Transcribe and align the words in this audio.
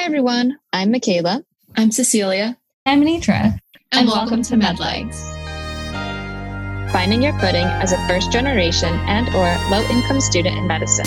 Hi, 0.00 0.06
everyone. 0.06 0.58
I'm 0.72 0.92
Michaela. 0.92 1.44
I'm 1.76 1.90
Cecilia. 1.90 2.56
I'm 2.86 3.02
Anitra. 3.02 3.28
And, 3.38 3.60
and 3.92 4.08
welcome, 4.08 4.40
welcome, 4.40 4.42
to 4.44 4.56
MedLegs. 4.56 5.20
Finding 6.90 7.20
your 7.20 7.38
footing 7.38 7.66
as 7.66 7.92
a 7.92 7.98
first 8.08 8.32
generation 8.32 8.94
and 9.00 9.28
or 9.34 9.44
low 9.70 9.82
income 9.90 10.22
student 10.22 10.56
in 10.56 10.66
medicine. 10.66 11.04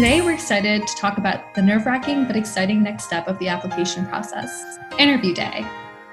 Today, 0.00 0.22
we're 0.22 0.32
excited 0.32 0.86
to 0.86 0.96
talk 0.96 1.18
about 1.18 1.52
the 1.54 1.60
nerve 1.60 1.84
wracking 1.84 2.24
but 2.24 2.34
exciting 2.34 2.82
next 2.82 3.04
step 3.04 3.28
of 3.28 3.38
the 3.38 3.48
application 3.48 4.06
process 4.06 4.78
interview 4.98 5.34
day. 5.34 5.62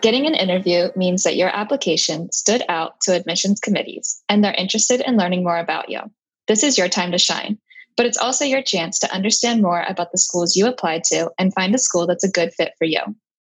Getting 0.02 0.28
an 0.28 0.36
interview 0.36 0.90
means 0.98 1.24
that 1.24 1.38
your 1.38 1.48
application 1.56 2.30
stood 2.34 2.64
out 2.68 3.00
to 3.04 3.14
admissions 3.14 3.62
committees 3.62 4.22
and 4.28 4.44
they're 4.44 4.54
interested 4.56 5.00
in 5.00 5.16
learning 5.16 5.46
more 5.46 5.58
about 5.58 5.88
you. 5.88 6.02
This 6.48 6.64
is 6.64 6.78
your 6.78 6.90
time 6.90 7.14
to 7.14 7.18
shine, 7.18 7.60
but 7.96 8.06
it's 8.06 8.18
also 8.18 8.44
your 8.44 8.62
chance 8.62 9.00
to 9.00 9.14
understand 9.14 9.62
more 9.62 9.86
about 9.88 10.12
the 10.12 10.18
schools 10.18 10.58
you 10.58 10.68
applied 10.68 11.06
to 11.06 11.32
and 11.40 11.54
find 11.54 11.74
a 11.74 11.78
school 11.78 12.08
that's 12.08 12.26
a 12.26 12.30
good 12.30 12.54
fit 12.54 12.74
for 12.78 12.84
you. 12.84 13.00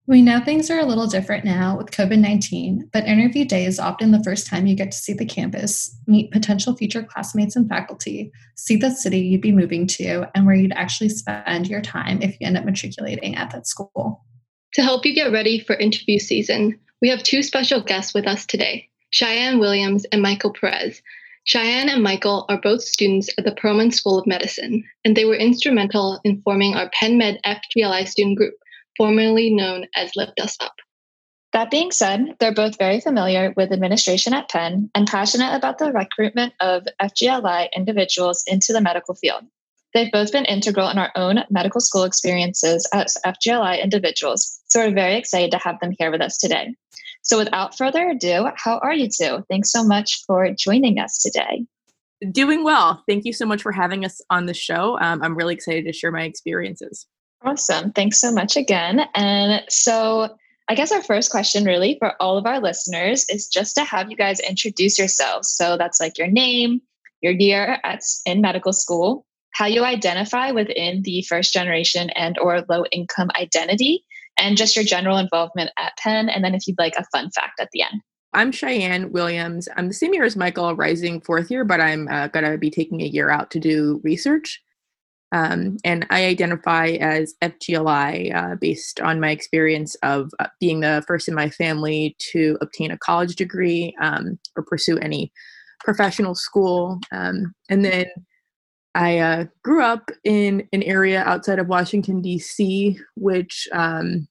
We 0.09 0.23
know 0.23 0.41
things 0.41 0.71
are 0.71 0.79
a 0.79 0.87
little 0.87 1.07
different 1.07 1.45
now 1.45 1.77
with 1.77 1.91
COVID 1.91 2.19
19, 2.19 2.89
but 2.95 3.05
interview 3.05 3.45
day 3.45 3.67
is 3.67 3.79
often 3.79 4.11
the 4.11 4.25
first 4.25 4.47
time 4.47 4.67
you 4.67 4.75
get 4.75 4.91
to 4.91 4.97
see 4.97 5.13
the 5.13 5.27
campus, 5.27 5.95
meet 6.07 6.31
potential 6.31 6.75
future 6.75 7.03
classmates 7.03 7.57
and 7.57 7.69
faculty, 7.69 8.33
see 8.55 8.77
the 8.77 8.89
city 8.89 9.19
you'd 9.19 9.43
be 9.43 9.53
moving 9.53 9.87
to, 9.89 10.27
and 10.35 10.47
where 10.47 10.55
you'd 10.55 10.73
actually 10.73 11.11
spend 11.11 11.67
your 11.67 11.83
time 11.83 12.23
if 12.23 12.41
you 12.41 12.47
end 12.47 12.57
up 12.57 12.65
matriculating 12.65 13.37
at 13.37 13.51
that 13.51 13.67
school. 13.67 14.25
To 14.73 14.83
help 14.83 15.05
you 15.05 15.15
get 15.15 15.31
ready 15.31 15.61
for 15.61 15.77
interview 15.77 16.19
season, 16.19 16.81
we 17.03 17.11
have 17.11 17.23
two 17.23 17.43
special 17.43 17.83
guests 17.83 18.15
with 18.15 18.27
us 18.27 18.47
today 18.47 18.89
Cheyenne 19.11 19.59
Williams 19.59 20.07
and 20.07 20.23
Michael 20.23 20.55
Perez. 20.55 21.03
Cheyenne 21.45 21.91
and 21.91 22.03
Michael 22.03 22.47
are 22.49 22.61
both 22.63 22.81
students 22.81 23.29
at 23.37 23.45
the 23.45 23.53
Perelman 23.53 23.93
School 23.93 24.19
of 24.19 24.27
Medicine, 24.27 24.85
and 25.05 25.15
they 25.15 25.27
were 25.27 25.37
instrumental 25.37 26.19
in 26.25 26.41
forming 26.41 26.73
our 26.73 26.89
Penn 26.99 27.19
Med 27.19 27.39
FGLI 27.45 28.09
student 28.09 28.39
group 28.39 28.55
formerly 28.99 29.55
known 29.55 29.87
as 29.97 30.13
Lift 30.17 30.39
Us 30.41 30.57
Up. 30.61 30.75
That 31.55 31.71
being 31.71 31.93
said, 31.93 32.37
they're 32.39 32.53
both 32.53 32.77
very 32.79 33.01
familiar 33.01 33.55
with 33.57 33.73
administration 33.73 34.35
at 34.35 34.51
Penn 34.51 34.91
and 34.95 35.09
passionate 35.09 35.55
about 35.55 35.79
the 35.79 35.93
recruitment 35.93 36.53
of 36.61 36.87
FGLI 37.01 37.69
individuals 37.75 38.45
into 38.47 38.75
the 38.75 38.83
medical 38.83 39.15
field. 39.15 39.45
They've 39.95 40.13
both 40.13 40.33
been 40.33 40.45
integral 40.45 40.91
in 40.91 40.99
our 40.99 41.11
own 41.17 41.45
medical 41.49 41.81
school 41.81 42.05
experiences 42.05 42.87
as 42.93 43.17
FGLI 43.25 43.83
individuals, 43.83 44.61
so 44.67 44.81
we're 44.81 44.95
very 44.95 45.17
excited 45.17 45.51
to 45.53 45.59
have 45.59 45.81
them 45.81 45.95
here 45.99 46.11
with 46.11 46.21
us 46.21 46.37
today. 46.37 46.75
So, 47.23 47.39
without 47.39 47.77
further 47.77 48.11
ado, 48.11 48.49
how 48.57 48.79
are 48.79 48.93
you 48.93 49.09
two? 49.09 49.45
Thanks 49.49 49.73
so 49.73 49.83
much 49.83 50.23
for 50.27 50.51
joining 50.59 50.99
us 50.99 51.19
today. 51.19 51.65
Doing 52.31 52.65
well. 52.65 53.03
Thank 53.09 53.25
you 53.25 53.33
so 53.33 53.47
much 53.47 53.63
for 53.63 53.73
having 53.73 54.05
us 54.05 54.21
on 54.29 54.47
the 54.47 54.55
show. 54.55 54.99
Um, 55.01 55.23
I'm 55.23 55.37
really 55.37 55.55
excited 55.55 55.87
to 55.87 55.93
share 55.93 56.13
my 56.13 56.25
experiences. 56.25 57.07
Awesome. 57.43 57.93
Thanks 57.93 58.21
so 58.21 58.33
much 58.33 58.57
again. 58.57 59.03
And 59.15 59.63
so, 59.69 60.37
I 60.71 60.75
guess 60.75 60.93
our 60.93 61.03
first 61.03 61.31
question, 61.31 61.65
really, 61.65 61.97
for 61.99 62.13
all 62.21 62.37
of 62.37 62.45
our 62.45 62.61
listeners, 62.61 63.25
is 63.31 63.49
just 63.49 63.75
to 63.77 63.85
have 63.85 64.11
you 64.11 64.17
guys 64.17 64.39
introduce 64.41 64.99
yourselves. 64.99 65.49
So 65.49 65.79
that's 65.79 65.99
like 65.99 66.19
your 66.19 66.27
name, 66.27 66.83
your 67.23 67.33
year 67.33 67.79
at 67.85 68.03
in 68.27 68.43
medical 68.43 68.75
school, 68.75 69.25
how 69.53 69.65
you 69.65 69.85
identify 69.85 70.51
within 70.51 71.03
the 71.05 71.23
first 71.23 71.55
generation 71.55 72.11
and 72.11 72.39
or 72.39 72.67
low 72.69 72.85
income 72.93 73.31
identity, 73.41 74.05
and 74.37 74.59
just 74.59 74.77
your 74.77 74.85
general 74.85 75.17
involvement 75.17 75.71
at 75.79 75.97
Penn. 75.97 76.29
And 76.29 76.45
then 76.45 76.55
if 76.55 76.67
you'd 76.67 76.79
like 76.79 76.97
a 76.99 77.05
fun 77.13 77.31
fact 77.31 77.61
at 77.61 77.71
the 77.73 77.83
end. 77.83 78.03
I'm 78.35 78.53
Cheyenne 78.53 79.11
Williams. 79.11 79.69
I'm 79.77 79.89
the 79.89 79.95
same 79.95 80.13
year 80.13 80.25
as 80.25 80.37
Michael, 80.37 80.77
rising 80.77 81.23
fourth 81.23 81.51
year, 81.51 81.65
but 81.65 81.81
I'm 81.81 82.09
uh, 82.09 82.29
going 82.29 82.45
to 82.45 82.59
be 82.59 82.71
taking 82.71 83.01
a 83.01 83.07
year 83.07 83.31
out 83.31 83.51
to 83.53 83.59
do 83.59 84.03
research. 84.05 84.63
Um, 85.33 85.77
and 85.85 86.07
I 86.11 86.25
identify 86.25 86.89
as 87.01 87.35
FGLI 87.43 88.35
uh, 88.35 88.55
based 88.57 89.01
on 89.01 89.21
my 89.21 89.31
experience 89.31 89.95
of 89.97 90.31
uh, 90.39 90.47
being 90.59 90.81
the 90.81 91.05
first 91.07 91.29
in 91.29 91.35
my 91.35 91.51
family 91.51 92.17
to 92.33 92.57
obtain 92.61 92.91
a 92.91 92.99
college 92.99 93.37
degree 93.37 93.95
um, 94.01 94.39
or 94.57 94.63
pursue 94.63 94.99
any 94.99 95.31
professional 95.81 96.35
school. 96.35 96.99
Um, 97.13 97.55
and 97.69 97.85
then 97.85 98.07
I 98.95 99.19
uh, 99.19 99.45
grew 99.63 99.83
up 99.83 100.11
in 100.25 100.67
an 100.73 100.83
area 100.83 101.23
outside 101.23 101.59
of 101.59 101.69
Washington, 101.69 102.23
D.C., 102.23 102.99
which 103.17 103.69
um, 103.73 104.27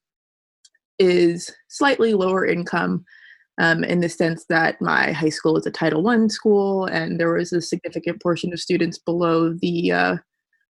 is 1.00 1.54
slightly 1.68 2.14
lower 2.14 2.46
income. 2.46 3.06
Um, 3.60 3.84
in 3.84 4.02
the 4.02 4.10
sense 4.10 4.46
that 4.50 4.80
my 4.84 5.12
high 5.12 5.30
school 5.30 5.58
is 5.58 5.66
a 5.66 5.72
Title 5.72 6.04
One 6.04 6.30
school, 6.30 6.86
and 6.86 7.20
there 7.20 7.34
was 7.34 7.52
a 7.52 7.60
significant 7.60 8.22
portion 8.22 8.54
of 8.54 8.60
students 8.60 9.00
below 9.00 9.52
the 9.52 9.92
uh, 9.92 10.18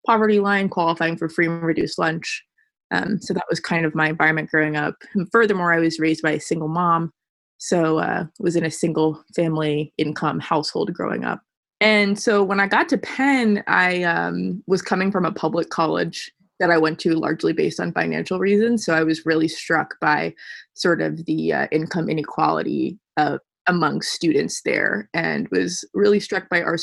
poverty 0.05 0.39
line, 0.39 0.69
qualifying 0.69 1.17
for 1.17 1.29
free 1.29 1.47
and 1.47 1.63
reduced 1.63 1.99
lunch. 1.99 2.43
Um, 2.91 3.19
so 3.19 3.33
that 3.33 3.45
was 3.49 3.59
kind 3.59 3.85
of 3.85 3.95
my 3.95 4.09
environment 4.09 4.49
growing 4.49 4.75
up. 4.75 4.95
And 5.13 5.29
furthermore, 5.31 5.73
I 5.73 5.79
was 5.79 5.99
raised 5.99 6.21
by 6.21 6.31
a 6.31 6.39
single 6.39 6.67
mom, 6.67 7.11
so 7.57 7.97
uh, 7.99 8.25
was 8.39 8.55
in 8.55 8.65
a 8.65 8.71
single 8.71 9.23
family 9.35 9.93
income 9.97 10.39
household 10.39 10.93
growing 10.93 11.23
up. 11.23 11.41
And 11.81 12.17
so 12.17 12.43
when 12.43 12.59
I 12.59 12.67
got 12.67 12.87
to 12.89 12.97
Penn, 12.97 13.63
I 13.67 14.03
um, 14.03 14.63
was 14.67 14.81
coming 14.81 15.11
from 15.11 15.25
a 15.25 15.31
public 15.31 15.69
college 15.69 16.31
that 16.59 16.71
I 16.71 16.77
went 16.77 16.99
to 16.99 17.15
largely 17.15 17.51
based 17.51 17.79
on 17.79 17.91
financial 17.91 18.39
reasons. 18.39 18.85
So 18.85 18.93
I 18.93 19.03
was 19.03 19.25
really 19.25 19.47
struck 19.47 19.95
by 19.99 20.33
sort 20.73 21.01
of 21.01 21.25
the 21.25 21.51
uh, 21.51 21.67
income 21.71 22.09
inequality 22.09 22.97
uh, 23.17 23.39
among 23.67 24.01
students 24.01 24.61
there 24.61 25.09
and 25.13 25.49
was 25.49 25.83
really 25.93 26.19
struck 26.19 26.47
by 26.49 26.61
our 26.61 26.77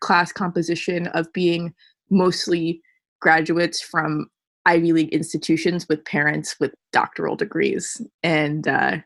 class 0.00 0.32
composition 0.32 1.08
of 1.08 1.32
being 1.32 1.74
mostly 2.10 2.80
graduates 3.20 3.80
from 3.80 4.26
Ivy 4.66 4.92
League 4.92 5.14
institutions 5.14 5.86
with 5.88 6.04
parents 6.04 6.56
with 6.60 6.74
doctoral 6.92 7.36
degrees 7.36 8.00
and 8.22 8.68
uh, 8.68 8.98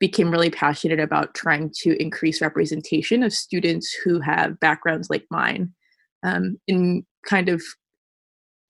became 0.00 0.30
really 0.30 0.50
passionate 0.50 1.00
about 1.00 1.34
trying 1.34 1.70
to 1.82 2.00
increase 2.02 2.40
representation 2.40 3.22
of 3.22 3.32
students 3.32 3.92
who 4.04 4.20
have 4.20 4.58
backgrounds 4.60 5.10
like 5.10 5.26
mine. 5.30 5.72
Um, 6.22 6.58
in 6.66 7.04
kind 7.26 7.50
of 7.50 7.62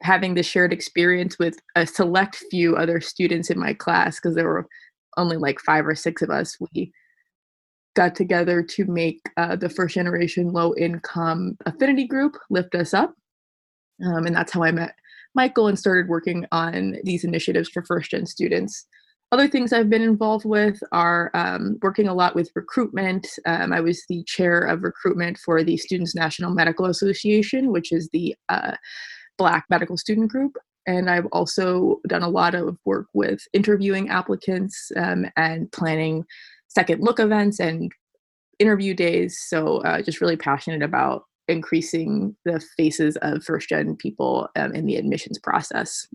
having 0.02 0.34
the 0.34 0.42
shared 0.42 0.72
experience 0.72 1.38
with 1.38 1.58
a 1.76 1.86
select 1.86 2.42
few 2.50 2.76
other 2.76 3.00
students 3.00 3.48
in 3.48 3.58
my 3.58 3.72
class 3.72 4.16
because 4.16 4.34
there 4.34 4.48
were 4.48 4.66
only 5.16 5.36
like 5.36 5.60
five 5.60 5.86
or 5.86 5.94
six 5.94 6.20
of 6.20 6.30
us 6.30 6.56
we 6.60 6.92
got 7.94 8.14
together 8.14 8.62
to 8.62 8.84
make 8.86 9.20
uh, 9.36 9.56
the 9.56 9.68
first 9.68 9.94
generation 9.94 10.52
low 10.52 10.74
income 10.76 11.56
affinity 11.64 12.06
group 12.06 12.36
lift 12.50 12.74
us 12.74 12.92
up 12.92 13.14
um, 14.04 14.26
and 14.26 14.34
that's 14.34 14.52
how 14.52 14.62
I 14.62 14.72
met 14.72 14.94
Michael 15.34 15.68
and 15.68 15.78
started 15.78 16.08
working 16.08 16.46
on 16.52 16.96
these 17.04 17.24
initiatives 17.24 17.68
for 17.68 17.84
first 17.84 18.10
gen 18.10 18.26
students. 18.26 18.86
Other 19.32 19.48
things 19.48 19.72
I've 19.72 19.90
been 19.90 20.02
involved 20.02 20.44
with 20.44 20.78
are 20.92 21.30
um, 21.34 21.78
working 21.82 22.06
a 22.06 22.14
lot 22.14 22.36
with 22.36 22.52
recruitment. 22.54 23.26
Um, 23.46 23.72
I 23.72 23.80
was 23.80 24.04
the 24.08 24.22
chair 24.24 24.60
of 24.60 24.82
recruitment 24.82 25.38
for 25.38 25.64
the 25.64 25.76
Students 25.76 26.14
National 26.14 26.54
Medical 26.54 26.86
Association, 26.86 27.72
which 27.72 27.90
is 27.90 28.08
the 28.12 28.36
uh, 28.48 28.76
Black 29.36 29.64
medical 29.70 29.96
student 29.96 30.30
group. 30.30 30.56
And 30.86 31.10
I've 31.10 31.26
also 31.32 32.00
done 32.06 32.22
a 32.22 32.28
lot 32.28 32.54
of 32.54 32.76
work 32.84 33.06
with 33.12 33.40
interviewing 33.52 34.08
applicants 34.10 34.92
um, 34.96 35.26
and 35.36 35.72
planning 35.72 36.24
second 36.68 37.02
look 37.02 37.18
events 37.18 37.58
and 37.58 37.90
interview 38.58 38.94
days. 38.94 39.40
So, 39.48 39.78
uh, 39.78 40.02
just 40.02 40.20
really 40.20 40.36
passionate 40.36 40.82
about 40.82 41.24
increasing 41.48 42.36
the 42.44 42.60
faces 42.76 43.16
of 43.22 43.44
first 43.44 43.68
gen 43.68 43.96
people 43.96 44.48
um, 44.56 44.72
in 44.72 44.86
the 44.86 44.96
admissions 44.96 45.38
process. 45.38 46.06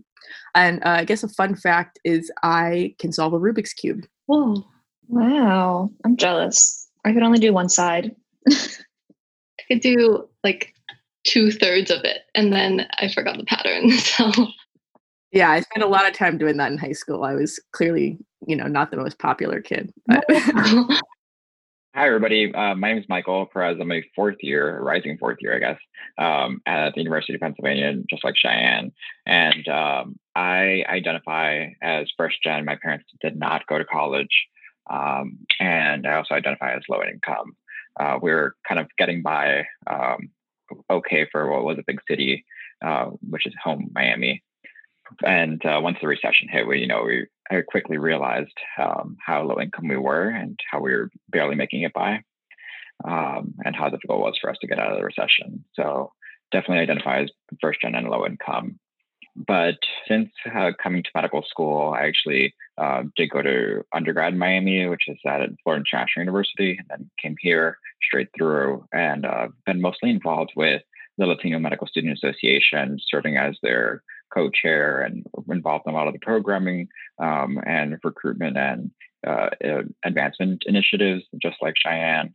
And 0.54 0.82
uh, 0.84 0.90
I 0.90 1.04
guess 1.04 1.22
a 1.22 1.28
fun 1.28 1.54
fact 1.56 1.98
is 2.04 2.30
I 2.42 2.94
can 2.98 3.12
solve 3.12 3.32
a 3.32 3.38
Rubik's 3.38 3.72
Cube. 3.72 4.06
Whoa. 4.26 4.64
Wow. 5.08 5.90
I'm 6.04 6.16
jealous. 6.16 6.88
I 7.04 7.12
could 7.12 7.22
only 7.22 7.38
do 7.38 7.52
one 7.52 7.68
side. 7.68 8.14
I 8.48 9.62
could 9.68 9.80
do 9.80 10.28
like 10.44 10.74
two 11.24 11.50
thirds 11.50 11.90
of 11.90 12.04
it 12.04 12.22
and 12.34 12.52
then 12.52 12.86
I 12.98 13.08
forgot 13.08 13.36
the 13.36 13.44
pattern. 13.44 13.90
So 13.98 14.48
yeah, 15.32 15.50
I 15.50 15.60
spent 15.60 15.84
a 15.84 15.88
lot 15.88 16.08
of 16.08 16.14
time 16.14 16.38
doing 16.38 16.56
that 16.56 16.72
in 16.72 16.78
high 16.78 16.92
school. 16.92 17.22
I 17.22 17.34
was 17.34 17.60
clearly, 17.72 18.18
you 18.46 18.56
know, 18.56 18.66
not 18.66 18.90
the 18.90 18.96
most 18.96 19.18
popular 19.20 19.60
kid. 19.60 19.92
But 20.06 20.24
Hi, 21.92 22.06
everybody. 22.06 22.54
Uh, 22.54 22.76
my 22.76 22.92
name 22.92 22.98
is 22.98 23.08
Michael 23.08 23.46
Perez. 23.46 23.76
I'm 23.80 23.90
a 23.90 24.00
fourth 24.14 24.36
year, 24.42 24.78
rising 24.80 25.18
fourth 25.18 25.38
year, 25.40 25.56
I 25.56 25.58
guess, 25.58 25.78
um, 26.18 26.62
at 26.64 26.94
the 26.94 27.00
University 27.00 27.34
of 27.34 27.40
Pennsylvania, 27.40 27.94
just 28.08 28.22
like 28.22 28.36
Cheyenne. 28.36 28.92
And 29.26 29.66
um, 29.66 30.16
I 30.36 30.84
identify 30.88 31.70
as 31.82 32.06
first 32.16 32.36
gen. 32.44 32.64
My 32.64 32.76
parents 32.80 33.06
did 33.20 33.36
not 33.36 33.66
go 33.66 33.76
to 33.76 33.84
college. 33.84 34.46
Um, 34.88 35.38
and 35.58 36.06
I 36.06 36.14
also 36.14 36.34
identify 36.34 36.74
as 36.76 36.82
low 36.88 37.02
income. 37.02 37.56
Uh, 37.98 38.20
we 38.22 38.30
are 38.30 38.54
kind 38.68 38.78
of 38.78 38.86
getting 38.96 39.22
by 39.22 39.64
um, 39.88 40.30
okay 40.90 41.26
for 41.32 41.50
what 41.50 41.64
was 41.64 41.78
a 41.80 41.84
big 41.84 41.98
city, 42.08 42.44
uh, 42.86 43.06
which 43.28 43.46
is 43.46 43.54
home, 43.64 43.90
Miami 43.92 44.44
and 45.24 45.64
uh, 45.64 45.80
once 45.82 45.98
the 46.00 46.08
recession 46.08 46.48
hit, 46.48 46.66
we 46.66 46.80
you 46.80 46.86
know 46.86 47.04
we 47.04 47.26
quickly 47.68 47.98
realized 47.98 48.54
um, 48.78 49.16
how 49.24 49.42
low 49.42 49.60
income 49.60 49.88
we 49.88 49.96
were 49.96 50.28
and 50.28 50.58
how 50.70 50.80
we 50.80 50.92
were 50.92 51.10
barely 51.28 51.54
making 51.54 51.82
it 51.82 51.92
by, 51.92 52.22
um, 53.04 53.54
and 53.64 53.76
how 53.76 53.88
difficult 53.88 54.20
it 54.20 54.22
was 54.22 54.38
for 54.40 54.50
us 54.50 54.56
to 54.60 54.66
get 54.66 54.78
out 54.78 54.92
of 54.92 54.98
the 54.98 55.04
recession. 55.04 55.64
So 55.74 56.12
definitely 56.52 56.82
identify 56.82 57.22
as 57.22 57.30
first 57.60 57.80
gen 57.80 57.94
and 57.94 58.08
low 58.08 58.26
income. 58.26 58.78
But 59.36 59.78
since 60.08 60.28
uh, 60.54 60.72
coming 60.82 61.02
to 61.02 61.10
medical 61.14 61.42
school, 61.48 61.92
I 61.92 62.06
actually 62.06 62.54
uh, 62.78 63.04
did 63.16 63.30
go 63.30 63.42
to 63.42 63.82
undergrad 63.94 64.32
in 64.32 64.38
Miami, 64.38 64.86
which 64.86 65.08
is 65.08 65.18
at 65.26 65.40
Florida 65.62 65.84
International 65.86 66.24
University, 66.24 66.76
and 66.78 66.86
then 66.88 67.10
came 67.22 67.36
here 67.38 67.78
straight 68.02 68.28
through 68.36 68.84
and 68.92 69.24
uh, 69.24 69.48
been 69.66 69.80
mostly 69.80 70.10
involved 70.10 70.52
with 70.56 70.82
the 71.16 71.26
Latino 71.26 71.58
Medical 71.58 71.86
Student 71.86 72.14
Association, 72.14 72.98
serving 73.08 73.36
as 73.36 73.56
their 73.62 74.02
co-chair 74.32 75.02
and 75.02 75.24
involved 75.50 75.84
in 75.86 75.92
a 75.92 75.96
lot 75.96 76.06
of 76.06 76.12
the 76.12 76.20
programming 76.20 76.88
um, 77.18 77.60
and 77.66 77.98
recruitment 78.02 78.56
and 78.56 78.90
uh, 79.26 79.50
advancement 80.04 80.62
initiatives, 80.66 81.24
just 81.40 81.56
like 81.60 81.74
Cheyenne. 81.76 82.32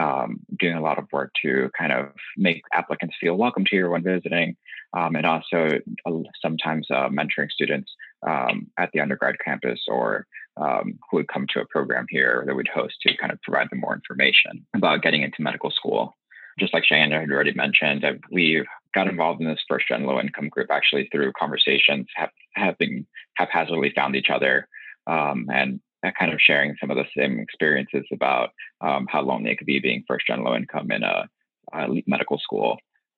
Um, 0.00 0.40
doing 0.58 0.74
a 0.74 0.80
lot 0.80 0.98
of 0.98 1.04
work 1.12 1.32
to 1.42 1.70
kind 1.78 1.92
of 1.92 2.12
make 2.38 2.62
applicants 2.72 3.14
feel 3.20 3.34
welcome 3.36 3.64
here 3.70 3.90
when 3.90 4.02
visiting, 4.02 4.56
um, 4.96 5.16
and 5.16 5.26
also 5.26 5.68
uh, 6.06 6.12
sometimes 6.40 6.86
uh, 6.90 7.10
mentoring 7.10 7.50
students 7.50 7.92
um, 8.26 8.68
at 8.78 8.90
the 8.92 9.00
undergrad 9.00 9.34
campus 9.44 9.80
or 9.88 10.26
um, 10.56 10.98
who 11.10 11.18
would 11.18 11.28
come 11.28 11.46
to 11.52 11.60
a 11.60 11.66
program 11.66 12.06
here 12.08 12.42
that 12.46 12.54
we'd 12.54 12.68
host 12.68 12.94
to 13.02 13.16
kind 13.18 13.32
of 13.32 13.42
provide 13.42 13.68
them 13.70 13.80
more 13.80 13.94
information 13.94 14.64
about 14.74 15.02
getting 15.02 15.22
into 15.22 15.42
medical 15.42 15.70
school 15.70 16.14
just 16.58 16.74
like 16.74 16.84
Cheyenne 16.84 17.10
had 17.10 17.30
already 17.30 17.54
mentioned, 17.54 18.04
we 18.30 18.64
got 18.94 19.08
involved 19.08 19.40
in 19.40 19.48
this 19.48 19.62
first 19.68 19.88
gen 19.88 20.04
low 20.04 20.20
income 20.20 20.48
group 20.48 20.70
actually 20.70 21.08
through 21.10 21.32
conversations, 21.38 22.06
have, 22.14 22.30
having 22.54 23.06
haphazardly 23.36 23.92
found 23.94 24.16
each 24.16 24.30
other, 24.30 24.68
um, 25.06 25.46
and 25.52 25.80
kind 26.18 26.32
of 26.32 26.40
sharing 26.40 26.74
some 26.80 26.90
of 26.90 26.96
the 26.96 27.04
same 27.16 27.38
experiences 27.38 28.04
about 28.12 28.50
um, 28.80 29.06
how 29.08 29.22
lonely 29.22 29.50
it 29.50 29.56
could 29.56 29.66
be 29.66 29.80
being 29.80 30.04
first 30.06 30.26
gen 30.26 30.42
low 30.42 30.54
income 30.54 30.90
in 30.90 31.02
a, 31.02 31.28
a 31.72 31.88
medical 32.06 32.38
school. 32.38 32.76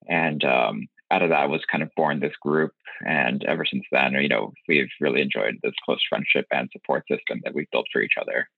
And 0.09 0.45
um, 0.45 0.87
out 1.11 1.23
of 1.23 1.31
that 1.31 1.49
was 1.49 1.63
kind 1.71 1.83
of 1.83 1.91
born 1.97 2.21
this 2.21 2.37
group. 2.41 2.73
And 3.07 3.43
ever 3.45 3.65
since 3.65 3.85
then, 3.91 4.13
you 4.13 4.29
know, 4.29 4.53
we've 4.69 4.89
really 5.01 5.23
enjoyed 5.23 5.59
this 5.63 5.73
close 5.85 6.01
friendship 6.09 6.47
and 6.53 6.69
support 6.73 7.05
system 7.11 7.41
that 7.45 7.55
we've 7.55 7.71
built 7.73 7.87
for 7.93 8.03
each 8.03 8.15
other 8.21 8.49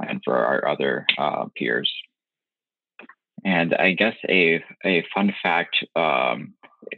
and 0.00 0.20
for 0.24 0.36
our 0.36 0.66
other 0.66 1.06
uh, 1.18 1.46
peers. 1.56 1.90
And 3.44 3.74
I 3.74 3.92
guess 3.92 4.14
a 4.28 4.62
a 4.84 5.04
fun 5.14 5.34
fact 5.42 5.76
um, 5.96 6.54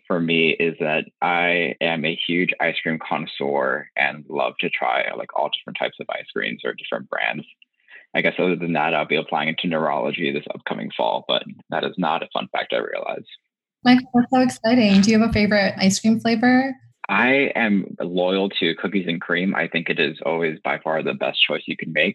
for 0.07 0.21
me 0.21 0.51
is 0.51 0.77
that 0.81 1.05
I 1.21 1.75
am 1.81 2.05
a 2.05 2.19
huge 2.27 2.51
ice 2.61 2.77
cream 2.83 2.99
connoisseur 2.99 3.89
and 3.97 4.25
love 4.29 4.55
to 4.61 4.71
try 4.71 5.05
like 5.17 5.37
all 5.37 5.51
different 5.51 5.79
types 5.79 5.97
of 6.01 6.07
ice 6.11 6.27
creams 6.35 6.63
or 6.65 6.75
different 6.75 7.09
brands. 7.09 7.45
I 8.15 8.21
guess 8.21 8.35
other 8.39 8.57
than 8.57 8.75
that, 8.75 8.95
I'll 8.95 9.07
be 9.07 9.17
applying 9.17 9.49
it 9.49 9.59
to 9.61 9.69
neurology 9.69 10.31
this 10.33 10.45
upcoming 10.55 10.91
fall, 10.97 11.25
but 11.27 11.45
that 11.71 11.85
is 11.85 11.95
not 11.97 12.23
a 12.23 12.29
fun 12.33 12.49
fact 12.53 12.75
I 12.75 12.79
realize. 12.79 13.25
Michael, 13.85 14.09
that's 14.15 14.31
so 14.31 14.41
exciting. 14.41 15.01
Do 15.01 15.11
you 15.11 15.19
have 15.19 15.31
a 15.31 15.33
favorite 15.33 15.75
ice 15.79 15.99
cream 15.99 16.21
flavor? 16.21 16.75
I 17.09 17.51
am 17.57 17.97
loyal 18.01 18.49
to 18.51 18.75
cookies 18.77 19.07
and 19.09 19.21
cream. 19.21 19.55
I 19.55 19.67
think 19.67 19.89
it 19.89 19.99
is 19.99 20.19
always 20.25 20.59
by 20.63 20.79
far 20.79 21.03
the 21.03 21.15
best 21.15 21.39
choice 21.47 21.63
you 21.67 21.77
can 21.77 21.93
make. 21.93 22.15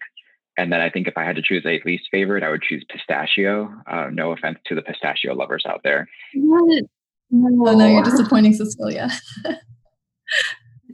And 0.58 0.72
then 0.72 0.82
I 0.82 0.90
think 0.90 1.08
if 1.08 1.18
I 1.18 1.24
had 1.24 1.36
to 1.36 1.42
choose 1.42 1.66
a 1.66 1.80
least 1.86 2.06
favorite, 2.12 2.44
I 2.44 2.50
would 2.50 2.64
choose 2.64 2.84
pistachio. 2.90 3.72
Uh, 3.86 4.10
no 4.12 4.32
offense 4.32 4.58
to 4.66 4.76
the 4.76 4.82
pistachio 4.82 5.36
lovers 5.36 5.64
out 5.68 5.82
there. 5.84 6.10
What? 6.34 6.84
No. 7.30 7.70
Oh, 7.72 7.78
no, 7.78 7.88
you're 7.88 8.04
disappointing 8.04 8.54
Cecilia. 8.54 9.10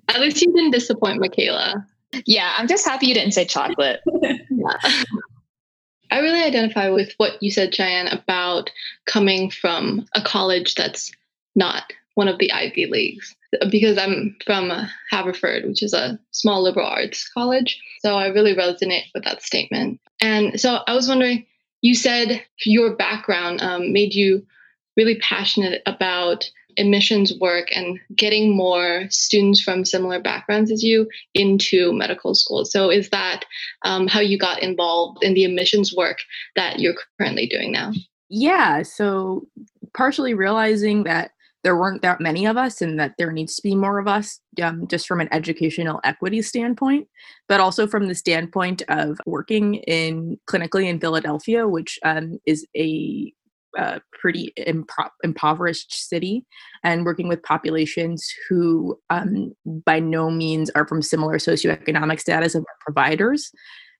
At 0.09 0.19
least 0.19 0.41
you 0.41 0.51
didn't 0.53 0.71
disappoint 0.71 1.19
Michaela. 1.19 1.87
Yeah, 2.25 2.53
I'm 2.57 2.67
just 2.67 2.85
happy 2.85 3.07
you 3.07 3.13
didn't 3.13 3.33
say 3.33 3.45
chocolate. 3.45 4.01
yeah. 4.21 4.77
I 6.11 6.19
really 6.19 6.43
identify 6.43 6.89
with 6.89 7.13
what 7.17 7.41
you 7.41 7.49
said, 7.49 7.73
Cheyenne, 7.73 8.07
about 8.07 8.69
coming 9.05 9.49
from 9.49 10.05
a 10.13 10.21
college 10.21 10.75
that's 10.75 11.11
not 11.55 11.91
one 12.15 12.27
of 12.27 12.37
the 12.37 12.51
Ivy 12.51 12.87
Leagues 12.87 13.35
because 13.69 13.97
I'm 13.97 14.35
from 14.45 14.71
Haverford, 15.11 15.65
which 15.65 15.83
is 15.83 15.93
a 15.93 16.19
small 16.31 16.63
liberal 16.63 16.87
arts 16.87 17.29
college. 17.29 17.81
So 18.01 18.15
I 18.15 18.27
really 18.27 18.55
resonate 18.55 19.05
with 19.13 19.23
that 19.23 19.43
statement. 19.43 19.99
And 20.21 20.59
so 20.59 20.79
I 20.87 20.93
was 20.93 21.07
wondering, 21.07 21.45
you 21.81 21.95
said 21.95 22.43
your 22.65 22.95
background 22.95 23.61
um, 23.61 23.91
made 23.91 24.13
you 24.13 24.45
really 24.95 25.19
passionate 25.19 25.81
about 25.85 26.49
admissions 26.77 27.33
work 27.39 27.67
and 27.75 27.99
getting 28.15 28.55
more 28.55 29.05
students 29.09 29.61
from 29.61 29.85
similar 29.85 30.19
backgrounds 30.19 30.71
as 30.71 30.83
you 30.83 31.07
into 31.33 31.93
medical 31.93 32.33
school. 32.35 32.65
So, 32.65 32.89
is 32.89 33.09
that 33.09 33.45
um, 33.83 34.07
how 34.07 34.19
you 34.19 34.37
got 34.37 34.63
involved 34.63 35.23
in 35.23 35.33
the 35.33 35.45
admissions 35.45 35.93
work 35.95 36.17
that 36.55 36.79
you're 36.79 36.95
currently 37.19 37.47
doing 37.47 37.71
now? 37.71 37.91
Yeah. 38.29 38.83
So, 38.83 39.47
partially 39.95 40.33
realizing 40.33 41.03
that 41.03 41.32
there 41.63 41.77
weren't 41.77 42.01
that 42.01 42.19
many 42.19 42.45
of 42.45 42.57
us 42.57 42.81
and 42.81 42.99
that 42.99 43.13
there 43.17 43.31
needs 43.31 43.55
to 43.55 43.61
be 43.61 43.75
more 43.75 43.97
of 43.99 44.07
us 44.07 44.39
um, 44.61 44.87
just 44.87 45.07
from 45.07 45.21
an 45.21 45.29
educational 45.31 45.99
equity 46.03 46.41
standpoint 46.41 47.07
but 47.47 47.59
also 47.59 47.87
from 47.87 48.07
the 48.07 48.15
standpoint 48.15 48.81
of 48.89 49.17
working 49.25 49.75
in 49.75 50.37
clinically 50.49 50.87
in 50.87 50.99
philadelphia 50.99 51.67
which 51.67 51.97
um, 52.03 52.37
is 52.45 52.67
a 52.77 53.33
uh, 53.77 53.97
pretty 54.11 54.53
impro- 54.59 55.09
impoverished 55.23 55.91
city 55.91 56.45
and 56.83 57.05
working 57.05 57.27
with 57.27 57.41
populations 57.41 58.31
who 58.47 58.95
um, 59.09 59.51
by 59.85 59.99
no 59.99 60.29
means 60.29 60.69
are 60.75 60.87
from 60.87 61.01
similar 61.01 61.37
socioeconomic 61.37 62.19
status 62.19 62.53
of 62.53 62.63
providers 62.81 63.51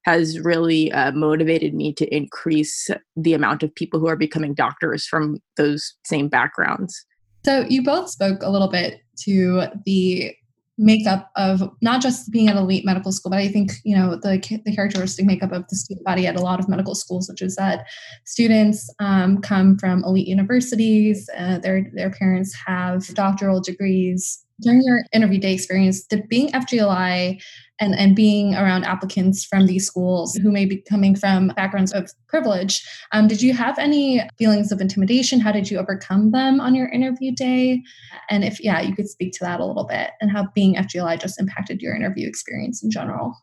has 0.05 0.39
really 0.41 0.91
uh, 0.91 1.11
motivated 1.13 1.73
me 1.73 1.93
to 1.93 2.05
increase 2.15 2.89
the 3.15 3.33
amount 3.33 3.63
of 3.63 3.73
people 3.73 3.99
who 3.99 4.07
are 4.07 4.17
becoming 4.17 4.53
doctors 4.53 5.07
from 5.07 5.37
those 5.57 5.95
same 6.03 6.27
backgrounds 6.27 7.05
so 7.45 7.65
you 7.69 7.83
both 7.83 8.09
spoke 8.09 8.41
a 8.41 8.49
little 8.49 8.69
bit 8.69 9.01
to 9.25 9.63
the 9.85 10.35
makeup 10.77 11.29
of 11.35 11.69
not 11.81 12.01
just 12.01 12.31
being 12.31 12.47
at 12.47 12.55
elite 12.55 12.85
medical 12.85 13.11
school, 13.11 13.29
but 13.29 13.39
I 13.39 13.47
think 13.47 13.71
you 13.83 13.95
know 13.95 14.15
the 14.15 14.39
the 14.65 14.75
characteristic 14.75 15.25
makeup 15.25 15.51
of 15.51 15.67
the 15.67 15.75
student 15.75 16.05
body 16.05 16.27
at 16.27 16.35
a 16.35 16.41
lot 16.41 16.59
of 16.59 16.67
medical 16.67 16.95
schools, 16.95 17.29
which 17.29 17.41
is 17.41 17.55
that 17.55 17.85
students 18.25 18.89
um, 18.99 19.41
come 19.41 19.77
from 19.77 20.03
elite 20.03 20.27
universities. 20.27 21.29
Uh, 21.37 21.59
their 21.59 21.89
their 21.93 22.11
parents 22.11 22.55
have 22.65 23.05
doctoral 23.13 23.61
degrees. 23.61 24.39
During 24.61 24.81
your 24.83 25.03
interview 25.13 25.39
day 25.39 25.53
experience, 25.53 26.03
did 26.03 26.29
being 26.29 26.49
FGLI 26.51 27.41
and, 27.83 27.95
and 27.95 28.15
being 28.15 28.55
around 28.55 28.85
applicants 28.85 29.43
from 29.43 29.67
these 29.67 29.85
schools 29.85 30.35
who 30.35 30.51
may 30.51 30.65
be 30.65 30.77
coming 30.89 31.15
from 31.15 31.49
backgrounds 31.49 31.91
of 31.91 32.09
privilege. 32.27 32.83
Um, 33.11 33.27
did 33.27 33.41
you 33.41 33.53
have 33.53 33.77
any 33.77 34.21
feelings 34.37 34.71
of 34.71 34.79
intimidation? 34.79 35.41
How 35.41 35.51
did 35.51 35.69
you 35.69 35.77
overcome 35.77 36.31
them 36.31 36.61
on 36.61 36.75
your 36.75 36.87
interview 36.89 37.33
day? 37.35 37.81
And 38.29 38.43
if, 38.43 38.63
yeah, 38.63 38.81
you 38.81 38.95
could 38.95 39.09
speak 39.09 39.33
to 39.33 39.43
that 39.43 39.59
a 39.59 39.65
little 39.65 39.85
bit 39.85 40.11
and 40.21 40.31
how 40.31 40.47
being 40.55 40.75
FGLI 40.75 41.19
just 41.19 41.39
impacted 41.39 41.81
your 41.81 41.95
interview 41.95 42.27
experience 42.27 42.81
in 42.83 42.89
general. 42.89 43.35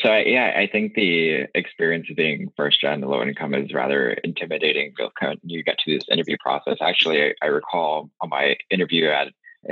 So 0.00 0.16
yeah, 0.16 0.54
I 0.56 0.68
think 0.70 0.94
the 0.94 1.46
experience 1.54 2.06
of 2.10 2.16
being 2.16 2.48
first 2.56 2.80
gen 2.80 3.02
low 3.02 3.22
income 3.22 3.54
is 3.54 3.74
rather 3.74 4.10
intimidating. 4.24 4.94
You 5.42 5.62
get 5.62 5.78
to 5.84 5.94
this 5.94 6.08
interview 6.10 6.36
process. 6.40 6.78
Actually, 6.80 7.22
I, 7.22 7.32
I 7.42 7.46
recall 7.46 8.10
on 8.20 8.30
my 8.30 8.56
interview 8.70 9.08
at 9.08 9.28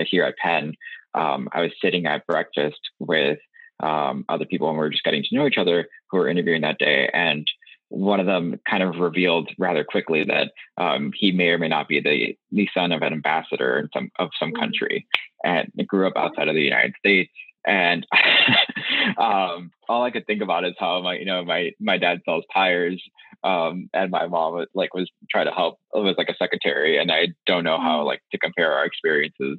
here 0.06 0.25
at 0.25 0.37
Penn, 0.37 0.75
um, 1.14 1.49
I 1.52 1.62
was 1.62 1.73
sitting 1.82 2.06
at 2.06 2.26
breakfast 2.26 2.78
with 2.99 3.38
um, 3.82 4.25
other 4.28 4.44
people 4.44 4.68
and 4.68 4.78
we 4.78 4.84
are 4.84 4.90
just 4.90 5.04
getting 5.04 5.22
to 5.22 5.34
know 5.34 5.46
each 5.46 5.58
other 5.58 5.88
who 6.10 6.18
were 6.18 6.28
interviewing 6.28 6.62
that 6.62 6.78
day. 6.78 7.10
And 7.12 7.46
one 7.88 8.20
of 8.20 8.26
them 8.26 8.60
kind 8.68 8.82
of 8.82 8.96
revealed 8.96 9.50
rather 9.58 9.84
quickly 9.84 10.25
that 10.25 10.52
um, 10.78 11.12
he 11.14 11.32
may 11.32 11.49
or 11.49 11.58
may 11.58 11.68
not 11.68 11.88
be 11.88 12.00
the, 12.00 12.37
the 12.52 12.68
son 12.72 12.92
of 12.92 13.02
an 13.02 13.12
ambassador 13.12 13.78
in 13.78 13.88
some 13.92 14.10
of 14.18 14.30
some 14.38 14.52
mm. 14.52 14.58
country 14.58 15.06
and 15.44 15.70
grew 15.87 16.06
up 16.06 16.16
outside 16.16 16.49
of 16.49 16.54
the 16.54 16.62
United 16.62 16.94
States. 16.99 17.32
And 17.66 18.06
um, 19.18 19.70
all 19.88 20.04
I 20.04 20.10
could 20.10 20.26
think 20.26 20.40
about 20.40 20.64
is 20.64 20.75
how 20.78 21.02
my, 21.02 21.16
you 21.16 21.25
know, 21.25 21.44
my 21.44 21.72
my 21.80 21.99
dad 21.99 22.20
sells 22.25 22.44
tires, 22.54 23.02
um, 23.44 23.90
and 23.92 24.10
my 24.10 24.26
mom 24.28 24.54
was, 24.54 24.68
like 24.72 24.94
was 24.94 25.10
trying 25.30 25.46
to 25.46 25.52
help 25.52 25.78
was 25.92 26.14
like 26.16 26.30
a 26.30 26.37
secretary, 26.37 26.99
and 26.99 27.12
I 27.12 27.28
don't 27.46 27.64
know 27.64 27.78
how 27.78 28.02
mm. 28.02 28.06
like 28.06 28.22
to 28.32 28.38
compare 28.38 28.72
our 28.72 28.84
experiences. 28.84 29.58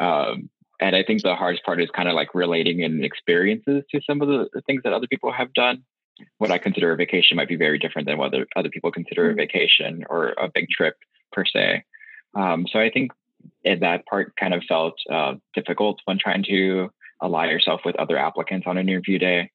Um, 0.00 0.50
and 0.80 0.94
I 0.94 1.02
think 1.02 1.22
the 1.22 1.34
hardest 1.34 1.64
part 1.64 1.80
is 1.80 1.88
kind 1.94 2.08
of 2.08 2.14
like 2.14 2.34
relating 2.34 2.80
in 2.80 3.02
experiences 3.04 3.84
to 3.90 4.00
some 4.06 4.20
of 4.20 4.28
the, 4.28 4.60
things 4.66 4.82
that 4.84 4.92
other 4.92 5.06
people 5.06 5.32
have 5.32 5.52
done. 5.54 5.84
What 6.38 6.50
I 6.50 6.58
consider 6.58 6.92
a 6.92 6.96
vacation 6.96 7.36
might 7.36 7.48
be 7.48 7.56
very 7.56 7.78
different 7.78 8.08
than 8.08 8.18
what 8.18 8.28
other, 8.28 8.46
other 8.56 8.70
people 8.70 8.90
consider 8.90 9.26
a 9.26 9.28
mm-hmm. 9.30 9.38
vacation 9.38 10.04
or 10.08 10.34
a 10.38 10.48
big 10.52 10.68
trip 10.68 10.96
per 11.32 11.44
se. 11.44 11.84
Um, 12.34 12.66
so 12.70 12.78
I 12.78 12.90
think 12.90 13.12
that 13.64 14.06
part 14.06 14.34
kind 14.36 14.54
of 14.54 14.62
felt 14.68 14.94
uh, 15.10 15.34
difficult 15.54 16.00
when 16.04 16.18
trying 16.18 16.44
to 16.44 16.90
ally 17.22 17.50
yourself 17.50 17.80
with 17.84 17.96
other 17.96 18.18
applicants 18.18 18.66
on 18.66 18.78
an 18.78 18.88
interview 18.88 19.18
day. 19.18 19.50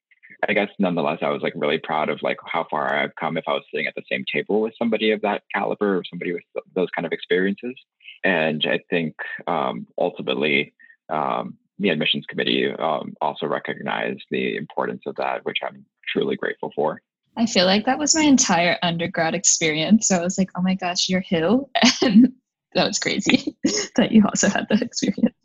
I 0.48 0.54
guess 0.54 0.70
nonetheless, 0.80 1.20
I 1.22 1.30
was 1.30 1.44
like 1.44 1.54
really 1.56 1.78
proud 1.78 2.10
of 2.10 2.20
like 2.24 2.38
how 2.46 2.66
far 2.70 2.96
I've 2.96 3.16
come 3.16 3.38
if 3.38 3.44
I 3.48 3.54
was 3.54 3.63
sitting 3.70 3.86
at 3.86 3.94
the 3.96 4.04
same 4.12 4.25
table 4.32 4.62
with 4.62 4.74
somebody 4.78 5.12
of 5.12 5.22
that 5.22 5.44
caliber 5.54 5.98
or 5.98 6.04
somebody 6.10 6.34
with 6.34 6.44
those 6.75 6.90
kind 6.96 7.06
of 7.06 7.12
experiences. 7.12 7.75
And 8.24 8.66
I 8.68 8.80
think 8.90 9.16
um, 9.46 9.86
ultimately, 10.00 10.74
um, 11.12 11.58
the 11.80 11.89
admissions 11.89 12.25
committee 12.27 12.72
um, 12.72 13.13
also 13.22 13.48
recognized 13.48 14.24
the 14.30 14.56
importance 14.56 15.01
of 15.06 15.15
that, 15.15 15.44
which 15.46 15.58
I'm 15.65 15.86
truly 16.08 16.36
grateful 16.36 16.72
for. 16.75 17.01
I 17.38 17.46
feel 17.46 17.65
like 17.65 17.86
that 17.86 18.00
was 18.00 18.13
my 18.13 18.22
entire 18.22 18.77
undergrad 18.84 19.34
experience. 19.36 20.08
So 20.08 20.18
I 20.18 20.22
was 20.22 20.38
like, 20.38 20.50
oh 20.56 20.62
my 20.62 20.75
gosh, 20.75 21.10
you're 21.10 21.24
who? 21.30 21.70
And 22.01 22.34
that 22.74 22.88
was 22.88 23.00
crazy 23.00 23.56
that 23.96 24.12
you 24.12 24.24
also 24.25 24.48
had 24.48 24.68
that 24.70 24.82
experience. 24.82 25.36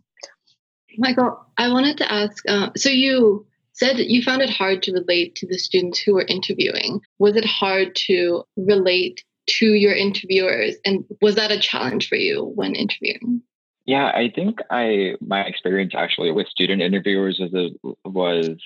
Michael, 0.99 1.45
I 1.59 1.73
wanted 1.73 1.99
to 1.99 2.13
ask 2.13 2.43
uh, 2.49 2.71
so 2.77 2.89
you 2.89 3.47
said 3.73 3.99
you 3.99 4.23
found 4.23 4.43
it 4.43 4.51
hard 4.51 4.83
to 4.85 4.93
relate 4.93 5.35
to 5.37 5.47
the 5.47 5.59
students 5.59 5.99
who 5.99 6.15
were 6.15 6.25
interviewing. 6.27 7.01
Was 7.19 7.37
it 7.37 7.45
hard 7.45 7.95
to 8.07 8.45
relate 8.57 9.23
to 9.59 9.67
your 9.67 9.95
interviewers? 9.95 10.77
And 10.85 11.05
was 11.21 11.35
that 11.35 11.53
a 11.53 11.59
challenge 11.59 12.09
for 12.09 12.17
you 12.17 12.45
when 12.55 12.75
interviewing? 12.75 13.43
Yeah, 13.87 14.07
I 14.07 14.33
think 14.35 14.59
I 14.71 15.15
my 15.21 15.43
experience 15.43 15.95
actually 15.97 16.33
with 16.33 16.49
student 16.49 16.83
interviewers 16.83 17.41
was 17.41 17.55
a, 17.55 18.09
was 18.09 18.57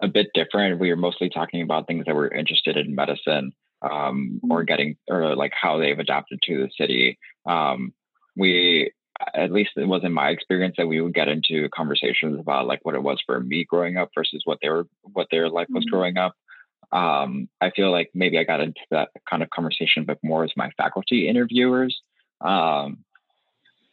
a 0.00 0.08
bit 0.08 0.28
different. 0.34 0.78
We 0.78 0.90
were 0.90 0.96
mostly 0.96 1.30
talking 1.30 1.62
about 1.62 1.86
things 1.86 2.04
that 2.06 2.14
were 2.14 2.28
interested 2.28 2.76
in 2.76 2.94
medicine 2.94 3.52
um, 3.82 4.40
or 4.50 4.58
mm-hmm. 4.58 4.66
getting 4.66 4.96
or 5.08 5.34
like 5.36 5.52
how 5.58 5.78
they've 5.78 5.98
adapted 5.98 6.40
to 6.44 6.58
the 6.58 6.70
city. 6.78 7.18
Um, 7.46 7.94
we 8.36 8.92
at 9.34 9.52
least 9.52 9.70
it 9.76 9.86
was 9.86 10.02
in 10.04 10.12
my 10.12 10.28
experience 10.28 10.74
that 10.76 10.86
we 10.86 11.00
would 11.00 11.14
get 11.14 11.28
into 11.28 11.68
conversations 11.70 12.38
about 12.40 12.66
like 12.66 12.80
what 12.82 12.94
it 12.94 13.02
was 13.02 13.22
for 13.24 13.40
me 13.40 13.64
growing 13.64 13.96
up 13.96 14.10
versus 14.14 14.42
what 14.44 14.58
they 14.60 14.68
were 14.68 14.86
what 15.02 15.28
their 15.30 15.48
life 15.48 15.68
was 15.70 15.84
mm-hmm. 15.84 15.96
growing 15.96 16.16
up. 16.18 16.34
Um, 16.92 17.48
I 17.62 17.70
feel 17.70 17.90
like 17.90 18.10
maybe 18.12 18.38
I 18.38 18.44
got 18.44 18.60
into 18.60 18.80
that 18.90 19.08
kind 19.28 19.42
of 19.42 19.48
conversation, 19.48 20.04
but 20.04 20.18
more 20.22 20.44
as 20.44 20.52
my 20.56 20.70
faculty 20.76 21.26
interviewers. 21.26 21.98
Um, 22.42 23.04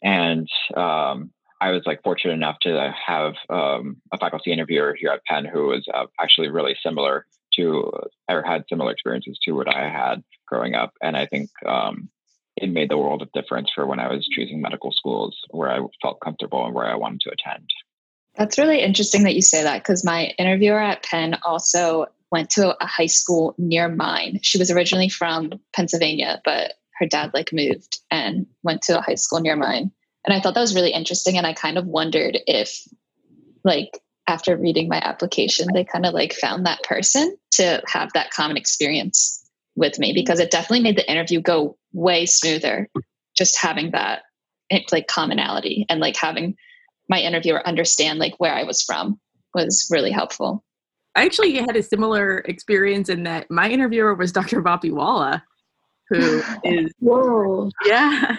and 0.02 0.48
um, 0.76 1.30
I 1.60 1.70
was 1.70 1.82
like 1.86 2.02
fortunate 2.02 2.34
enough 2.34 2.58
to 2.62 2.94
have 3.06 3.34
um, 3.50 3.96
a 4.12 4.18
faculty 4.18 4.52
interviewer 4.52 4.96
here 4.98 5.10
at 5.10 5.24
Penn 5.24 5.44
who 5.44 5.66
was 5.68 5.86
uh, 5.92 6.06
actually 6.18 6.48
really 6.48 6.76
similar 6.82 7.26
to 7.56 7.90
or 8.28 8.42
had 8.42 8.64
similar 8.68 8.92
experiences 8.92 9.38
to 9.44 9.52
what 9.52 9.68
I 9.68 9.88
had 9.88 10.22
growing 10.46 10.74
up, 10.74 10.92
and 11.02 11.16
I 11.16 11.26
think 11.26 11.50
um, 11.66 12.08
it 12.56 12.70
made 12.70 12.90
the 12.90 12.98
world 12.98 13.22
of 13.22 13.32
difference 13.32 13.70
for 13.74 13.86
when 13.86 14.00
I 14.00 14.08
was 14.12 14.26
choosing 14.26 14.60
medical 14.60 14.92
schools 14.92 15.36
where 15.50 15.70
I 15.70 15.80
felt 16.02 16.20
comfortable 16.20 16.64
and 16.64 16.74
where 16.74 16.86
I 16.86 16.96
wanted 16.96 17.20
to 17.22 17.30
attend. 17.30 17.68
That's 18.36 18.58
really 18.58 18.80
interesting 18.80 19.24
that 19.24 19.34
you 19.34 19.42
say 19.42 19.62
that 19.62 19.82
because 19.82 20.04
my 20.04 20.32
interviewer 20.38 20.80
at 20.80 21.02
Penn 21.02 21.38
also 21.42 22.06
went 22.30 22.50
to 22.50 22.76
a 22.82 22.86
high 22.86 23.06
school 23.06 23.54
near 23.58 23.88
mine. 23.88 24.38
She 24.42 24.58
was 24.58 24.70
originally 24.70 25.08
from 25.08 25.60
Pennsylvania, 25.74 26.40
but 26.44 26.74
her 27.00 27.06
dad 27.06 27.32
like 27.34 27.52
moved 27.52 27.98
and 28.10 28.46
went 28.62 28.82
to 28.82 28.98
a 28.98 29.02
high 29.02 29.14
school 29.14 29.40
near 29.40 29.56
mine. 29.56 29.90
And 30.24 30.34
I 30.34 30.40
thought 30.40 30.54
that 30.54 30.60
was 30.60 30.74
really 30.74 30.92
interesting. 30.92 31.38
And 31.38 31.46
I 31.46 31.54
kind 31.54 31.78
of 31.78 31.86
wondered 31.86 32.38
if, 32.46 32.86
like, 33.64 33.98
after 34.26 34.56
reading 34.56 34.88
my 34.88 35.00
application, 35.02 35.66
they 35.72 35.84
kind 35.84 36.06
of 36.06 36.14
like 36.14 36.32
found 36.32 36.66
that 36.66 36.82
person 36.84 37.36
to 37.52 37.82
have 37.86 38.10
that 38.12 38.30
common 38.30 38.56
experience 38.56 39.44
with 39.74 39.98
me 39.98 40.12
because 40.12 40.38
it 40.38 40.50
definitely 40.50 40.82
made 40.82 40.96
the 40.96 41.10
interview 41.10 41.40
go 41.40 41.76
way 41.92 42.26
smoother 42.26 42.88
just 43.36 43.58
having 43.58 43.90
that 43.92 44.22
eh, 44.70 44.80
like 44.92 45.08
commonality 45.08 45.86
and 45.88 46.00
like 46.00 46.16
having 46.16 46.54
my 47.08 47.20
interviewer 47.20 47.66
understand 47.66 48.18
like 48.18 48.38
where 48.38 48.54
I 48.54 48.62
was 48.62 48.82
from 48.82 49.18
was 49.54 49.88
really 49.90 50.12
helpful. 50.12 50.62
I 51.16 51.24
actually 51.24 51.56
had 51.56 51.74
a 51.74 51.82
similar 51.82 52.38
experience 52.38 53.08
in 53.08 53.24
that 53.24 53.50
my 53.50 53.68
interviewer 53.68 54.14
was 54.14 54.30
Dr. 54.30 54.62
Vapiwala, 54.62 55.42
who 56.10 56.42
is 56.64 56.92
whoa 56.98 57.70
yeah 57.86 58.36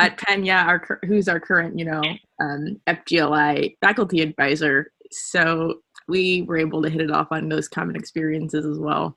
at 0.00 0.16
Penn, 0.16 0.44
yeah, 0.44 0.66
our 0.66 0.98
who's 1.04 1.28
our 1.28 1.38
current 1.38 1.78
you 1.78 1.84
know 1.84 2.02
um, 2.40 2.80
FGLI 2.86 3.76
faculty 3.80 4.22
advisor. 4.22 4.92
So 5.10 5.80
we 6.08 6.42
were 6.42 6.56
able 6.56 6.82
to 6.82 6.88
hit 6.88 7.02
it 7.02 7.10
off 7.10 7.28
on 7.30 7.48
those 7.48 7.68
common 7.68 7.96
experiences 7.96 8.64
as 8.64 8.78
well. 8.78 9.16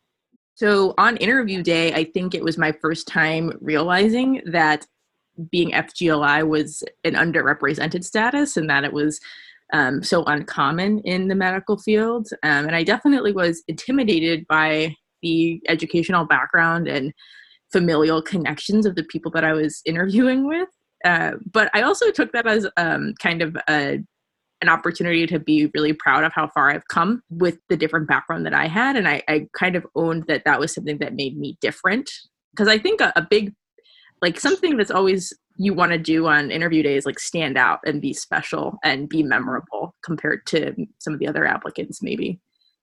So 0.56 0.94
on 0.98 1.18
interview 1.18 1.64
day, 1.64 1.94
I 1.94 2.04
think 2.04 2.36
it 2.36 2.44
was 2.44 2.58
my 2.58 2.72
first 2.72 3.08
time 3.08 3.58
realizing 3.62 4.42
that 4.46 4.86
being 5.50 5.72
FGLI 5.72 6.48
was 6.48 6.84
an 7.04 7.14
underrepresented 7.14 8.04
status 8.04 8.56
and 8.56 8.70
that 8.70 8.84
it 8.84 8.94
was 8.94 9.20
um, 9.72 10.04
so 10.04 10.24
uncommon 10.26 11.00
in 11.00 11.28
the 11.28 11.36
medical 11.36 11.78
field. 11.78 12.28
Um, 12.44 12.68
and 12.68 12.76
I 12.76 12.84
definitely 12.84 13.32
was 13.32 13.64
intimidated 13.68 14.46
by 14.48 14.96
the 15.24 15.60
educational 15.68 16.26
background 16.26 16.88
and 16.88 17.14
familial 17.74 18.22
connections 18.22 18.86
of 18.86 18.96
the 18.96 19.04
people 19.04 19.32
that 19.32 19.44
I 19.44 19.52
was 19.52 19.82
interviewing 19.86 20.48
with. 20.48 20.70
Uh, 21.04 21.34
but 21.52 21.70
I 21.74 21.82
also 21.82 22.12
took 22.12 22.32
that 22.32 22.48
as 22.48 22.66
um, 22.78 23.14
kind 23.22 23.42
of 23.42 23.58
a, 23.68 24.00
an 24.62 24.70
opportunity 24.70 25.28
to 25.28 25.40
be 25.40 25.70
really 25.74 25.92
proud 25.92 26.24
of 26.24 26.32
how 26.32 26.48
far 26.48 26.70
I've 26.70 26.88
come 26.88 27.22
with 27.30 27.58
the 27.68 27.76
different 27.76 28.08
background 28.08 28.46
that 28.46 28.54
I 28.54 28.68
had. 28.68 28.96
And 28.96 29.10
I, 29.10 29.22
I 29.28 29.48
kind 29.58 29.76
of 29.76 29.86
owned 29.96 30.26
that 30.28 30.46
that 30.46 30.62
was 30.62 30.74
something 30.74 31.00
that 31.00 31.16
made 31.16 31.38
me 31.38 31.58
different. 31.60 32.10
Because 32.52 32.70
I 32.70 32.78
think 32.78 33.02
a, 33.02 33.12
a 33.18 33.28
big, 33.30 33.54
like 34.22 34.40
something 34.40 34.78
that's 34.78 34.92
always 34.92 35.34
you 35.58 35.74
want 35.74 35.92
to 35.92 35.98
do 35.98 36.28
on 36.28 36.52
interview 36.52 36.84
days, 36.84 37.06
like 37.06 37.20
stand 37.20 37.58
out 37.58 37.80
and 37.86 38.02
be 38.02 38.14
special 38.14 38.78
and 38.84 39.10
be 39.10 39.24
memorable 39.24 39.96
compared 40.04 40.46
to 40.48 40.74
some 41.00 41.14
of 41.14 41.20
the 41.20 41.28
other 41.28 41.46
applicants, 41.46 42.02
maybe. 42.02 42.40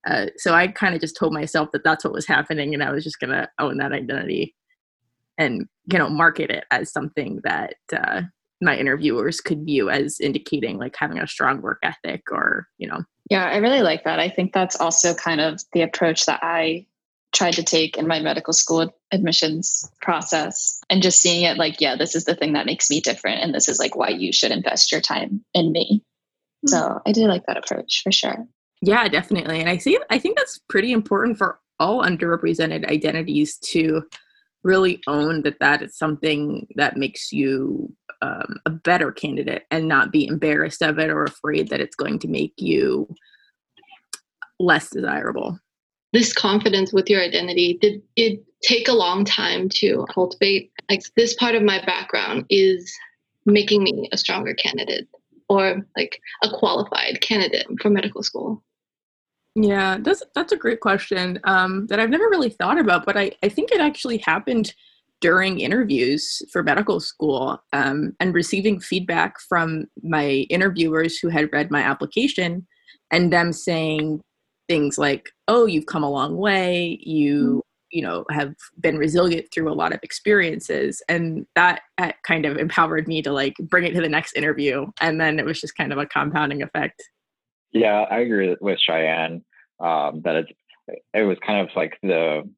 Uh, 0.07 0.27
so 0.37 0.55
I 0.55 0.69
kind 0.69 0.95
of 0.95 1.01
just 1.01 1.17
told 1.17 1.33
myself 1.33 1.71
that 1.73 1.85
that's 1.85 2.05
what 2.05 2.13
was 2.13 2.27
happening, 2.27 2.73
and 2.73 2.83
I 2.83 2.91
was 2.91 3.05
just 3.05 3.21
gonna 3.21 3.49
own 3.59 3.79
that 3.79 3.93
identity 3.93 4.55
and 5.41 5.67
you 5.91 5.99
know 5.99 6.09
market 6.09 6.51
it 6.51 6.65
as 6.71 6.93
something 6.93 7.41
that 7.43 7.75
uh, 7.93 8.23
my 8.61 8.77
interviewers 8.77 9.41
could 9.41 9.65
view 9.65 9.91
as 9.91 10.21
indicating 10.21 10.79
like 10.79 10.95
having 10.97 11.19
a 11.19 11.27
strong 11.27 11.61
work 11.63 11.79
ethic 11.83 12.23
or 12.31 12.69
you 12.79 12.87
know. 12.87 13.03
Yeah 13.29 13.47
i 13.47 13.57
really 13.57 13.83
like 13.83 14.05
that. 14.05 14.21
I 14.21 14.29
think 14.29 14.53
that's 14.53 14.77
also 14.77 15.15
kind 15.15 15.41
of 15.41 15.61
the 15.73 15.83
approach 15.83 16.27
that 16.27 16.41
i 16.43 16.87
tried 17.33 17.53
to 17.55 17.63
take 17.63 17.97
in 17.97 18.09
my 18.09 18.19
medical 18.19 18.53
school 18.53 18.93
admissions 19.13 19.89
process 20.03 20.81
and 20.91 21.01
just 21.01 21.21
seeing 21.21 21.45
it 21.45 21.57
like 21.57 21.81
yeah 21.81 21.97
this 21.97 22.15
is 22.15 22.25
the 22.25 22.35
thing 22.35 22.53
that 22.53 22.67
makes 22.67 22.91
me 22.91 23.01
different 23.01 23.41
and 23.41 23.55
this 23.55 23.69
is 23.69 23.79
like 23.79 23.97
why 23.97 24.09
you 24.09 24.33
should 24.33 24.53
invest 24.53 24.93
your 24.93 25.01
time 25.01 25.45
in 25.55 25.73
me. 25.73 26.03
Mm-hmm. 26.67 26.69
so 26.69 27.01
i 27.07 27.13
do 27.13 27.27
like 27.27 27.47
that 27.47 27.57
approach 27.57 28.03
for 28.03 28.13
sure. 28.13 28.47
Yeah 28.83 29.09
definitely. 29.09 29.61
And 29.61 29.71
i 29.71 29.79
see 29.79 29.99
i 30.11 30.19
think 30.19 30.37
that's 30.37 30.59
pretty 30.69 30.93
important 30.93 31.39
for 31.39 31.61
all 31.79 32.03
underrepresented 32.03 32.85
identities 32.91 33.57
to 33.59 34.03
really 34.63 35.01
own 35.07 35.43
that 35.43 35.59
that 35.61 35.83
is 35.83 35.97
something 35.97 36.67
that 36.77 36.97
makes 36.97 37.33
you 37.33 37.93
um, 38.23 38.57
a 38.67 38.71
better 38.71 39.11
candidate 39.11 39.65
and 39.71 39.89
not 39.89 40.13
be 40.13 40.27
embarrassed 40.27 40.83
of 40.83 40.99
it 40.99 41.11
or 41.11 41.25
afraid 41.25 41.69
that 41.69 41.81
it's 41.81 41.97
going 41.97 42.19
to 42.19 42.29
make 42.29 42.53
you 42.59 43.09
less 44.59 44.91
desirable. 44.91 45.59
This 46.13 46.33
confidence 46.33 46.93
with 46.93 47.09
your 47.09 47.23
identity 47.23 47.79
did 47.81 48.03
it 48.17 48.45
take 48.63 48.89
a 48.89 48.93
long 48.93 49.25
time 49.25 49.69
to 49.71 50.05
cultivate? 50.13 50.71
Like 50.91 51.03
this 51.17 51.35
part 51.35 51.55
of 51.55 51.63
my 51.63 51.85
background 51.87 52.45
is 52.51 52.93
making 53.47 53.83
me 53.83 54.09
a 54.13 54.19
stronger 54.19 54.55
candidate 54.55 55.09
or 55.49 55.87
like 55.97 56.21
a 56.43 56.51
qualified 56.51 57.21
candidate 57.21 57.67
for 57.81 57.89
medical 57.89 58.23
school 58.23 58.63
yeah, 59.55 59.99
that's 60.01 60.23
that's 60.35 60.53
a 60.53 60.57
great 60.57 60.81
question 60.81 61.41
um, 61.45 61.87
that 61.89 61.99
I've 61.99 62.11
never 62.11 62.29
really 62.29 62.51
thought 62.51 62.79
about, 62.79 63.05
but 63.05 63.17
I, 63.17 63.33
I 63.43 63.49
think 63.49 63.73
it 63.73 63.81
actually 63.81 64.19
happened 64.19 64.73
during 65.21 65.61
interviews 65.61 66.41
for 66.51 66.63
medical 66.63 66.99
school 67.01 67.63
um, 67.73 68.15
and 68.21 68.35
receiving 68.35 68.81
feedback 68.81 69.39
from 69.41 69.85
my 70.03 70.47
interviewers 70.51 71.19
who 71.19 71.29
had 71.29 71.53
read 71.53 71.71
my 71.71 71.83
application 71.83 72.67
and 73.11 73.33
them 73.33 73.53
saying 73.53 74.21
things 74.69 74.99
like, 74.99 75.31
"Oh, 75.49 75.67
you've 75.67 75.87
come 75.87 76.05
a 76.05 76.11
long 76.11 76.37
way. 76.37 76.99
You 77.03 77.39
mm-hmm. 77.47 77.59
you 77.91 78.03
know 78.03 78.25
have 78.31 78.55
been 78.81 78.99
resilient 78.99 79.47
through 79.53 79.71
a 79.71 79.75
lot 79.75 79.93
of 79.93 79.99
experiences," 80.05 81.03
and 81.09 81.45
that, 81.57 81.81
that 81.99 82.23
kind 82.23 82.47
of 82.47 82.57
empowered 82.57 83.09
me 83.09 83.21
to 83.23 83.33
like 83.33 83.57
bring 83.63 83.85
it 83.85 83.95
to 83.95 84.01
the 84.01 84.09
next 84.09 84.37
interview, 84.37 84.87
and 85.01 85.21
then 85.21 85.41
it 85.41 85.45
was 85.45 85.61
just 85.61 85.77
kind 85.77 85.93
of 85.93 85.99
a 85.99 86.07
compounding 86.07 86.63
effect. 86.63 87.03
Yeah, 87.73 88.05
I 88.11 88.21
agree 88.21 88.57
with 88.61 88.79
Cheyenne 88.81 89.45
um, 89.79 90.23
that 90.25 90.37
it's 90.37 90.51
it 91.15 91.23
was 91.23 91.39
kind 91.45 91.61
of 91.61 91.75
like 91.77 91.99
the 92.03 92.49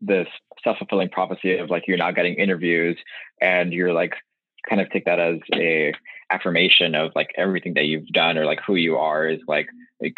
this 0.00 0.26
self 0.64 0.78
fulfilling 0.78 1.08
prophecy 1.08 1.56
of 1.58 1.70
like 1.70 1.84
you're 1.86 1.96
not 1.96 2.14
getting 2.14 2.34
interviews 2.34 2.98
and 3.40 3.72
you're 3.72 3.92
like 3.92 4.14
kind 4.68 4.80
of 4.80 4.90
take 4.90 5.04
that 5.04 5.20
as 5.20 5.38
a 5.54 5.92
affirmation 6.30 6.94
of 6.94 7.12
like 7.14 7.30
everything 7.36 7.74
that 7.74 7.84
you've 7.84 8.06
done 8.08 8.38
or 8.38 8.46
like 8.46 8.60
who 8.66 8.74
you 8.74 8.96
are 8.96 9.28
is 9.28 9.40
like 9.46 9.68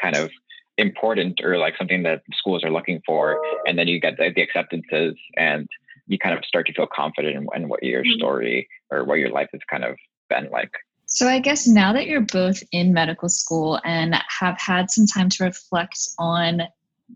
kind 0.00 0.16
of 0.16 0.30
important 0.76 1.40
or 1.42 1.58
like 1.58 1.74
something 1.76 2.02
that 2.02 2.22
schools 2.32 2.64
are 2.64 2.70
looking 2.70 3.00
for 3.06 3.40
and 3.66 3.78
then 3.78 3.88
you 3.88 4.00
get 4.00 4.16
the, 4.16 4.30
the 4.34 4.42
acceptances 4.42 5.14
and 5.36 5.68
you 6.06 6.18
kind 6.18 6.36
of 6.36 6.44
start 6.44 6.66
to 6.66 6.72
feel 6.72 6.86
confident 6.86 7.36
in, 7.36 7.46
in 7.54 7.68
what 7.68 7.82
your 7.82 8.02
mm-hmm. 8.02 8.16
story 8.16 8.68
or 8.90 9.04
what 9.04 9.18
your 9.18 9.30
life 9.30 9.48
has 9.52 9.60
kind 9.70 9.84
of 9.84 9.96
been 10.28 10.48
like 10.50 10.72
so, 11.14 11.28
I 11.28 11.38
guess 11.38 11.68
now 11.68 11.92
that 11.92 12.08
you're 12.08 12.22
both 12.22 12.60
in 12.72 12.92
medical 12.92 13.28
school 13.28 13.80
and 13.84 14.16
have 14.40 14.58
had 14.58 14.90
some 14.90 15.06
time 15.06 15.28
to 15.28 15.44
reflect 15.44 15.96
on 16.18 16.62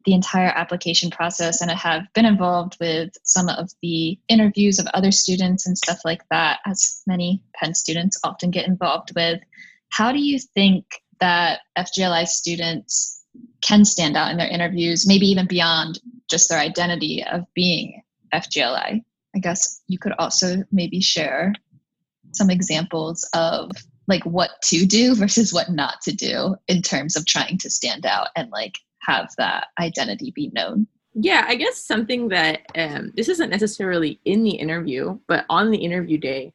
the 0.04 0.14
entire 0.14 0.50
application 0.50 1.10
process 1.10 1.60
and 1.60 1.68
have 1.72 2.02
been 2.14 2.24
involved 2.24 2.76
with 2.80 3.10
some 3.24 3.48
of 3.48 3.70
the 3.82 4.16
interviews 4.28 4.78
of 4.78 4.86
other 4.94 5.10
students 5.10 5.66
and 5.66 5.76
stuff 5.76 5.98
like 6.04 6.22
that, 6.30 6.60
as 6.64 7.02
many 7.08 7.42
Penn 7.56 7.74
students 7.74 8.20
often 8.22 8.52
get 8.52 8.68
involved 8.68 9.10
with, 9.16 9.40
how 9.88 10.12
do 10.12 10.20
you 10.20 10.38
think 10.38 10.84
that 11.18 11.62
FGLI 11.76 12.28
students 12.28 13.24
can 13.62 13.84
stand 13.84 14.16
out 14.16 14.30
in 14.30 14.36
their 14.36 14.46
interviews, 14.46 15.08
maybe 15.08 15.26
even 15.26 15.48
beyond 15.48 15.98
just 16.30 16.48
their 16.48 16.60
identity 16.60 17.24
of 17.24 17.42
being 17.52 18.00
FGLI? 18.32 19.02
I 19.34 19.38
guess 19.40 19.82
you 19.88 19.98
could 19.98 20.12
also 20.20 20.62
maybe 20.70 21.00
share 21.00 21.52
some 22.32 22.50
examples 22.50 23.28
of 23.34 23.70
like 24.06 24.24
what 24.24 24.50
to 24.64 24.86
do 24.86 25.14
versus 25.16 25.52
what 25.52 25.70
not 25.70 26.00
to 26.02 26.12
do 26.12 26.56
in 26.66 26.82
terms 26.82 27.16
of 27.16 27.26
trying 27.26 27.58
to 27.58 27.70
stand 27.70 28.06
out 28.06 28.28
and 28.36 28.50
like 28.50 28.78
have 29.00 29.30
that 29.38 29.68
identity 29.80 30.32
be 30.32 30.50
known. 30.52 30.86
Yeah, 31.14 31.44
I 31.48 31.56
guess 31.56 31.82
something 31.82 32.28
that 32.28 32.60
um, 32.76 33.12
this 33.16 33.28
isn't 33.28 33.50
necessarily 33.50 34.20
in 34.24 34.42
the 34.42 34.50
interview, 34.50 35.18
but 35.26 35.44
on 35.48 35.70
the 35.70 35.78
interview 35.78 36.18
day 36.18 36.52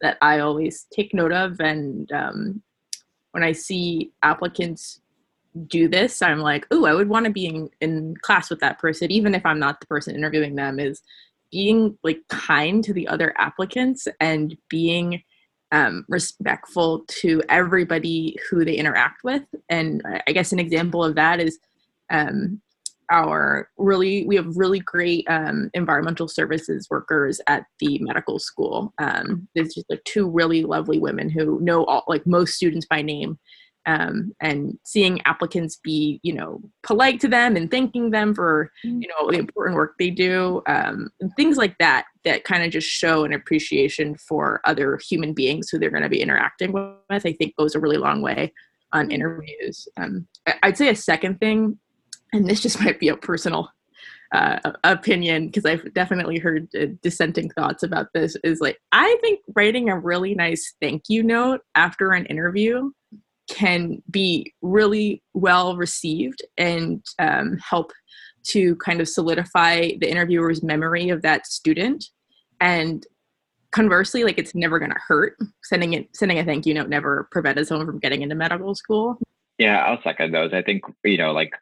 that 0.00 0.18
I 0.20 0.40
always 0.40 0.86
take 0.94 1.14
note 1.14 1.32
of. 1.32 1.58
And 1.60 2.10
um, 2.12 2.62
when 3.32 3.42
I 3.42 3.52
see 3.52 4.12
applicants 4.22 5.00
do 5.66 5.88
this, 5.88 6.20
I'm 6.20 6.40
like, 6.40 6.66
oh, 6.70 6.84
I 6.84 6.94
would 6.94 7.08
want 7.08 7.26
to 7.26 7.32
be 7.32 7.46
in, 7.46 7.70
in 7.80 8.14
class 8.18 8.50
with 8.50 8.60
that 8.60 8.78
person, 8.78 9.10
even 9.10 9.34
if 9.34 9.44
I'm 9.46 9.58
not 9.58 9.80
the 9.80 9.86
person 9.86 10.14
interviewing 10.14 10.56
them, 10.56 10.78
is 10.78 11.00
being 11.50 11.98
like 12.02 12.20
kind 12.28 12.82
to 12.84 12.92
the 12.92 13.08
other 13.08 13.34
applicants 13.38 14.06
and 14.20 14.56
being 14.68 15.22
um, 15.72 16.04
respectful 16.08 17.04
to 17.08 17.42
everybody 17.48 18.36
who 18.48 18.64
they 18.64 18.74
interact 18.74 19.24
with. 19.24 19.42
And 19.68 20.02
I 20.26 20.32
guess 20.32 20.52
an 20.52 20.58
example 20.58 21.02
of 21.02 21.14
that 21.16 21.40
is 21.40 21.58
um, 22.10 22.60
our 23.10 23.68
really 23.76 24.24
we 24.26 24.36
have 24.36 24.56
really 24.56 24.80
great 24.80 25.26
um, 25.28 25.70
environmental 25.74 26.28
services 26.28 26.86
workers 26.90 27.40
at 27.46 27.64
the 27.80 27.98
medical 28.00 28.38
school 28.38 28.92
um, 28.98 29.46
there's 29.54 29.74
just 29.74 29.86
like 29.90 30.02
two 30.04 30.28
really 30.28 30.62
lovely 30.62 30.98
women 30.98 31.28
who 31.28 31.60
know 31.60 31.84
all 31.84 32.04
like 32.08 32.26
most 32.26 32.54
students 32.54 32.86
by 32.86 33.02
name 33.02 33.38
um, 33.86 34.32
and 34.40 34.78
seeing 34.84 35.20
applicants 35.26 35.76
be 35.76 36.20
you 36.22 36.32
know 36.32 36.60
polite 36.82 37.20
to 37.20 37.28
them 37.28 37.56
and 37.56 37.70
thanking 37.70 38.10
them 38.10 38.34
for 38.34 38.70
mm. 38.84 39.02
you 39.02 39.08
know 39.08 39.30
the 39.30 39.38
important 39.38 39.76
work 39.76 39.94
they 39.98 40.10
do 40.10 40.62
um, 40.66 41.10
things 41.36 41.56
like 41.56 41.76
that 41.78 42.06
that 42.24 42.44
kind 42.44 42.64
of 42.64 42.70
just 42.70 42.88
show 42.88 43.24
an 43.24 43.32
appreciation 43.32 44.16
for 44.16 44.60
other 44.64 44.98
human 44.98 45.32
beings 45.32 45.68
who 45.68 45.78
they're 45.78 45.90
going 45.90 46.02
to 46.02 46.08
be 46.08 46.20
interacting 46.20 46.72
with 46.72 46.94
i 47.10 47.32
think 47.32 47.56
goes 47.56 47.74
a 47.74 47.80
really 47.80 47.98
long 47.98 48.22
way 48.22 48.52
on 48.92 49.10
interviews 49.10 49.88
um, 49.96 50.26
i'd 50.62 50.78
say 50.78 50.88
a 50.88 50.96
second 50.96 51.38
thing 51.38 51.78
and 52.32 52.48
this 52.48 52.60
just 52.60 52.80
might 52.84 52.98
be 52.98 53.08
a 53.08 53.16
personal 53.16 53.68
uh, 54.34 54.58
opinion 54.82 55.46
because 55.46 55.64
I've 55.64 55.94
definitely 55.94 56.38
heard 56.38 56.68
uh, 56.74 56.86
dissenting 57.02 57.50
thoughts 57.50 57.84
about 57.84 58.08
this 58.14 58.36
is 58.42 58.60
like 58.60 58.78
I 58.90 59.16
think 59.20 59.40
writing 59.54 59.88
a 59.88 59.98
really 59.98 60.34
nice 60.34 60.74
thank 60.80 61.04
you 61.08 61.22
note 61.22 61.60
after 61.76 62.10
an 62.10 62.26
interview 62.26 62.90
can 63.48 64.02
be 64.10 64.52
really 64.62 65.22
well 65.34 65.76
received 65.76 66.42
and 66.56 67.04
um, 67.18 67.58
help 67.58 67.92
to 68.44 68.76
kind 68.76 69.00
of 69.00 69.08
solidify 69.08 69.90
the 70.00 70.10
interviewer's 70.10 70.62
memory 70.62 71.08
of 71.08 71.22
that 71.22 71.46
student 71.46 72.06
and 72.60 73.06
conversely 73.70 74.22
like 74.22 74.38
it's 74.38 74.54
never 74.54 74.78
going 74.78 74.90
to 74.90 75.00
hurt 75.06 75.36
sending 75.64 75.94
it 75.94 76.08
sending 76.14 76.38
a 76.38 76.44
thank 76.44 76.64
you 76.64 76.72
note 76.72 76.88
never 76.88 77.28
prevented 77.32 77.66
someone 77.66 77.86
from 77.86 77.98
getting 77.98 78.22
into 78.22 78.34
medical 78.34 78.74
school 78.74 79.18
yeah, 79.58 79.84
I'll 79.84 80.02
second 80.02 80.32
those. 80.32 80.52
I 80.52 80.62
think, 80.62 80.82
you 81.04 81.16
know, 81.16 81.32
like 81.32 81.52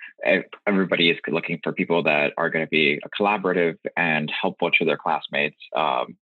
everybody 0.67 1.11
is 1.11 1.19
looking 1.29 1.61
for 1.63 1.73
people 1.73 2.03
that 2.05 2.33
are 2.39 2.49
going 2.49 2.65
to 2.65 2.71
be 2.71 2.99
collaborative 3.19 3.77
and 3.97 4.33
helpful 4.41 4.71
to 4.71 4.85
their 4.85 4.97
classmates. 4.97 5.59
Um, 5.77 6.17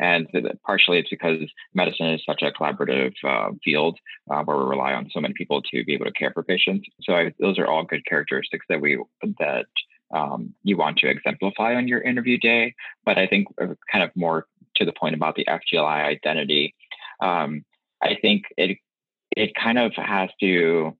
and 0.00 0.28
partially 0.64 0.98
it's 0.98 1.10
because 1.10 1.38
medicine 1.72 2.06
is 2.10 2.22
such 2.26 2.42
a 2.42 2.50
collaborative 2.50 3.12
uh, 3.24 3.50
field 3.62 3.98
uh, 4.30 4.42
where 4.42 4.56
we 4.56 4.64
rely 4.64 4.92
on 4.92 5.08
so 5.12 5.20
many 5.20 5.34
people 5.34 5.62
to 5.62 5.84
be 5.84 5.94
able 5.94 6.06
to 6.06 6.12
care 6.12 6.32
for 6.32 6.42
patients. 6.42 6.88
So 7.02 7.14
I, 7.14 7.32
those 7.38 7.58
are 7.58 7.66
all 7.66 7.84
good 7.84 8.04
characteristics 8.06 8.66
that 8.68 8.80
we 8.80 9.02
that 9.38 9.66
um, 10.14 10.54
you 10.62 10.76
want 10.76 10.98
to 10.98 11.08
exemplify 11.08 11.74
on 11.74 11.88
your 11.88 12.00
interview 12.00 12.38
day. 12.38 12.74
But 13.04 13.18
I 13.18 13.26
think 13.26 13.48
uh, 13.60 13.74
kind 13.90 14.04
of 14.04 14.10
more 14.14 14.46
to 14.76 14.84
the 14.84 14.92
point 14.92 15.14
about 15.14 15.36
the 15.36 15.46
FGLI 15.46 16.04
identity, 16.04 16.74
um, 17.20 17.64
I 18.02 18.16
think 18.20 18.44
it 18.56 18.78
it 19.36 19.52
kind 19.54 19.78
of 19.78 19.92
has 19.96 20.30
to 20.40 20.96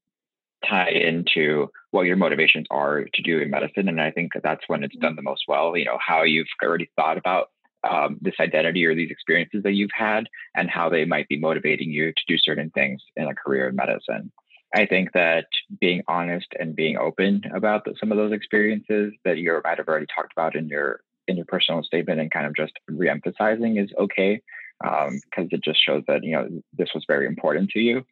tie 0.68 0.90
into 0.90 1.68
what 1.90 2.06
your 2.06 2.16
motivations 2.16 2.66
are 2.70 3.04
to 3.12 3.22
do 3.22 3.38
in 3.38 3.50
medicine. 3.50 3.88
And 3.88 4.00
I 4.00 4.10
think 4.10 4.32
that's 4.42 4.64
when 4.66 4.82
it's 4.82 4.96
done 4.96 5.14
the 5.14 5.22
most 5.22 5.44
well, 5.46 5.76
you 5.76 5.84
know, 5.84 5.98
how 6.00 6.22
you've 6.22 6.46
already 6.62 6.90
thought 6.96 7.18
about 7.18 7.48
um, 7.88 8.18
this 8.20 8.34
identity 8.40 8.84
or 8.84 8.94
these 8.94 9.10
experiences 9.10 9.62
that 9.62 9.72
you've 9.72 9.90
had 9.94 10.28
and 10.54 10.70
how 10.70 10.88
they 10.88 11.04
might 11.04 11.28
be 11.28 11.38
motivating 11.38 11.90
you 11.90 12.12
to 12.12 12.22
do 12.26 12.36
certain 12.38 12.70
things 12.70 13.02
in 13.16 13.26
a 13.26 13.34
career 13.34 13.68
in 13.68 13.76
medicine. 13.76 14.32
I 14.74 14.86
think 14.86 15.12
that 15.12 15.46
being 15.80 16.02
honest 16.08 16.48
and 16.58 16.74
being 16.74 16.96
open 16.96 17.42
about 17.54 17.84
the, 17.84 17.94
some 18.00 18.10
of 18.10 18.18
those 18.18 18.32
experiences 18.32 19.12
that 19.24 19.38
you 19.38 19.60
might 19.62 19.78
have 19.78 19.88
already 19.88 20.06
talked 20.14 20.32
about 20.32 20.56
in 20.56 20.68
your 20.68 21.00
in 21.26 21.36
your 21.36 21.46
personal 21.46 21.82
statement 21.82 22.20
and 22.20 22.30
kind 22.30 22.46
of 22.46 22.54
just 22.54 22.72
reemphasizing 22.90 23.82
is 23.82 23.90
okay 23.98 24.42
because 24.82 25.08
um, 25.38 25.48
it 25.50 25.62
just 25.64 25.82
shows 25.82 26.02
that 26.06 26.22
you 26.22 26.32
know 26.32 26.48
this 26.76 26.90
was 26.94 27.04
very 27.08 27.26
important 27.26 27.70
to 27.70 27.78
you 27.78 28.04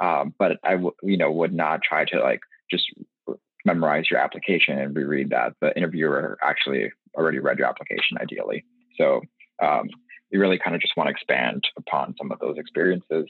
um, 0.00 0.34
but 0.38 0.58
I, 0.64 0.72
w- 0.72 0.94
you 1.02 1.16
know, 1.16 1.30
would 1.30 1.52
not 1.52 1.82
try 1.82 2.04
to 2.06 2.20
like 2.20 2.40
just 2.70 2.84
memorize 3.64 4.10
your 4.10 4.20
application 4.20 4.78
and 4.78 4.96
reread 4.96 5.30
that. 5.30 5.54
The 5.60 5.76
interviewer 5.76 6.38
actually 6.42 6.92
already 7.14 7.38
read 7.38 7.58
your 7.58 7.68
application, 7.68 8.18
ideally. 8.20 8.64
So 8.96 9.20
um, 9.62 9.88
you 10.30 10.40
really 10.40 10.58
kind 10.58 10.74
of 10.74 10.82
just 10.82 10.96
want 10.96 11.08
to 11.08 11.12
expand 11.12 11.64
upon 11.76 12.14
some 12.18 12.32
of 12.32 12.38
those 12.38 12.58
experiences. 12.58 13.26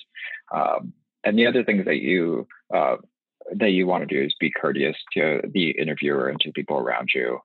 Um, 0.52 0.92
and 1.24 1.38
the 1.38 1.46
other 1.46 1.64
things 1.64 1.84
that 1.84 1.98
you 1.98 2.46
uh, 2.74 2.96
that 3.54 3.70
you 3.70 3.86
want 3.86 4.08
to 4.08 4.14
do 4.14 4.24
is 4.24 4.34
be 4.38 4.50
courteous 4.50 4.96
to 5.14 5.40
the 5.52 5.70
interviewer 5.70 6.28
and 6.28 6.40
to 6.40 6.52
people 6.52 6.76
around 6.76 7.10
you. 7.14 7.38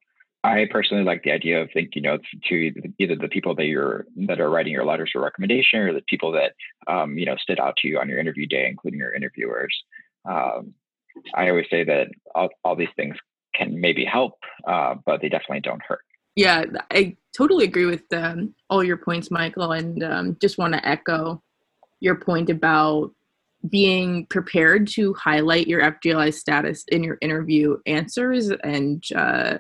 I 0.44 0.68
personally 0.70 1.04
like 1.04 1.24
the 1.24 1.32
idea 1.32 1.62
of 1.62 1.70
thank 1.74 1.96
you 1.96 2.02
notes 2.02 2.28
to 2.48 2.72
either 3.00 3.16
the 3.16 3.28
people 3.28 3.56
that 3.56 3.66
you're 3.66 4.06
that 4.28 4.40
are 4.40 4.50
writing 4.50 4.74
your 4.74 4.86
letters 4.86 5.12
of 5.16 5.22
recommendation 5.22 5.80
or 5.80 5.94
the 5.94 6.04
people 6.08 6.32
that 6.34 6.54
um, 6.88 7.18
you 7.18 7.26
know 7.26 7.36
stood 7.38 7.60
out 7.60 7.78
to 7.78 7.88
you 7.88 8.00
on 8.00 8.08
your 8.08 8.20
interview 8.20 8.48
day, 8.48 8.68
including 8.68 9.00
your 9.00 9.14
interviewers. 9.14 9.76
Um, 10.26 10.74
I 11.34 11.50
always 11.50 11.66
say 11.70 11.84
that 11.84 12.10
all, 12.36 12.50
all 12.64 12.76
these 12.76 12.88
things 12.96 13.16
can 13.56 13.82
maybe 13.82 14.06
help, 14.06 14.34
uh, 14.68 14.96
but 15.06 15.22
they 15.22 15.30
definitely 15.30 15.62
don't 15.62 15.82
hurt. 15.82 16.02
Yeah, 16.36 16.66
I 16.92 17.18
totally 17.38 17.66
agree 17.66 17.86
with 17.86 18.04
um, 18.14 18.54
all 18.70 18.84
your 18.84 18.98
points, 18.98 19.30
Michael, 19.30 19.74
and 19.74 20.04
um, 20.04 20.38
just 20.42 20.58
want 20.58 20.74
to 20.74 20.88
echo 20.88 21.42
your 22.00 22.16
point 22.16 22.50
about 22.50 23.12
being 23.70 24.26
prepared 24.28 24.88
to 24.88 25.14
highlight 25.14 25.68
your 25.68 25.82
FGLI 25.82 26.34
status 26.34 26.84
in 26.88 27.04
your 27.04 27.18
interview 27.22 27.78
answers 27.86 28.50
and 28.64 29.04
uh, 29.16 29.58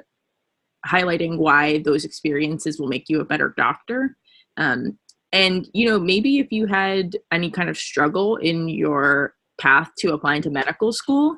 highlighting 0.88 1.38
why 1.38 1.80
those 1.80 2.06
experiences 2.06 2.80
will 2.80 2.88
make 2.88 3.10
you 3.10 3.22
a 3.22 3.26
better 3.26 3.54
doctor. 3.58 4.16
Um, 4.58 4.98
and, 5.32 5.68
you 5.74 5.88
know, 5.88 6.00
maybe 6.00 6.40
if 6.40 6.52
you 6.52 6.66
had 6.66 7.16
any 7.32 7.52
kind 7.52 7.70
of 7.70 7.78
struggle 7.78 8.38
in 8.38 8.70
your 8.70 9.36
path 9.60 9.92
to 10.00 10.14
applying 10.14 10.42
to 10.44 10.50
medical 10.50 10.94
school, 10.94 11.38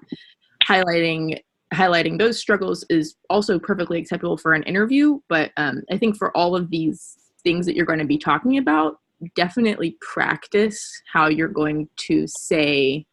highlighting 0.63 1.39
highlighting 1.73 2.17
those 2.17 2.39
struggles 2.39 2.85
is 2.89 3.15
also 3.29 3.59
perfectly 3.59 3.99
acceptable 3.99 4.37
for 4.37 4.53
an 4.53 4.63
interview. 4.63 5.19
But 5.27 5.51
um, 5.57 5.83
I 5.91 5.97
think 5.97 6.17
for 6.17 6.35
all 6.35 6.55
of 6.55 6.69
these 6.69 7.17
things 7.43 7.65
that 7.65 7.75
you're 7.75 7.85
going 7.85 7.99
to 7.99 8.05
be 8.05 8.17
talking 8.17 8.57
about, 8.57 8.99
definitely 9.35 9.97
practice 10.01 11.01
how 11.11 11.27
you're 11.27 11.47
going 11.47 11.87
to 11.97 12.25
say 12.27 13.05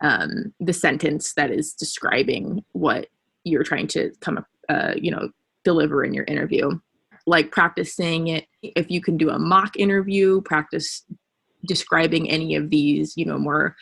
um, 0.00 0.52
the 0.60 0.72
sentence 0.72 1.34
that 1.34 1.50
is 1.50 1.72
describing 1.74 2.64
what 2.72 3.08
you're 3.44 3.64
trying 3.64 3.86
to 3.88 4.12
come 4.20 4.38
up, 4.38 4.46
uh, 4.68 4.94
you 4.96 5.10
know, 5.10 5.30
deliver 5.64 6.04
in 6.04 6.14
your 6.14 6.24
interview. 6.24 6.70
Like 7.26 7.52
practice 7.52 7.94
saying 7.94 8.28
it, 8.28 8.46
if 8.62 8.90
you 8.90 9.00
can 9.02 9.16
do 9.16 9.30
a 9.30 9.38
mock 9.38 9.76
interview, 9.76 10.40
practice 10.42 11.04
describing 11.66 12.30
any 12.30 12.54
of 12.54 12.70
these, 12.70 13.16
you 13.16 13.24
know, 13.24 13.38
more 13.38 13.76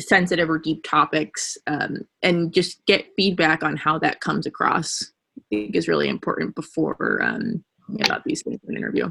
sensitive 0.00 0.50
or 0.50 0.58
deep 0.58 0.84
topics, 0.84 1.56
um, 1.66 1.98
and 2.22 2.52
just 2.52 2.84
get 2.86 3.06
feedback 3.16 3.62
on 3.62 3.76
how 3.76 3.98
that 3.98 4.20
comes 4.20 4.46
across. 4.46 5.04
I 5.38 5.42
think 5.50 5.76
is 5.76 5.88
really 5.88 6.08
important 6.08 6.54
before 6.54 7.20
um, 7.22 7.64
about 8.02 8.24
these 8.24 8.42
things 8.42 8.60
in 8.64 8.74
an 8.74 8.76
interview. 8.76 9.10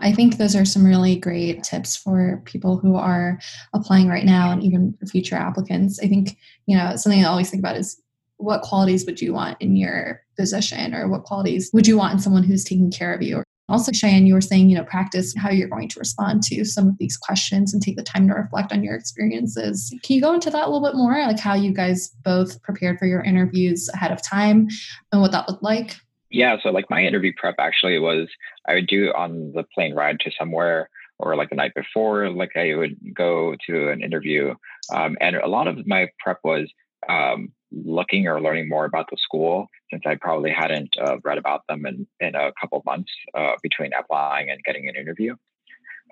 I 0.00 0.12
think 0.12 0.36
those 0.36 0.54
are 0.54 0.64
some 0.64 0.84
really 0.84 1.16
great 1.16 1.64
tips 1.64 1.96
for 1.96 2.40
people 2.44 2.78
who 2.78 2.94
are 2.96 3.38
applying 3.74 4.08
right 4.08 4.24
now 4.24 4.52
and 4.52 4.62
even 4.62 4.96
future 5.10 5.34
applicants. 5.34 5.98
I 6.00 6.06
think, 6.06 6.36
you 6.66 6.76
know, 6.76 6.94
something 6.96 7.24
I 7.24 7.28
always 7.28 7.50
think 7.50 7.60
about 7.60 7.76
is 7.76 8.00
what 8.36 8.62
qualities 8.62 9.04
would 9.06 9.20
you 9.20 9.34
want 9.34 9.60
in 9.60 9.76
your 9.76 10.22
position 10.38 10.94
or 10.94 11.08
what 11.08 11.24
qualities 11.24 11.70
would 11.72 11.88
you 11.88 11.98
want 11.98 12.14
in 12.14 12.20
someone 12.20 12.44
who's 12.44 12.64
taking 12.64 12.90
care 12.90 13.12
of 13.12 13.22
you 13.22 13.42
also 13.68 13.92
cheyenne 13.92 14.26
you 14.26 14.34
were 14.34 14.40
saying 14.40 14.68
you 14.68 14.76
know 14.76 14.84
practice 14.84 15.34
how 15.36 15.50
you're 15.50 15.68
going 15.68 15.88
to 15.88 15.98
respond 15.98 16.42
to 16.42 16.64
some 16.64 16.88
of 16.88 16.98
these 16.98 17.16
questions 17.16 17.72
and 17.72 17.82
take 17.82 17.96
the 17.96 18.02
time 18.02 18.26
to 18.28 18.34
reflect 18.34 18.72
on 18.72 18.82
your 18.82 18.94
experiences 18.94 19.94
can 20.02 20.16
you 20.16 20.22
go 20.22 20.32
into 20.34 20.50
that 20.50 20.66
a 20.66 20.70
little 20.70 20.86
bit 20.86 20.96
more 20.96 21.18
like 21.26 21.38
how 21.38 21.54
you 21.54 21.72
guys 21.72 22.08
both 22.24 22.60
prepared 22.62 22.98
for 22.98 23.06
your 23.06 23.22
interviews 23.22 23.88
ahead 23.94 24.12
of 24.12 24.22
time 24.22 24.68
and 25.12 25.20
what 25.20 25.32
that 25.32 25.48
looked 25.48 25.62
like 25.62 25.96
yeah 26.30 26.56
so 26.62 26.70
like 26.70 26.88
my 26.90 27.02
interview 27.02 27.32
prep 27.36 27.54
actually 27.58 27.98
was 27.98 28.28
i 28.66 28.74
would 28.74 28.86
do 28.86 29.12
on 29.16 29.52
the 29.54 29.64
plane 29.74 29.94
ride 29.94 30.18
to 30.20 30.30
somewhere 30.38 30.88
or 31.18 31.36
like 31.36 31.50
the 31.50 31.56
night 31.56 31.74
before, 31.74 32.30
like 32.30 32.56
I 32.56 32.74
would 32.74 32.96
go 33.14 33.56
to 33.66 33.90
an 33.90 34.02
interview. 34.02 34.54
Um, 34.94 35.16
and 35.20 35.36
a 35.36 35.48
lot 35.48 35.66
of 35.66 35.86
my 35.86 36.08
prep 36.20 36.38
was 36.44 36.70
um, 37.08 37.52
looking 37.70 38.26
or 38.26 38.40
learning 38.40 38.68
more 38.68 38.84
about 38.84 39.06
the 39.10 39.16
school 39.18 39.68
since 39.90 40.02
I 40.06 40.16
probably 40.16 40.50
hadn't 40.50 40.94
uh, 41.00 41.16
read 41.24 41.38
about 41.38 41.62
them 41.68 41.86
in, 41.86 42.06
in 42.20 42.34
a 42.34 42.52
couple 42.60 42.82
months 42.84 43.12
uh, 43.34 43.52
between 43.62 43.92
applying 43.98 44.50
and 44.50 44.62
getting 44.64 44.88
an 44.88 44.96
interview. 44.96 45.34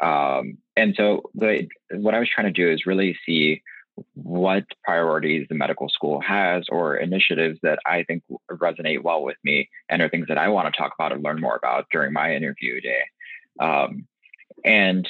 Um, 0.00 0.59
and 0.76 0.94
so 0.96 1.30
the, 1.35 1.68
what 1.90 2.14
I 2.14 2.18
was 2.18 2.28
trying 2.28 2.52
to 2.52 2.52
do 2.52 2.70
is 2.70 2.87
really 2.87 3.16
see 3.24 3.62
what 4.12 4.64
priorities 4.85 5.46
the 5.48 5.54
medical 5.54 5.88
school 5.88 6.20
has 6.20 6.66
or 6.68 6.96
initiatives 6.96 7.59
that 7.62 7.78
I 7.87 8.02
think 8.02 8.22
resonate 8.50 9.02
well 9.02 9.22
with 9.22 9.38
me 9.42 9.70
and 9.88 10.02
are 10.02 10.11
things 10.11 10.28
that 10.28 10.37
I 10.37 10.48
want 10.48 10.72
to 10.72 10.78
talk 10.78 10.92
about 10.98 11.12
and 11.12 11.24
learn 11.24 11.40
more 11.40 11.56
about 11.56 11.87
during 11.90 12.12
my 12.12 12.35
interview 12.35 12.80
day. 12.80 13.02
Um, 13.59 14.06
and 14.64 15.09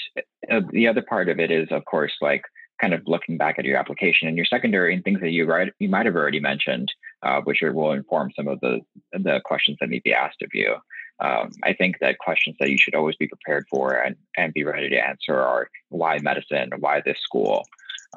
uh, 0.51 0.61
the 0.71 0.87
other 0.87 1.03
part 1.03 1.29
of 1.29 1.41
it 1.41 1.51
is, 1.51 1.69
of 1.73 1.85
course, 1.85 2.13
like 2.21 2.43
kind 2.81 2.95
of 2.95 3.03
looking 3.07 3.37
back 3.37 3.59
at 3.59 3.65
your 3.65 3.79
application 3.79 4.29
and 4.29 4.37
your 4.37 4.47
secondary 4.47 4.95
and 4.95 5.03
things 5.03 5.21
that 5.21 5.31
you 5.31 5.47
write, 5.47 5.73
you 5.79 5.89
might 5.89 6.07
have 6.07 6.17
already 6.17 6.41
mentioned, 6.41 6.93
uh, 7.23 7.41
which 7.43 7.61
will 7.63 7.93
inform 7.93 8.31
some 8.37 8.49
of 8.49 8.61
the 8.61 8.81
the 9.13 9.41
questions 9.45 9.79
that 9.81 9.89
may 9.89 10.01
be 10.05 10.13
asked 10.13 10.43
of 10.43 10.51
you. 10.53 10.77
Um, 11.19 11.51
I 11.65 11.73
think 11.73 11.97
that 12.01 12.19
questions 12.19 12.57
that 12.61 12.71
you 12.71 12.77
should 12.79 12.95
always 12.95 13.17
be 13.17 13.29
prepared 13.29 13.65
for 13.71 13.95
and, 13.95 14.17
and 14.37 14.53
be 14.53 14.65
ready 14.65 14.91
to 14.91 14.99
answer 14.99 15.35
are 15.35 15.71
why 15.89 16.19
medicine, 16.19 16.71
why 16.79 17.01
this 17.01 17.19
school, 17.23 17.63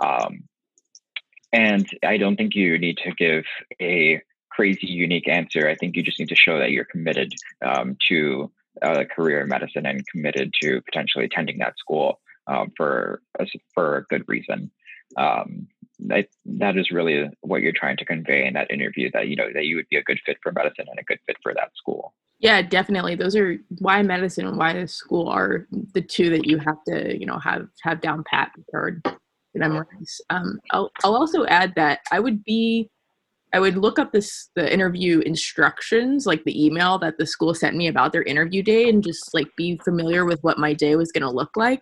um, 0.02 0.44
and 1.54 1.88
I 2.04 2.18
don't 2.18 2.36
think 2.36 2.56
you 2.56 2.78
need 2.78 2.98
to 2.98 3.12
give 3.12 3.46
a 3.82 4.22
crazy 4.52 4.88
unique 4.88 5.28
answer. 5.28 5.68
I 5.68 5.76
think 5.76 5.96
you 5.96 6.04
just 6.04 6.20
need 6.20 6.30
to 6.30 6.36
show 6.36 6.60
that 6.60 6.72
you're 6.72 6.86
committed 6.86 7.34
um, 7.66 7.98
to 8.10 8.52
a 8.82 9.06
career 9.06 9.42
in 9.42 9.48
medicine 9.50 9.86
and 9.86 10.06
committed 10.08 10.54
to 10.62 10.82
potentially 10.82 11.26
attending 11.26 11.60
that 11.60 11.78
school 11.78 12.20
um, 12.50 12.72
for 12.76 13.22
a, 13.40 13.46
for 13.74 13.98
a 13.98 14.04
good 14.06 14.24
reason. 14.28 14.72
Um, 15.18 15.68
that 16.08 16.28
that 16.46 16.78
is 16.78 16.92
really 16.92 17.30
what 17.42 17.62
you're 17.62 17.74
trying 17.74 17.98
to 17.98 18.06
convey 18.06 18.46
in 18.46 18.54
that 18.54 18.72
interview. 18.72 19.10
That 19.12 19.28
you 19.28 19.36
know 19.36 19.50
that 19.54 19.66
you 19.66 19.76
would 19.76 19.90
be 19.90 19.98
a 19.98 20.04
good 20.04 20.20
fit 20.26 20.38
for 20.42 20.52
medicine 20.52 20.86
and 20.90 21.00
a 21.00 21.04
good 21.04 21.20
fit 21.26 21.38
for 21.44 21.54
that 21.54 21.72
school. 21.76 22.14
Yeah, 22.40 22.62
definitely. 22.62 23.16
Those 23.16 23.36
are 23.36 23.58
why 23.80 24.02
medicine 24.02 24.48
and 24.48 24.58
why 24.58 24.74
this 24.74 24.94
school 24.94 25.28
are 25.28 25.68
the 25.94 26.02
two 26.02 26.30
that 26.30 26.46
you 26.46 26.58
have 26.60 26.84
to 26.88 27.20
you 27.20 27.26
know 27.26 27.38
have 27.40 27.68
have 27.84 28.02
down 28.02 28.24
pat 28.30 28.52
prepared 28.54 29.04
memorize. 29.56 30.22
Um, 30.30 30.60
I'll, 30.72 30.92
I'll 31.04 31.16
also 31.16 31.46
add 31.46 31.74
that 31.76 32.00
I 32.12 32.20
would 32.20 32.44
be, 32.44 32.90
I 33.54 33.60
would 33.60 33.78
look 33.78 34.00
up 34.00 34.12
this 34.12 34.50
the 34.56 34.72
interview 34.72 35.20
instructions, 35.20 36.26
like 36.26 36.44
the 36.44 36.66
email 36.66 37.00
that 37.00 37.18
the 37.18 37.26
school 37.26 37.54
sent 37.54 37.76
me 37.76 37.88
about 37.88 38.14
their 38.14 38.24
interview 38.24 38.64
day, 38.64 38.90
and 38.90 39.04
just 39.04 39.34
like 39.34 39.48
be 39.58 39.78
familiar 39.84 40.24
with 40.24 40.40
what 40.44 40.60
my 40.60 40.74
day 40.74 40.96
was 40.96 41.12
going 41.12 41.24
to 41.24 41.30
look 41.30 41.58
like. 41.58 41.82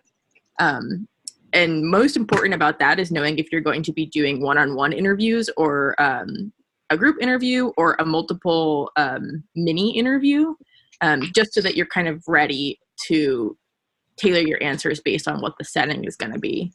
Um, 0.58 1.08
and 1.52 1.82
most 1.82 2.16
important 2.16 2.54
about 2.54 2.78
that 2.78 2.98
is 2.98 3.10
knowing 3.10 3.38
if 3.38 3.50
you're 3.50 3.60
going 3.60 3.82
to 3.84 3.92
be 3.92 4.06
doing 4.06 4.42
one-on-one 4.42 4.92
interviews 4.92 5.48
or 5.56 6.00
um, 6.00 6.52
a 6.90 6.96
group 6.96 7.16
interview 7.20 7.72
or 7.76 7.96
a 7.98 8.04
multiple 8.04 8.90
um, 8.96 9.44
mini 9.54 9.96
interview, 9.96 10.54
um, 11.00 11.22
just 11.34 11.54
so 11.54 11.60
that 11.60 11.76
you're 11.76 11.86
kind 11.86 12.08
of 12.08 12.22
ready 12.26 12.78
to 13.06 13.56
tailor 14.18 14.40
your 14.40 14.62
answers 14.62 15.00
based 15.00 15.28
on 15.28 15.40
what 15.40 15.54
the 15.58 15.64
setting 15.64 16.04
is 16.04 16.16
going 16.16 16.32
to 16.32 16.38
be. 16.38 16.72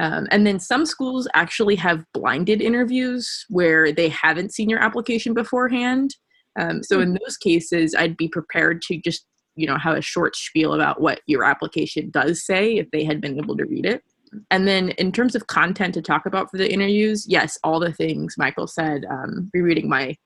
Um, 0.00 0.26
and 0.30 0.46
then 0.46 0.58
some 0.58 0.86
schools 0.86 1.28
actually 1.34 1.76
have 1.76 2.04
blinded 2.14 2.62
interviews 2.62 3.44
where 3.50 3.92
they 3.92 4.08
haven't 4.08 4.54
seen 4.54 4.70
your 4.70 4.78
application 4.78 5.34
beforehand. 5.34 6.16
Um, 6.58 6.82
so 6.82 7.00
in 7.00 7.12
those 7.12 7.36
cases, 7.36 7.94
I'd 7.94 8.16
be 8.16 8.28
prepared 8.28 8.80
to 8.82 8.98
just 8.98 9.26
you 9.56 9.66
know 9.66 9.76
have 9.76 9.96
a 9.96 10.02
short 10.02 10.36
spiel 10.36 10.74
about 10.74 11.00
what 11.00 11.20
your 11.26 11.44
application 11.44 12.10
does 12.10 12.44
say 12.44 12.76
if 12.76 12.90
they 12.90 13.04
had 13.04 13.20
been 13.20 13.38
able 13.38 13.56
to 13.56 13.64
read 13.64 13.86
it. 13.86 14.02
And 14.50 14.66
then 14.68 14.90
in 14.90 15.10
terms 15.10 15.34
of 15.34 15.48
content 15.48 15.92
to 15.94 16.02
talk 16.02 16.24
about 16.24 16.50
for 16.50 16.56
the 16.58 16.72
interviews, 16.72 17.26
yes, 17.28 17.58
all 17.64 17.80
the 17.80 17.92
things 17.92 18.36
Michael 18.38 18.68
said, 18.68 19.04
um, 19.10 19.50
rereading 19.52 19.88
my 19.88 20.16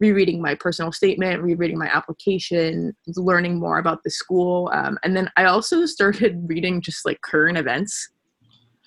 rereading 0.00 0.40
my 0.40 0.54
personal 0.54 0.92
statement, 0.92 1.42
rereading 1.42 1.78
my 1.78 1.88
application, 1.88 2.94
learning 3.16 3.58
more 3.58 3.78
about 3.78 4.02
the 4.04 4.10
school. 4.10 4.70
Um, 4.72 4.96
and 5.02 5.16
then 5.16 5.30
I 5.36 5.44
also 5.46 5.86
started 5.86 6.40
reading 6.48 6.80
just 6.80 7.04
like 7.04 7.20
current 7.22 7.58
events 7.58 8.08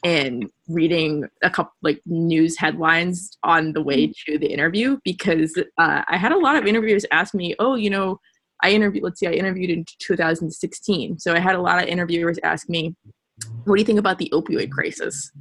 and 0.03 0.49
reading 0.67 1.27
a 1.43 1.49
couple 1.49 1.73
like 1.81 2.01
news 2.05 2.57
headlines 2.57 3.37
on 3.43 3.73
the 3.73 3.81
way 3.81 4.07
mm-hmm. 4.07 4.31
to 4.31 4.39
the 4.39 4.47
interview 4.47 4.97
because 5.03 5.55
uh, 5.77 6.03
I 6.07 6.17
had 6.17 6.31
a 6.31 6.39
lot 6.39 6.55
of 6.55 6.65
interviewers 6.65 7.05
ask 7.11 7.35
me, 7.35 7.55
"Oh, 7.59 7.75
you 7.75 7.89
know, 7.89 8.19
I 8.63 8.71
interviewed. 8.71 9.03
Let's 9.03 9.19
see, 9.19 9.27
I 9.27 9.31
interviewed 9.31 9.69
in 9.69 9.85
2016, 9.99 11.19
so 11.19 11.33
I 11.33 11.39
had 11.39 11.55
a 11.55 11.61
lot 11.61 11.81
of 11.81 11.89
interviewers 11.89 12.39
ask 12.43 12.69
me, 12.69 12.95
"What 13.65 13.75
do 13.75 13.81
you 13.81 13.85
think 13.85 13.99
about 13.99 14.17
the 14.17 14.31
opioid 14.33 14.71
crisis?" 14.71 15.31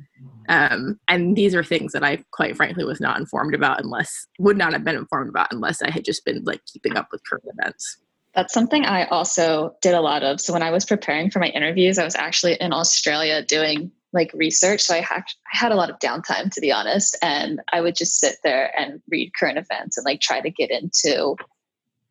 Um, 0.49 0.99
and 1.07 1.37
these 1.37 1.55
are 1.55 1.63
things 1.63 1.93
that 1.93 2.03
I 2.03 2.25
quite 2.33 2.57
frankly 2.57 2.85
was 2.85 3.01
not 3.01 3.19
informed 3.19 3.55
about 3.55 3.83
unless 3.83 4.27
would 4.39 4.59
not 4.59 4.73
have 4.73 4.85
been 4.85 4.97
informed 4.97 5.29
about 5.29 5.53
unless 5.53 5.81
I 5.81 5.91
had 5.91 6.05
just 6.05 6.25
been 6.25 6.43
like 6.45 6.61
keeping 6.67 6.97
up 6.97 7.09
with 7.13 7.23
current 7.25 7.45
events. 7.47 7.99
That's 8.35 8.55
something 8.55 8.85
I 8.85 9.07
also 9.07 9.77
did 9.81 9.95
a 9.95 10.01
lot 10.01 10.23
of. 10.23 10.41
So 10.41 10.53
when 10.53 10.63
I 10.63 10.71
was 10.71 10.85
preparing 10.85 11.31
for 11.31 11.41
my 11.41 11.49
interviews, 11.49 11.99
I 11.99 12.05
was 12.05 12.15
actually 12.15 12.55
in 12.55 12.73
Australia 12.73 13.45
doing 13.45 13.93
like 14.13 14.31
research. 14.35 14.83
So 14.83 14.95
I 14.95 15.01
had 15.01 15.23
I 15.23 15.57
had 15.57 15.73
a 15.73 15.77
lot 15.77 15.91
of 15.91 15.99
downtime 15.99 16.53
to 16.53 16.61
be 16.61 16.73
honest, 16.73 17.17
and 17.23 17.61
I 17.73 17.81
would 17.81 17.95
just 17.95 18.19
sit 18.19 18.37
there 18.43 18.73
and 18.79 19.01
read 19.09 19.33
current 19.39 19.59
events 19.59 19.97
and 19.97 20.05
like 20.05 20.21
try 20.21 20.41
to 20.41 20.51
get 20.51 20.71
into 20.71 21.37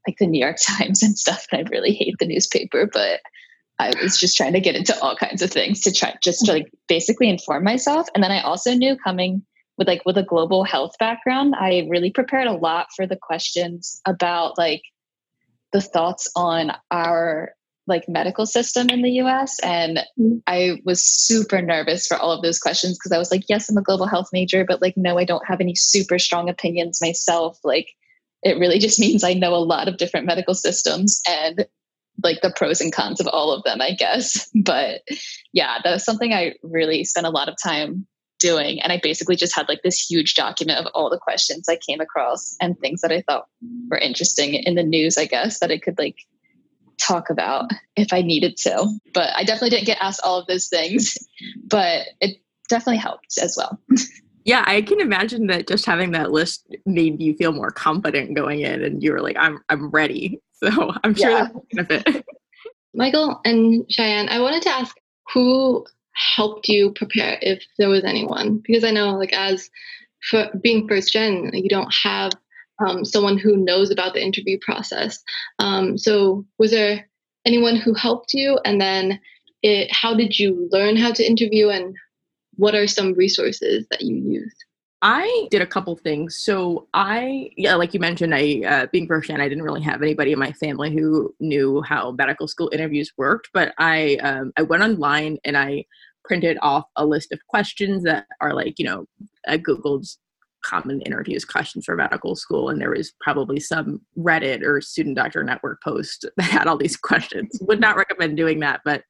like 0.08 0.18
the 0.18 0.28
New 0.28 0.40
York 0.40 0.58
Times 0.62 1.04
and 1.04 1.18
stuff. 1.18 1.46
And 1.52 1.66
I 1.66 1.70
really 1.70 1.94
hate 1.94 2.16
the 2.20 2.28
newspaper, 2.28 2.90
but 2.92 3.22
I 3.80 3.94
was 4.02 4.18
just 4.18 4.36
trying 4.36 4.54
to 4.54 4.60
get 4.60 4.76
into 4.76 5.00
all 5.02 5.16
kinds 5.16 5.42
of 5.42 5.52
things 5.52 5.82
to 5.82 5.94
try 5.94 6.16
just 6.22 6.46
to 6.46 6.52
like 6.52 6.72
basically 6.88 7.30
inform 7.30 7.64
myself. 7.64 8.08
And 8.14 8.24
then 8.24 8.32
I 8.32 8.42
also 8.42 8.74
knew 8.74 8.98
coming 8.98 9.44
with 9.78 9.88
like 9.88 10.02
with 10.06 10.18
a 10.18 10.24
global 10.24 10.66
health 10.66 10.96
background, 11.00 11.56
I 11.58 11.88
really 11.90 12.12
prepared 12.12 12.48
a 12.48 12.54
lot 12.54 12.88
for 12.94 13.08
the 13.08 13.16
questions 13.16 14.02
about 14.06 14.58
like 14.58 14.82
the 15.72 15.80
thoughts 15.80 16.30
on 16.36 16.74
our 16.92 17.54
like 17.88 18.08
medical 18.08 18.46
system 18.46 18.90
in 18.90 19.02
the 19.02 19.12
US. 19.22 19.58
And 19.60 19.98
mm-hmm. 20.20 20.38
I 20.46 20.82
was 20.86 21.04
super 21.04 21.62
nervous 21.62 22.06
for 22.06 22.18
all 22.18 22.32
of 22.32 22.42
those 22.42 22.60
questions 22.60 22.98
because 22.98 23.12
I 23.12 23.18
was 23.18 23.32
like, 23.32 23.44
yes, 23.50 23.70
I'm 23.70 23.78
a 23.78 23.82
global 23.82 24.06
health 24.06 24.30
major, 24.32 24.64
but 24.64 24.82
like, 24.82 24.96
no, 24.96 25.18
I 25.18 25.24
don't 25.24 25.46
have 25.48 25.62
any 25.62 25.76
super 25.76 26.20
strong 26.20 26.50
opinions 26.50 27.00
myself. 27.02 27.58
Like, 27.64 27.88
it 28.44 28.60
really 28.60 28.80
just 28.80 29.00
means 29.00 29.24
I 29.24 29.34
know 29.34 29.54
a 29.54 29.58
lot 29.58 29.88
of 29.88 29.98
different 29.98 30.26
medical 30.26 30.54
systems 30.54 31.22
and 31.28 31.66
like 32.24 32.42
the 32.42 32.54
pros 32.56 32.82
and 32.82 32.94
cons 32.94 33.22
of 33.22 33.28
all 33.28 33.52
of 33.54 33.64
them, 33.64 33.82
I 33.82 33.94
guess. 33.94 34.50
But 34.64 35.02
yeah, 35.54 35.78
that 35.84 35.92
was 35.92 36.04
something 36.04 36.34
I 36.34 36.56
really 36.64 37.04
spent 37.06 37.26
a 37.26 37.32
lot 37.32 37.50
of 37.50 37.56
time 37.62 38.08
doing. 38.40 38.82
And 38.82 38.92
I 38.92 39.00
basically 39.02 39.36
just 39.36 39.56
had 39.56 39.68
like 39.68 39.82
this 39.84 40.00
huge 40.00 40.36
document 40.36 40.80
of 40.80 40.92
all 40.94 41.10
the 41.10 41.18
questions 41.18 41.68
I 41.68 41.78
came 41.78 42.00
across 42.00 42.56
and 42.62 42.78
things 42.80 43.02
that 43.02 43.12
I 43.12 43.22
thought 43.22 43.48
were 43.90 43.98
interesting 43.98 44.54
in 44.54 44.76
the 44.76 44.84
news, 44.84 45.18
I 45.18 45.26
guess, 45.26 45.60
that 45.60 45.72
I 45.72 45.78
could 45.78 45.98
like 45.98 46.16
talk 47.00 47.30
about 47.30 47.70
if 47.96 48.14
I 48.14 48.22
needed 48.22 48.58
to. 48.58 48.88
But 49.14 49.32
I 49.36 49.44
definitely 49.44 49.72
didn't 49.72 49.88
get 49.88 49.98
asked 50.02 50.22
all 50.24 50.40
of 50.40 50.48
those 50.48 50.68
things, 50.68 51.18
but 51.66 52.08
it 52.22 52.38
definitely 52.70 52.98
helped 52.98 53.38
as 53.42 53.56
well. 53.58 53.80
Yeah, 54.46 54.64
I 54.66 54.82
can 54.82 55.00
imagine 55.00 55.48
that 55.48 55.68
just 55.68 55.86
having 55.86 56.12
that 56.12 56.32
list 56.32 56.68
made 56.86 57.22
you 57.22 57.36
feel 57.36 57.52
more 57.52 57.72
confident 57.72 58.36
going 58.36 58.62
in 58.62 58.84
and 58.84 59.04
you 59.04 59.12
were 59.12 59.22
like, 59.22 59.38
I'm 59.40 59.60
I'm 59.70 59.90
ready. 59.90 60.42
So 60.62 60.94
I'm 61.06 61.16
sure 61.16 61.30
yeah. 61.30 61.48
that's 61.54 61.56
a 61.56 61.84
benefit. 62.04 62.26
Michael 62.94 63.40
and 63.46 63.90
Cheyenne, 63.90 64.28
I 64.28 64.42
wanted 64.42 64.62
to 64.64 64.70
ask 64.70 64.94
who 65.34 65.86
helped 66.36 66.68
you 66.68 66.92
prepare 66.92 67.38
if 67.42 67.64
there 67.78 67.90
was 67.90 68.04
anyone? 68.04 68.62
Because 68.66 68.84
I 68.84 68.92
know 68.92 69.16
like 69.16 69.34
as 69.34 69.70
for 70.30 70.50
being 70.62 70.88
first 70.88 71.14
gen, 71.14 71.52
you 71.54 71.70
don't 71.70 71.94
have 72.04 72.34
um, 72.86 73.06
someone 73.06 73.38
who 73.38 73.58
knows 73.58 73.90
about 73.90 74.14
the 74.14 74.24
interview 74.24 74.58
process. 74.62 75.22
Um, 75.60 75.98
so, 75.98 76.46
was 76.58 76.72
there 76.72 77.10
anyone 77.46 77.76
who 77.76 77.94
helped 77.94 78.34
you? 78.34 78.60
And 78.66 78.80
then, 78.80 79.20
it, 79.62 79.92
how 79.92 80.14
did 80.14 80.38
you 80.38 80.70
learn 80.72 80.96
how 80.96 81.12
to 81.12 81.26
interview, 81.26 81.70
and 81.70 81.96
what 82.60 82.76
are 82.76 82.88
some 82.88 83.14
resources 83.14 83.88
that 83.90 84.02
you 84.02 84.16
used? 84.16 84.66
I 85.02 85.48
did 85.50 85.62
a 85.62 85.68
couple 85.68 85.96
things. 85.96 86.44
So 86.44 86.88
I, 86.94 87.52
yeah, 87.56 87.76
like 87.76 87.94
you 87.94 88.02
mentioned, 88.02 88.36
I 88.36 88.62
uh, 88.68 88.88
being 88.92 89.10
gen, 89.24 89.40
I 89.40 89.48
didn't 89.48 89.64
really 89.64 89.82
have 89.82 90.02
anybody 90.02 90.34
in 90.34 90.40
my 90.40 90.52
family 90.52 90.94
who 90.94 91.34
knew 91.40 91.82
how 91.82 92.12
medical 92.12 92.50
school 92.50 92.70
interviews 92.74 93.14
worked. 93.18 93.50
But 93.54 93.74
I, 93.80 94.18
um, 94.18 94.52
I 94.58 94.64
went 94.64 94.84
online 94.84 95.38
and 95.46 95.58
I 95.58 95.86
printed 96.26 96.58
off 96.62 96.84
a 96.98 97.06
list 97.06 97.32
of 97.32 97.40
questions 97.48 98.04
that 98.04 98.26
are 98.42 98.54
like, 98.54 98.78
you 98.78 98.84
know, 98.84 99.06
I 99.48 99.58
googled 99.58 100.06
common 100.62 101.02
interviews 101.04 101.46
questions 101.46 101.86
for 101.86 101.96
medical 101.96 102.36
school 102.36 102.68
and 102.68 102.82
there 102.82 102.92
was 102.92 103.14
probably 103.22 103.62
some 103.62 104.02
reddit 104.18 104.62
or 104.62 104.82
student 104.82 105.16
doctor 105.16 105.42
network 105.42 105.82
post 105.82 106.26
that 106.38 106.44
had 106.44 106.68
all 106.68 106.78
these 106.78 106.98
questions 106.98 107.58
would 107.62 107.80
not 107.80 107.96
recommend 107.96 108.36
doing 108.36 108.60
that 108.60 108.82
but 108.84 109.04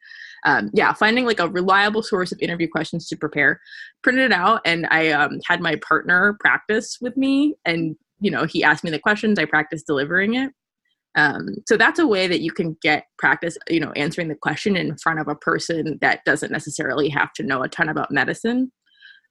um, 0.46 0.70
yeah 0.74 0.94
finding 0.94 1.26
like 1.26 1.40
a 1.40 1.50
reliable 1.50 2.04
source 2.04 2.32
of 2.32 2.40
interview 2.40 2.68
questions 2.68 3.08
to 3.08 3.18
prepare 3.18 3.60
printed 4.04 4.26
it 4.26 4.34
out 4.34 4.62
and 4.66 4.88
i 4.92 5.10
um, 5.10 5.40
had 5.48 5.62
my 5.62 5.76
partner 5.88 6.38
practice 6.40 6.98
with 7.02 7.16
me 7.18 7.56
and 7.66 7.96
you 8.20 8.32
know 8.32 8.46
he 8.46 8.64
asked 8.64 8.84
me 8.84 8.92
the 8.92 9.00
questions 9.00 9.40
i 9.40 9.46
practiced 9.46 9.88
delivering 9.88 10.36
it 10.36 10.52
Um, 11.16 11.56
so 11.68 11.76
that's 11.78 12.00
a 12.00 12.08
way 12.08 12.28
that 12.28 12.42
you 12.42 12.52
can 12.52 12.78
get 12.82 13.06
practice, 13.18 13.58
you 13.70 13.80
know, 13.80 13.92
answering 13.94 14.30
the 14.30 14.36
question 14.36 14.78
in 14.78 14.96
front 14.98 15.20
of 15.20 15.28
a 15.28 15.36
person 15.36 15.98
that 16.02 16.24
doesn't 16.24 16.52
necessarily 16.52 17.10
have 17.10 17.34
to 17.34 17.44
know 17.44 17.64
a 17.64 17.68
ton 17.68 17.90
about 17.90 18.12
medicine. 18.12 18.72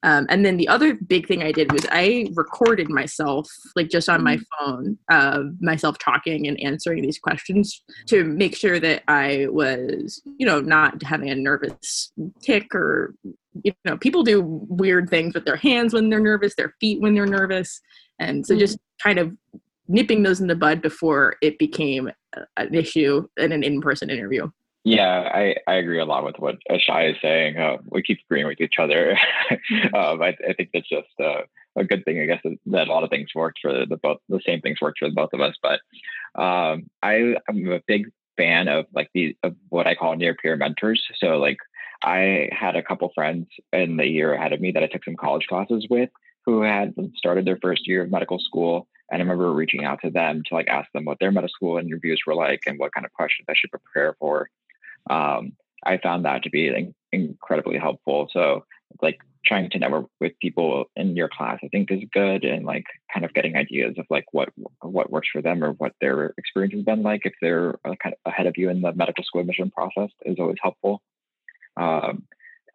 Um, 0.03 0.27
and 0.29 0.45
then 0.45 0.57
the 0.57 0.67
other 0.67 0.93
big 0.93 1.27
thing 1.27 1.43
I 1.43 1.51
did 1.51 1.71
was 1.71 1.85
I 1.91 2.27
recorded 2.33 2.89
myself, 2.89 3.49
like 3.75 3.89
just 3.89 4.07
on 4.07 4.23
my 4.23 4.37
mm-hmm. 4.37 4.65
phone, 4.65 4.97
uh, 5.11 5.43
myself 5.59 5.97
talking 5.99 6.47
and 6.47 6.59
answering 6.61 7.01
these 7.01 7.19
questions 7.19 7.83
to 8.07 8.23
make 8.23 8.55
sure 8.55 8.79
that 8.79 9.03
I 9.07 9.47
was, 9.49 10.21
you 10.37 10.45
know, 10.45 10.61
not 10.61 11.03
having 11.03 11.29
a 11.29 11.35
nervous 11.35 12.11
tick 12.41 12.73
or, 12.73 13.13
you 13.63 13.73
know, 13.83 13.97
people 13.97 14.23
do 14.23 14.41
weird 14.41 15.09
things 15.09 15.33
with 15.33 15.43
their 15.43 15.57
hands 15.57 15.93
when 15.93 16.09
they're 16.09 16.19
nervous, 16.19 16.55
their 16.55 16.75
feet 16.79 17.01
when 17.01 17.13
they're 17.13 17.25
nervous. 17.25 17.81
And 18.19 18.45
so 18.45 18.57
just 18.57 18.77
mm-hmm. 18.77 19.09
kind 19.09 19.19
of 19.19 19.35
nipping 19.89 20.23
those 20.23 20.39
in 20.39 20.47
the 20.47 20.55
bud 20.55 20.81
before 20.81 21.35
it 21.41 21.59
became 21.59 22.09
an 22.57 22.73
issue 22.73 23.27
in 23.37 23.51
an 23.51 23.63
in-person 23.63 24.09
interview. 24.09 24.49
Yeah, 24.89 25.29
I, 25.31 25.55
I 25.67 25.75
agree 25.75 25.99
a 25.99 26.05
lot 26.05 26.25
with 26.25 26.37
what 26.39 26.57
Ashai 26.67 27.11
is 27.11 27.17
saying. 27.21 27.57
Uh, 27.57 27.77
we 27.91 28.01
keep 28.01 28.21
agreeing 28.25 28.47
with 28.47 28.59
each 28.59 28.79
other. 28.79 29.11
um, 29.93 30.19
I, 30.19 30.35
I, 30.47 30.53
think 30.57 30.71
that's 30.73 30.89
just 30.89 31.07
uh, 31.19 31.41
a 31.75 31.83
good 31.83 32.03
thing. 32.05 32.19
I 32.19 32.25
guess 32.25 32.41
that 32.43 32.87
a 32.87 32.91
lot 32.91 33.03
of 33.03 33.11
things 33.11 33.29
worked 33.35 33.59
for 33.61 33.85
the 33.85 33.97
both. 34.01 34.17
The 34.29 34.41
same 34.43 34.61
things 34.61 34.81
worked 34.81 34.97
for 34.97 35.07
the 35.07 35.13
both 35.13 35.29
of 35.33 35.41
us. 35.41 35.53
But 35.61 35.79
um, 36.41 36.89
I 37.03 37.35
am 37.47 37.71
a 37.71 37.83
big 37.85 38.09
fan 38.35 38.67
of 38.67 38.87
like 38.91 39.11
the 39.13 39.37
of 39.43 39.55
what 39.69 39.85
I 39.85 39.93
call 39.93 40.15
near 40.15 40.33
peer 40.33 40.55
mentors. 40.55 41.03
So 41.17 41.37
like 41.37 41.57
I 42.03 42.49
had 42.51 42.75
a 42.75 42.81
couple 42.81 43.11
friends 43.13 43.45
in 43.71 43.97
the 43.97 44.07
year 44.07 44.33
ahead 44.33 44.53
of 44.53 44.59
me 44.59 44.71
that 44.71 44.81
I 44.81 44.87
took 44.87 45.05
some 45.05 45.17
college 45.17 45.45
classes 45.45 45.85
with 45.87 46.09
who 46.47 46.63
had 46.63 46.95
started 47.15 47.45
their 47.45 47.59
first 47.61 47.87
year 47.87 48.01
of 48.01 48.09
medical 48.09 48.39
school 48.39 48.87
and 49.11 49.21
I 49.21 49.23
remember 49.23 49.51
reaching 49.51 49.85
out 49.85 49.99
to 50.03 50.09
them 50.09 50.43
to 50.47 50.53
like 50.53 50.67
ask 50.67 50.91
them 50.93 51.05
what 51.05 51.19
their 51.19 51.31
medical 51.31 51.53
school 51.53 51.77
interviews 51.77 52.21
were 52.25 52.35
like 52.35 52.61
and 52.67 52.79
what 52.79 52.93
kind 52.93 53.05
of 53.05 53.13
questions 53.13 53.45
I 53.49 53.53
should 53.55 53.71
prepare 53.71 54.15
for. 54.19 54.49
Um, 55.09 55.53
I 55.83 55.97
found 55.97 56.25
that 56.25 56.43
to 56.43 56.49
be 56.49 56.93
incredibly 57.11 57.77
helpful. 57.77 58.29
So 58.31 58.65
like 59.01 59.19
trying 59.45 59.69
to 59.69 59.79
network 59.79 60.07
with 60.19 60.33
people 60.41 60.85
in 60.95 61.15
your 61.15 61.29
class, 61.29 61.59
I 61.63 61.67
think 61.69 61.91
is 61.91 62.03
good, 62.13 62.43
and 62.43 62.65
like 62.65 62.85
kind 63.13 63.25
of 63.25 63.33
getting 63.33 63.55
ideas 63.55 63.95
of 63.97 64.05
like 64.09 64.25
what 64.31 64.49
what 64.81 65.11
works 65.11 65.29
for 65.31 65.41
them 65.41 65.63
or 65.63 65.71
what 65.73 65.93
their 66.01 66.33
experience 66.37 66.73
has 66.73 66.83
been 66.83 67.03
like 67.03 67.21
if 67.25 67.33
they're 67.41 67.79
uh, 67.85 67.95
kind 68.01 68.13
of 68.13 68.31
ahead 68.31 68.47
of 68.47 68.57
you 68.57 68.69
in 68.69 68.81
the 68.81 68.93
medical 68.93 69.23
school 69.23 69.41
admission 69.41 69.71
process 69.71 70.09
is 70.25 70.37
always 70.39 70.57
helpful. 70.61 71.01
Um, 71.77 72.23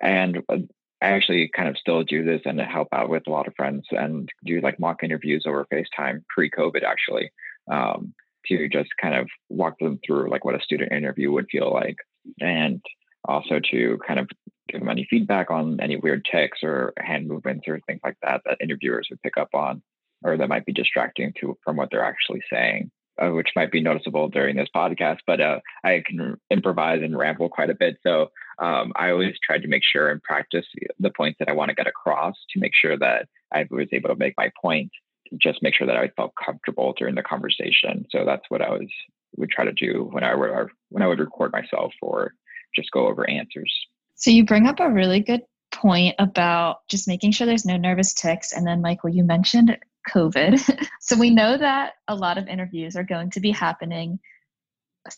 and 0.00 0.38
uh, 0.48 0.58
I 1.02 1.08
actually 1.08 1.50
kind 1.54 1.68
of 1.68 1.76
still 1.76 2.02
do 2.02 2.24
this 2.24 2.40
and 2.46 2.58
help 2.60 2.88
out 2.92 3.10
with 3.10 3.26
a 3.26 3.30
lot 3.30 3.46
of 3.46 3.54
friends 3.54 3.84
and 3.90 4.28
do 4.44 4.60
like 4.60 4.80
mock 4.80 5.02
interviews 5.04 5.44
over 5.46 5.66
FaceTime 5.72 6.24
pre-COVID 6.28 6.82
actually 6.82 7.30
um, 7.70 8.14
to 8.46 8.68
just 8.68 8.90
kind 9.00 9.14
of 9.14 9.28
walk 9.50 9.78
them 9.78 10.00
through 10.04 10.30
like 10.30 10.44
what 10.44 10.54
a 10.54 10.62
student 10.62 10.92
interview 10.92 11.30
would 11.30 11.46
feel 11.50 11.70
like 11.72 11.96
and 12.40 12.80
also 13.24 13.60
to 13.70 13.98
kind 14.06 14.20
of 14.20 14.28
give 14.68 14.80
them 14.80 14.88
any 14.88 15.06
feedback 15.08 15.50
on 15.50 15.80
any 15.80 15.96
weird 15.96 16.26
ticks 16.30 16.58
or 16.62 16.92
hand 16.98 17.28
movements 17.28 17.66
or 17.68 17.80
things 17.80 18.00
like 18.04 18.16
that 18.22 18.42
that 18.44 18.58
interviewers 18.60 19.06
would 19.10 19.22
pick 19.22 19.36
up 19.36 19.48
on 19.54 19.82
or 20.22 20.36
that 20.36 20.48
might 20.48 20.64
be 20.64 20.72
distracting 20.72 21.32
to 21.40 21.56
from 21.64 21.76
what 21.76 21.90
they're 21.90 22.04
actually 22.04 22.42
saying 22.50 22.90
uh, 23.22 23.30
which 23.30 23.50
might 23.54 23.70
be 23.70 23.80
noticeable 23.80 24.28
during 24.28 24.56
this 24.56 24.68
podcast, 24.74 25.18
but 25.26 25.40
uh, 25.40 25.60
I 25.84 26.02
can 26.04 26.36
improvise 26.50 27.02
and 27.02 27.16
ramble 27.16 27.48
quite 27.48 27.70
a 27.70 27.74
bit. 27.74 27.96
So 28.02 28.30
um, 28.58 28.92
I 28.96 29.10
always 29.10 29.34
tried 29.44 29.62
to 29.62 29.68
make 29.68 29.82
sure 29.84 30.10
and 30.10 30.22
practice 30.22 30.66
the 30.98 31.10
points 31.10 31.38
that 31.38 31.48
I 31.48 31.52
want 31.52 31.68
to 31.68 31.74
get 31.74 31.86
across 31.86 32.34
to 32.50 32.60
make 32.60 32.72
sure 32.74 32.98
that 32.98 33.28
I 33.52 33.66
was 33.70 33.88
able 33.92 34.08
to 34.08 34.16
make 34.16 34.34
my 34.36 34.50
point. 34.60 34.90
Just 35.38 35.62
make 35.62 35.74
sure 35.74 35.86
that 35.86 35.96
I 35.96 36.08
felt 36.16 36.32
comfortable 36.44 36.94
during 36.96 37.14
the 37.14 37.22
conversation. 37.22 38.04
So 38.10 38.24
that's 38.24 38.44
what 38.48 38.62
I 38.62 38.70
was 38.70 38.88
would 39.36 39.50
try 39.50 39.64
to 39.64 39.72
do 39.72 40.08
when 40.10 40.24
I 40.24 40.34
would 40.34 40.50
when 40.90 41.02
I 41.02 41.06
would 41.06 41.18
record 41.18 41.52
myself 41.52 41.92
or 42.02 42.34
just 42.74 42.90
go 42.90 43.06
over 43.06 43.28
answers. 43.28 43.72
So 44.16 44.30
you 44.30 44.44
bring 44.44 44.66
up 44.66 44.80
a 44.80 44.90
really 44.90 45.20
good 45.20 45.42
point 45.72 46.14
about 46.18 46.78
just 46.88 47.08
making 47.08 47.32
sure 47.32 47.46
there's 47.46 47.66
no 47.66 47.76
nervous 47.76 48.14
tics. 48.14 48.52
And 48.52 48.66
then, 48.66 48.80
Michael, 48.80 49.10
you 49.10 49.24
mentioned 49.24 49.76
COVID. 50.10 50.86
so 51.00 51.18
we 51.18 51.30
know 51.30 51.56
that 51.56 51.94
a 52.08 52.14
lot 52.14 52.38
of 52.38 52.46
interviews 52.46 52.96
are 52.96 53.04
going 53.04 53.30
to 53.30 53.40
be 53.40 53.50
happening 53.50 54.18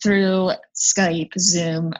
through 0.02 0.52
Skype, 0.74 1.32
Zoom, 1.38 1.92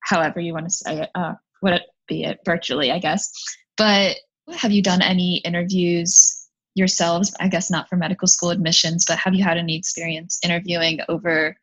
however 0.00 0.40
you 0.40 0.52
want 0.52 0.66
to 0.66 0.70
say 0.70 1.02
it, 1.02 1.10
uh, 1.14 1.34
would 1.62 1.74
it 1.74 1.82
be 2.08 2.24
it 2.24 2.40
virtually, 2.44 2.90
I 2.90 2.98
guess. 2.98 3.32
But 3.76 4.16
have 4.52 4.72
you 4.72 4.82
done 4.82 5.02
any 5.02 5.38
interviews 5.44 6.39
yourselves? 6.74 7.34
I 7.40 7.48
guess 7.48 7.70
not 7.70 7.88
for 7.88 7.96
medical 7.96 8.28
school 8.28 8.50
admissions, 8.50 9.04
but 9.06 9.18
have 9.18 9.34
you 9.34 9.44
had 9.44 9.58
any 9.58 9.76
experience 9.76 10.38
interviewing 10.44 11.00
over 11.08 11.56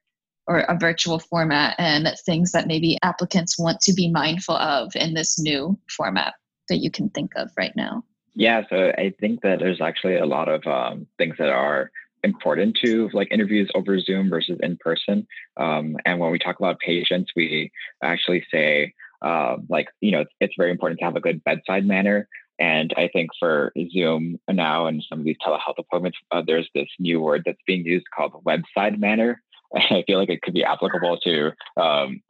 or 0.48 0.60
a 0.60 0.78
virtual 0.78 1.20
format 1.20 1.76
and 1.78 2.08
things 2.26 2.54
that 2.54 2.68
maybe 2.68 2.98
applicants 3.04 3.60
want 3.60 3.82
to 3.82 3.94
be 3.94 4.10
mindful 4.10 4.56
of 4.56 4.96
in 4.96 5.14
this 5.14 5.38
new 5.38 5.78
format 5.90 6.36
that 6.70 6.78
you 6.78 6.90
can 6.90 7.10
think 7.10 7.32
of 7.36 7.50
right 7.58 7.74
now? 7.76 8.04
Yeah, 8.34 8.62
so 8.70 8.94
I 8.98 9.14
think 9.20 9.42
that 9.42 9.60
there's 9.60 9.82
actually 9.82 10.16
a 10.16 10.26
lot 10.26 10.48
of 10.48 10.66
um, 10.68 11.08
things 11.18 11.36
that 11.40 11.50
are 11.50 11.92
important 12.24 12.78
to 12.84 13.10
like 13.14 13.32
interviews 13.32 13.70
over 13.76 14.00
Zoom 14.00 14.30
versus 14.30 14.60
in 14.62 14.78
person. 14.78 15.28
Um, 15.58 15.98
and 16.06 16.20
when 16.20 16.32
we 16.32 16.40
talk 16.40 16.60
about 16.60 16.80
patients, 16.80 17.32
we 17.36 17.72
actually 18.04 18.46
say 18.52 18.94
uh, 19.22 19.58
like 19.70 19.88
you 20.02 20.12
know 20.12 20.22
it's, 20.22 20.32
it's 20.40 20.54
very 20.58 20.72
important 20.72 21.00
to 21.00 21.06
have 21.06 21.16
a 21.16 21.22
good 21.22 21.44
bedside 21.44 21.86
manner. 21.86 22.28
And 22.60 22.94
I 22.98 23.10
think 23.12 23.32
for 23.40 23.72
Zoom 23.92 24.40
now 24.50 24.88
and 24.88 25.04
some 25.08 25.20
of 25.20 25.26
these 25.26 25.38
telehealth 25.46 25.78
appointments, 25.78 26.18
uh, 26.32 26.42
there's 26.46 26.70
this 26.74 26.88
new 27.00 27.22
word 27.22 27.44
that's 27.46 27.62
being 27.68 27.86
used 27.86 28.06
called 28.16 28.44
webside 28.46 28.98
manner. 29.00 29.42
I 29.76 30.04
feel 30.08 30.18
like 30.18 30.30
it 30.30 30.42
could 30.42 30.54
be 30.54 30.64
applicable 30.64 31.20
to 31.20 31.52
um, 31.76 32.22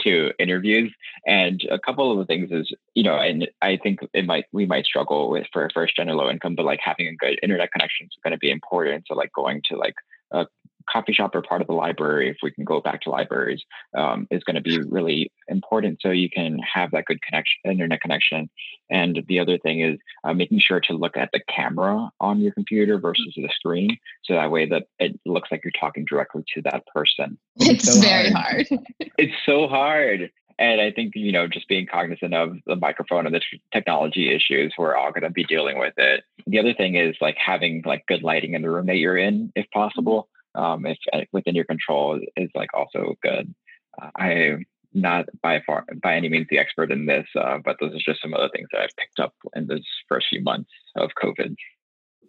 to 0.00 0.32
interviews. 0.38 0.92
And 1.26 1.62
a 1.70 1.78
couple 1.78 2.12
of 2.12 2.18
the 2.18 2.26
things 2.26 2.50
is, 2.50 2.72
you 2.94 3.02
know, 3.02 3.16
and 3.16 3.48
I 3.62 3.76
think 3.76 4.00
it 4.12 4.26
might 4.26 4.46
we 4.52 4.66
might 4.66 4.84
struggle 4.84 5.30
with 5.30 5.46
for 5.52 5.68
first 5.72 5.96
gen 5.96 6.10
or 6.10 6.14
low 6.14 6.30
income, 6.30 6.54
but 6.54 6.66
like 6.66 6.80
having 6.82 7.08
a 7.08 7.14
good 7.14 7.38
internet 7.42 7.72
connection 7.72 8.06
is 8.06 8.18
going 8.22 8.32
to 8.32 8.38
be 8.38 8.50
important. 8.50 9.04
So 9.06 9.14
like 9.14 9.32
going 9.32 9.62
to 9.66 9.76
like 9.76 9.94
a 10.32 10.46
coffee 10.90 11.12
shop 11.12 11.34
or 11.34 11.42
part 11.42 11.60
of 11.60 11.66
the 11.66 11.74
library, 11.74 12.30
if 12.30 12.36
we 12.42 12.50
can 12.50 12.64
go 12.64 12.80
back 12.80 13.02
to 13.02 13.10
libraries, 13.10 13.62
um, 13.96 14.26
is 14.30 14.42
going 14.44 14.56
to 14.56 14.62
be 14.62 14.78
really 14.80 15.30
important. 15.48 15.98
So 16.00 16.10
you 16.10 16.30
can 16.30 16.58
have 16.58 16.90
that 16.92 17.04
good 17.04 17.20
connection, 17.22 17.58
internet 17.64 18.00
connection. 18.00 18.50
And 18.90 19.22
the 19.28 19.40
other 19.40 19.58
thing 19.58 19.80
is 19.80 19.98
uh, 20.24 20.34
making 20.34 20.60
sure 20.60 20.80
to 20.80 20.94
look 20.94 21.16
at 21.16 21.30
the 21.32 21.40
camera 21.54 22.10
on 22.20 22.40
your 22.40 22.52
computer 22.52 22.98
versus 22.98 23.32
the 23.36 23.48
screen, 23.54 23.98
so 24.24 24.34
that 24.34 24.50
way 24.50 24.66
that 24.66 24.84
it 24.98 25.18
looks 25.26 25.50
like 25.50 25.62
you're 25.64 25.72
talking 25.78 26.04
directly 26.08 26.44
to 26.54 26.62
that 26.62 26.84
person. 26.86 27.38
It's, 27.56 27.68
it's 27.88 27.94
so 27.94 28.00
very 28.00 28.30
hard. 28.30 28.66
hard. 28.68 28.86
it's 29.18 29.34
so 29.44 29.68
hard. 29.68 30.30
And 30.60 30.80
I 30.80 30.90
think, 30.90 31.12
you 31.14 31.30
know, 31.30 31.46
just 31.46 31.68
being 31.68 31.86
cognizant 31.86 32.34
of 32.34 32.56
the 32.66 32.74
microphone 32.74 33.26
and 33.26 33.34
the 33.34 33.40
technology 33.72 34.34
issues, 34.34 34.74
we're 34.76 34.96
all 34.96 35.12
going 35.12 35.22
to 35.22 35.30
be 35.30 35.44
dealing 35.44 35.78
with 35.78 35.94
it. 35.96 36.24
The 36.48 36.58
other 36.58 36.74
thing 36.74 36.96
is 36.96 37.14
like 37.20 37.36
having 37.36 37.82
like 37.86 38.06
good 38.06 38.24
lighting 38.24 38.54
in 38.54 38.62
the 38.62 38.70
room 38.70 38.86
that 38.86 38.96
you're 38.96 39.16
in, 39.16 39.52
if 39.54 39.70
possible 39.70 40.28
um, 40.58 40.84
if 40.86 40.98
uh, 41.12 41.20
within 41.32 41.54
your 41.54 41.64
control 41.64 42.20
is 42.36 42.50
like 42.54 42.70
also 42.74 43.14
good. 43.22 43.54
Uh, 44.00 44.10
I'm 44.16 44.66
not 44.94 45.26
by 45.42 45.62
far 45.66 45.84
by 46.02 46.16
any 46.16 46.28
means 46.28 46.46
the 46.50 46.58
expert 46.58 46.90
in 46.90 47.06
this, 47.06 47.26
uh, 47.38 47.58
but 47.64 47.76
those 47.80 47.94
are 47.94 48.12
just 48.12 48.20
some 48.20 48.34
other 48.34 48.48
things 48.54 48.68
that 48.72 48.80
I've 48.80 48.96
picked 48.96 49.20
up 49.20 49.34
in 49.54 49.66
this 49.66 49.84
first 50.08 50.26
few 50.30 50.42
months 50.42 50.70
of 50.96 51.10
COVID. 51.22 51.54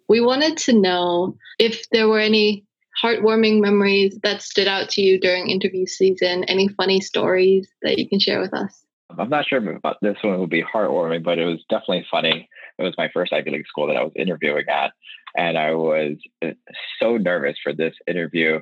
We 0.08 0.20
wanted 0.20 0.56
to 0.58 0.72
know 0.72 1.36
if 1.58 1.88
there 1.90 2.08
were 2.08 2.18
any 2.18 2.64
heartwarming 3.02 3.60
memories 3.60 4.18
that 4.22 4.42
stood 4.42 4.68
out 4.68 4.88
to 4.90 5.02
you 5.02 5.20
during 5.20 5.48
interview 5.48 5.86
season. 5.86 6.44
Any 6.44 6.68
funny 6.68 7.00
stories 7.00 7.68
that 7.82 7.98
you 7.98 8.08
can 8.08 8.18
share 8.18 8.40
with 8.40 8.52
us? 8.52 8.84
I'm 9.18 9.28
not 9.28 9.46
sure 9.46 9.58
if 9.58 9.82
this 10.02 10.16
one 10.22 10.38
will 10.38 10.46
be 10.46 10.62
heartwarming, 10.62 11.24
but 11.24 11.38
it 11.38 11.44
was 11.44 11.64
definitely 11.68 12.06
funny. 12.10 12.48
It 12.80 12.84
was 12.84 12.94
my 12.98 13.10
first 13.12 13.32
Ivy 13.32 13.50
League 13.50 13.66
school 13.66 13.86
that 13.88 13.96
I 13.96 14.02
was 14.02 14.12
interviewing 14.16 14.68
at, 14.68 14.92
and 15.36 15.58
I 15.58 15.74
was 15.74 16.16
uh, 16.42 16.52
so 17.00 17.16
nervous 17.16 17.56
for 17.62 17.72
this 17.72 17.94
interview. 18.06 18.60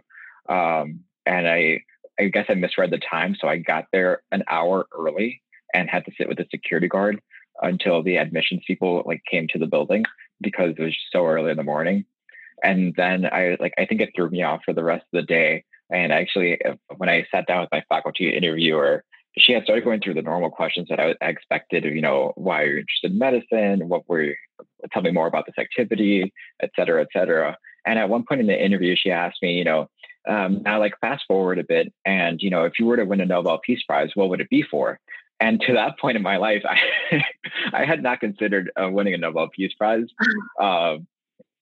Um, 0.48 1.00
and 1.26 1.46
I, 1.46 1.82
I 2.18 2.28
guess 2.28 2.46
I 2.48 2.54
misread 2.54 2.90
the 2.90 2.98
time, 2.98 3.36
so 3.38 3.48
I 3.48 3.58
got 3.58 3.86
there 3.92 4.22
an 4.32 4.42
hour 4.48 4.86
early 4.98 5.42
and 5.74 5.88
had 5.88 6.04
to 6.06 6.12
sit 6.16 6.28
with 6.28 6.38
the 6.38 6.46
security 6.50 6.88
guard 6.88 7.20
until 7.62 8.02
the 8.02 8.16
admissions 8.16 8.62
people 8.66 9.02
like 9.06 9.22
came 9.30 9.46
to 9.48 9.58
the 9.58 9.66
building 9.66 10.04
because 10.40 10.74
it 10.78 10.82
was 10.82 10.96
so 11.12 11.26
early 11.26 11.50
in 11.50 11.56
the 11.56 11.62
morning. 11.62 12.04
And 12.62 12.94
then 12.96 13.26
I 13.26 13.56
like 13.60 13.74
I 13.78 13.86
think 13.86 14.00
it 14.00 14.10
threw 14.16 14.30
me 14.30 14.42
off 14.42 14.62
for 14.64 14.74
the 14.74 14.82
rest 14.82 15.04
of 15.12 15.20
the 15.20 15.22
day. 15.22 15.64
And 15.90 16.12
actually, 16.12 16.60
when 16.96 17.08
I 17.08 17.26
sat 17.30 17.46
down 17.46 17.62
with 17.62 17.72
my 17.72 17.82
faculty 17.88 18.34
interviewer, 18.34 19.04
she 19.36 19.52
had 19.52 19.64
started 19.64 19.84
going 19.84 20.00
through 20.00 20.14
the 20.14 20.22
normal 20.22 20.50
questions 20.50 20.88
that 20.88 21.00
I, 21.00 21.14
expected. 21.20 21.84
You 21.84 22.00
know, 22.00 22.32
why 22.36 22.62
are 22.62 22.66
you 22.66 22.78
interested 22.78 23.12
in 23.12 23.18
medicine? 23.18 23.88
What 23.88 24.08
were 24.08 24.22
you, 24.22 24.34
tell 24.92 25.02
me 25.02 25.10
more 25.10 25.26
about 25.26 25.46
this 25.46 25.58
activity, 25.58 26.32
et 26.62 26.70
cetera, 26.74 27.02
et 27.02 27.08
cetera. 27.12 27.56
And 27.86 27.98
at 27.98 28.08
one 28.08 28.24
point 28.24 28.40
in 28.40 28.46
the 28.46 28.64
interview, 28.64 28.96
she 28.96 29.10
asked 29.10 29.42
me, 29.42 29.54
you 29.54 29.64
know, 29.64 29.88
um, 30.28 30.62
now 30.62 30.78
like 30.78 30.98
fast 31.00 31.24
forward 31.26 31.58
a 31.58 31.64
bit, 31.64 31.92
and 32.04 32.40
you 32.42 32.50
know, 32.50 32.64
if 32.64 32.78
you 32.78 32.84
were 32.84 32.96
to 32.96 33.04
win 33.04 33.20
a 33.20 33.24
Nobel 33.24 33.58
Peace 33.64 33.82
Prize, 33.84 34.10
what 34.14 34.28
would 34.28 34.42
it 34.42 34.50
be 34.50 34.62
for? 34.62 35.00
And 35.40 35.60
to 35.62 35.72
that 35.74 35.98
point 35.98 36.16
in 36.16 36.22
my 36.22 36.36
life, 36.36 36.64
I 36.68 37.22
I 37.72 37.84
had 37.84 38.02
not 38.02 38.20
considered 38.20 38.70
uh, 38.76 38.90
winning 38.90 39.14
a 39.14 39.18
Nobel 39.18 39.48
Peace 39.54 39.72
Prize. 39.74 40.06
Um, 40.60 41.06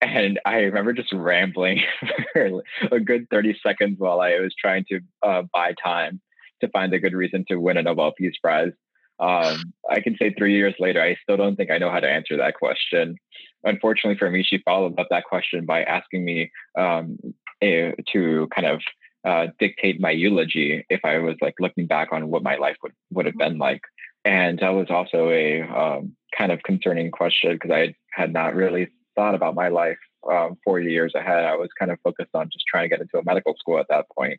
and 0.00 0.38
I 0.44 0.56
remember 0.56 0.92
just 0.92 1.12
rambling 1.12 1.80
for 2.32 2.62
a 2.92 3.00
good 3.00 3.28
30 3.30 3.58
seconds 3.62 3.98
while 3.98 4.20
I 4.20 4.38
was 4.40 4.54
trying 4.58 4.84
to 4.90 5.00
uh, 5.22 5.42
buy 5.52 5.74
time 5.82 6.20
to 6.60 6.68
find 6.68 6.92
a 6.92 6.98
good 6.98 7.12
reason 7.12 7.44
to 7.48 7.56
win 7.56 7.76
a 7.76 7.82
Nobel 7.82 8.12
Peace 8.12 8.36
Prize. 8.42 8.72
Um, 9.18 9.72
I 9.90 10.00
can 10.00 10.16
say 10.18 10.34
three 10.34 10.54
years 10.54 10.74
later, 10.78 11.02
I 11.02 11.16
still 11.22 11.36
don't 11.36 11.56
think 11.56 11.70
I 11.70 11.78
know 11.78 11.90
how 11.90 12.00
to 12.00 12.08
answer 12.08 12.36
that 12.36 12.54
question. 12.54 13.16
Unfortunately 13.64 14.18
for 14.18 14.30
me, 14.30 14.42
she 14.42 14.58
followed 14.58 14.98
up 14.98 15.06
that 15.10 15.24
question 15.24 15.64
by 15.64 15.82
asking 15.82 16.24
me 16.24 16.50
um, 16.78 17.18
a, 17.62 17.94
to 18.12 18.48
kind 18.54 18.66
of 18.66 18.80
uh, 19.24 19.48
dictate 19.58 20.00
my 20.00 20.10
eulogy 20.10 20.84
if 20.88 21.00
I 21.04 21.18
was 21.18 21.36
like 21.40 21.54
looking 21.58 21.86
back 21.86 22.12
on 22.12 22.28
what 22.28 22.42
my 22.42 22.56
life 22.56 22.76
would, 22.82 22.92
would 23.10 23.26
have 23.26 23.36
been 23.36 23.58
like. 23.58 23.80
And 24.24 24.58
that 24.58 24.70
was 24.70 24.88
also 24.90 25.30
a 25.30 25.62
um, 25.62 26.14
kind 26.36 26.52
of 26.52 26.62
concerning 26.62 27.10
question 27.10 27.54
because 27.54 27.70
I 27.70 27.94
had 28.12 28.32
not 28.32 28.54
really 28.54 28.88
thought 29.14 29.34
about 29.34 29.54
my 29.54 29.68
life 29.68 29.98
um, 30.30 30.58
40 30.64 30.90
years 30.90 31.12
ahead. 31.14 31.44
I 31.44 31.56
was 31.56 31.68
kind 31.78 31.90
of 31.90 31.98
focused 32.02 32.34
on 32.34 32.50
just 32.52 32.64
trying 32.66 32.84
to 32.84 32.88
get 32.88 33.00
into 33.00 33.18
a 33.18 33.24
medical 33.24 33.54
school 33.58 33.78
at 33.78 33.86
that 33.88 34.06
point. 34.16 34.38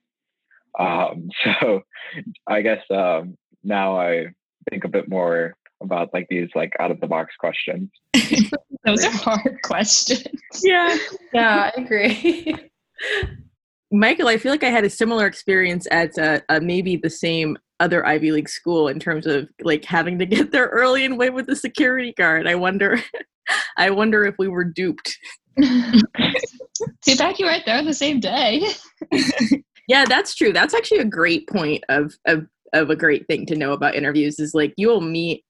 Um, 0.78 1.30
so 1.62 1.82
I 2.48 2.62
guess 2.62 2.84
um, 2.92 3.36
now 3.64 4.00
I 4.00 4.28
think 4.70 4.84
a 4.84 4.90
bit 4.90 5.10
more 5.10 5.54
about 5.82 6.14
like 6.14 6.28
these 6.30 6.50
like 6.56 6.74
out 6.80 6.92
of 6.92 7.00
the 7.00 7.08
box 7.08 7.36
questions. 7.40 7.90
Those 8.86 9.04
are 9.06 9.12
hard 9.12 9.60
questions. 9.64 10.28
Yeah. 10.64 10.98
Yeah, 11.34 11.72
I 11.76 11.82
agree. 11.82 12.56
Michael, 13.92 14.28
I 14.28 14.38
feel 14.38 14.52
like 14.52 14.64
I 14.64 14.70
had 14.70 14.84
a 14.84 14.90
similar 14.90 15.28
experience 15.28 15.88
at 15.92 16.18
uh, 16.18 16.40
uh, 16.50 16.60
maybe 16.62 16.98
the 16.98 17.10
same 17.10 17.58
other 17.80 18.06
Ivy 18.06 18.32
League 18.32 18.50
school 18.50 18.88
in 18.88 19.00
terms 19.00 19.28
of 19.28 19.48
like 19.62 19.86
having 19.86 20.18
to 20.20 20.26
get 20.26 20.52
there 20.52 20.68
early 20.68 21.06
and 21.06 21.18
wait 21.18 21.34
with 21.34 21.46
the 21.46 21.56
security 21.56 22.14
guard. 22.18 22.48
I 22.48 22.56
wonder, 22.56 23.02
I 23.78 23.92
wonder 23.92 24.26
if 24.26 24.36
we 24.40 24.48
were 24.48 24.64
duped. 24.64 25.18
Too 25.62 27.16
bad 27.18 27.40
you 27.40 27.46
weren't 27.46 27.66
there 27.66 27.84
the 27.84 27.94
same 27.94 28.20
day. 28.20 28.64
Yeah, 29.88 30.06
that's 30.06 30.36
true. 30.36 30.54
That's 30.54 30.74
actually 30.74 31.00
a 31.00 31.06
great 31.06 31.48
point 31.48 31.84
of 31.90 32.14
of 32.26 32.48
of 32.74 32.90
a 32.90 32.96
great 32.96 33.26
thing 33.28 33.46
to 33.46 33.56
know 33.56 33.72
about 33.72 33.96
interviews 33.96 34.40
is 34.40 34.54
like 34.54 34.74
you'll 34.78 35.02
meet 35.02 35.44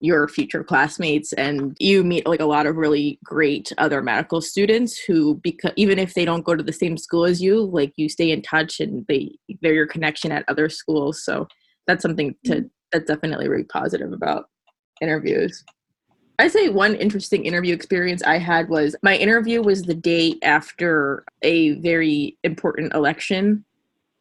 your 0.00 0.28
future 0.28 0.64
classmates 0.64 1.32
and 1.34 1.76
you 1.78 2.02
meet 2.02 2.26
like 2.26 2.40
a 2.40 2.44
lot 2.44 2.66
of 2.66 2.76
really 2.76 3.18
great 3.24 3.72
other 3.78 4.02
medical 4.02 4.40
students 4.40 4.98
who 4.98 5.36
because 5.36 5.72
even 5.76 5.98
if 5.98 6.14
they 6.14 6.24
don't 6.24 6.44
go 6.44 6.54
to 6.54 6.62
the 6.62 6.72
same 6.72 6.98
school 6.98 7.24
as 7.24 7.40
you 7.40 7.62
like 7.62 7.92
you 7.96 8.08
stay 8.08 8.30
in 8.30 8.42
touch 8.42 8.80
and 8.80 9.06
they 9.08 9.34
they're 9.62 9.72
your 9.72 9.86
connection 9.86 10.32
at 10.32 10.44
other 10.48 10.68
schools 10.68 11.24
so 11.24 11.46
that's 11.86 12.02
something 12.02 12.34
to 12.44 12.52
mm-hmm. 12.52 12.66
that's 12.92 13.06
definitely 13.06 13.48
really 13.48 13.64
positive 13.64 14.12
about 14.12 14.50
interviews 15.00 15.64
i 16.38 16.48
say 16.48 16.68
one 16.68 16.96
interesting 16.96 17.46
interview 17.46 17.72
experience 17.72 18.22
i 18.24 18.36
had 18.36 18.68
was 18.68 18.94
my 19.02 19.16
interview 19.16 19.62
was 19.62 19.82
the 19.82 19.94
day 19.94 20.34
after 20.42 21.24
a 21.42 21.70
very 21.80 22.36
important 22.42 22.92
election 22.92 23.64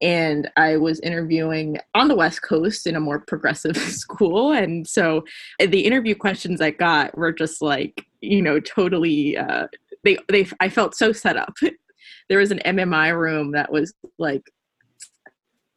and 0.01 0.49
I 0.57 0.77
was 0.77 0.99
interviewing 0.99 1.77
on 1.95 2.07
the 2.07 2.15
West 2.15 2.41
Coast 2.41 2.87
in 2.87 2.95
a 2.95 2.99
more 2.99 3.19
progressive 3.19 3.77
school. 3.77 4.51
And 4.51 4.87
so 4.87 5.23
uh, 5.61 5.67
the 5.67 5.85
interview 5.85 6.15
questions 6.15 6.61
I 6.61 6.71
got 6.71 7.17
were 7.17 7.31
just 7.31 7.61
like, 7.61 8.05
you 8.21 8.41
know, 8.41 8.59
totally, 8.59 9.37
uh, 9.37 9.67
they, 10.03 10.17
they, 10.29 10.47
I 10.59 10.69
felt 10.69 10.95
so 10.95 11.11
set 11.13 11.37
up. 11.37 11.53
there 12.29 12.39
was 12.39 12.51
an 12.51 12.61
MMI 12.65 13.17
room 13.17 13.51
that 13.53 13.71
was 13.71 13.93
like, 14.17 14.43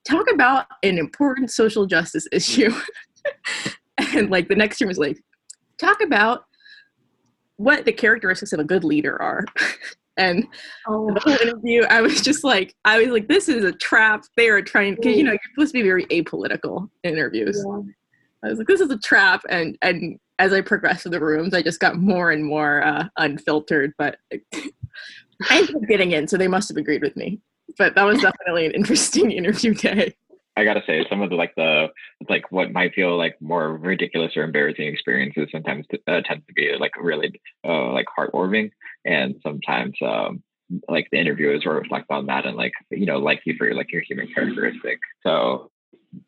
talk 0.07 0.27
about 0.33 0.67
an 0.83 0.99
important 0.99 1.51
social 1.51 1.87
justice 1.87 2.27
issue. 2.33 2.73
and 3.99 4.31
like 4.31 4.49
the 4.49 4.57
next 4.57 4.81
room 4.81 4.89
was 4.89 4.99
like, 4.99 5.19
talk 5.79 6.01
about 6.03 6.45
what 7.57 7.85
the 7.85 7.93
characteristics 7.93 8.53
of 8.53 8.61
a 8.61 8.65
good 8.65 8.85
leader 8.85 9.21
are. 9.21 9.45
And 10.17 10.47
oh. 10.89 11.13
the 11.13 11.21
whole 11.21 11.35
interview, 11.35 11.83
I 11.85 12.01
was 12.01 12.21
just 12.21 12.43
like, 12.43 12.75
I 12.85 12.99
was 12.99 13.09
like, 13.09 13.29
this 13.29 13.49
is 13.49 13.65
a 13.65 13.73
trap. 13.73 14.25
They 14.37 14.49
are 14.49 14.63
trying 14.63 14.95
because 14.95 15.17
you 15.17 15.25
know 15.25 15.33
you're 15.33 15.41
supposed 15.55 15.73
to 15.75 15.79
be 15.79 15.83
very 15.83 16.07
apolitical 16.07 16.89
in 17.05 17.15
interviews. 17.15 17.63
Yeah. 17.67 17.83
I 18.45 18.49
was 18.49 18.59
like, 18.59 18.67
this 18.67 18.81
is 18.81 18.91
a 18.91 18.99
trap. 18.99 19.43
And 19.49 19.77
and 19.83 20.19
as 20.39 20.53
I 20.53 20.61
progressed 20.61 21.03
through 21.03 21.13
the 21.13 21.21
rooms, 21.21 21.55
I 21.55 21.63
just 21.63 21.81
got 21.81 21.97
more 21.97 22.31
and 22.31 22.45
more 22.45 22.83
uh, 22.83 23.09
unfiltered. 23.19 23.93
But 23.99 24.19
I 25.51 25.59
ended 25.59 25.77
up 25.77 25.83
getting 25.83 26.13
in, 26.13 26.27
so 26.29 26.37
they 26.37 26.49
must 26.49 26.69
have 26.69 26.77
agreed 26.77 27.03
with 27.03 27.17
me. 27.17 27.41
But 27.79 27.95
that 27.95 28.05
was 28.05 28.21
definitely 28.21 28.67
an 28.67 28.73
interesting 28.73 29.31
interview 29.33 29.75
day. 29.75 30.15
I 30.57 30.65
gotta 30.65 30.83
say, 30.87 31.05
some 31.11 31.21
of 31.21 31.31
the 31.31 31.37
like 31.37 31.55
the 31.55 31.89
like 32.29 32.51
what 32.51 32.73
might 32.73 32.95
feel 32.95 33.17
like 33.17 33.37
more 33.41 33.77
ridiculous 33.77 34.37
or 34.37 34.43
embarrassing 34.43 34.87
experiences 34.87 35.49
sometimes 35.53 35.87
uh, 36.09 36.23
tends 36.23 36.47
to 36.47 36.53
be 36.55 36.75
like 36.79 36.93
really 36.99 37.41
uh, 37.67 37.93
like 37.93 38.07
heartwarming, 38.19 38.71
and 39.05 39.37
sometimes 39.43 39.95
um, 40.03 40.43
like 40.89 41.09
the 41.13 41.19
interviewers 41.19 41.65
will 41.65 41.75
reflect 41.75 42.07
on 42.11 42.27
that 42.27 42.47
and 42.47 42.57
like 42.57 42.73
you 42.91 43.07
know 43.07 43.19
like 43.19 43.41
you 43.45 43.55
for 43.59 43.73
like 43.75 43.93
your 43.93 44.03
human 44.03 44.29
characteristic. 44.35 44.99
So 45.23 45.71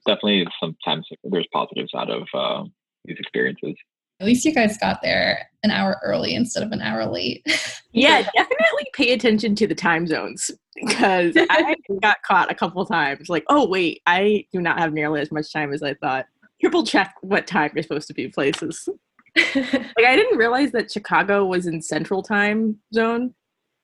definitely, 0.07 0.47
sometimes 0.61 1.09
there's 1.25 1.49
positives 1.53 1.93
out 1.97 2.11
of 2.11 2.29
uh, 2.35 2.65
these 3.05 3.17
experiences. 3.19 3.75
At 4.21 4.27
least 4.27 4.45
you 4.45 4.53
guys 4.53 4.77
got 4.79 5.01
there 5.01 5.49
an 5.63 5.71
hour 5.71 6.01
early 6.05 6.35
instead 6.35 6.65
of 6.65 6.73
an 6.73 6.83
hour 6.83 7.07
late. 7.07 7.47
yeah, 7.93 8.23
definitely 8.37 8.87
pay 8.93 9.13
attention 9.13 9.55
to 9.55 9.67
the 9.67 9.77
time 9.77 10.07
zones 10.07 10.51
because 10.75 11.35
I 11.37 11.75
got 11.97 12.23
caught 12.23 12.51
a 12.51 12.55
couple 12.55 12.85
times. 12.85 13.29
Like, 13.29 13.45
oh 13.49 13.67
wait, 13.67 14.03
I 14.07 14.47
do 14.53 14.61
not 14.61 14.79
have 14.79 14.93
nearly 14.93 15.21
as 15.21 15.33
much 15.33 15.53
time 15.53 15.73
as 15.73 15.83
I 15.83 15.95
thought. 15.95 16.27
Triple 16.61 16.85
check 16.85 17.15
what 17.21 17.47
time 17.47 17.71
you're 17.75 17.83
supposed 17.83 18.09
to 18.09 18.15
be 18.15 18.29
places. 18.29 18.89
like 19.55 20.05
I 20.05 20.17
didn't 20.17 20.39
realize 20.39 20.73
that 20.73 20.91
Chicago 20.91 21.45
was 21.47 21.67
in 21.67 21.83
Central 21.83 22.23
Time 22.23 22.79
Zone. 22.93 23.35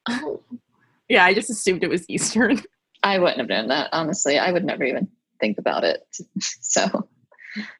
Oh, 0.08 0.42
yeah, 1.08 1.24
I 1.24 1.34
just 1.34 1.50
assumed 1.50 1.84
it 1.84 1.90
was 1.90 2.08
Eastern. 2.08 2.62
I 3.02 3.18
wouldn't 3.18 3.38
have 3.38 3.48
known 3.48 3.68
that 3.68 3.90
honestly. 3.92 4.38
I 4.38 4.50
would 4.50 4.64
never 4.64 4.84
even 4.84 5.08
think 5.40 5.58
about 5.58 5.84
it. 5.84 6.06
So, 6.40 7.08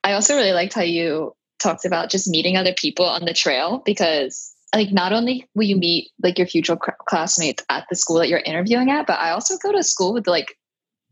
I 0.04 0.12
also 0.12 0.36
really 0.36 0.52
liked 0.52 0.74
how 0.74 0.82
you 0.82 1.34
talked 1.58 1.84
about 1.84 2.10
just 2.10 2.28
meeting 2.28 2.56
other 2.56 2.72
people 2.74 3.06
on 3.06 3.24
the 3.24 3.32
trail 3.32 3.82
because 3.84 4.53
like 4.74 4.92
not 4.92 5.12
only 5.12 5.48
will 5.54 5.64
you 5.64 5.76
meet 5.76 6.10
like 6.22 6.38
your 6.38 6.46
future 6.46 6.76
classmates 7.06 7.62
at 7.68 7.84
the 7.88 7.96
school 7.96 8.18
that 8.18 8.28
you're 8.28 8.40
interviewing 8.40 8.90
at 8.90 9.06
but 9.06 9.18
i 9.18 9.30
also 9.30 9.56
go 9.62 9.72
to 9.72 9.82
school 9.82 10.12
with 10.12 10.26
like 10.26 10.56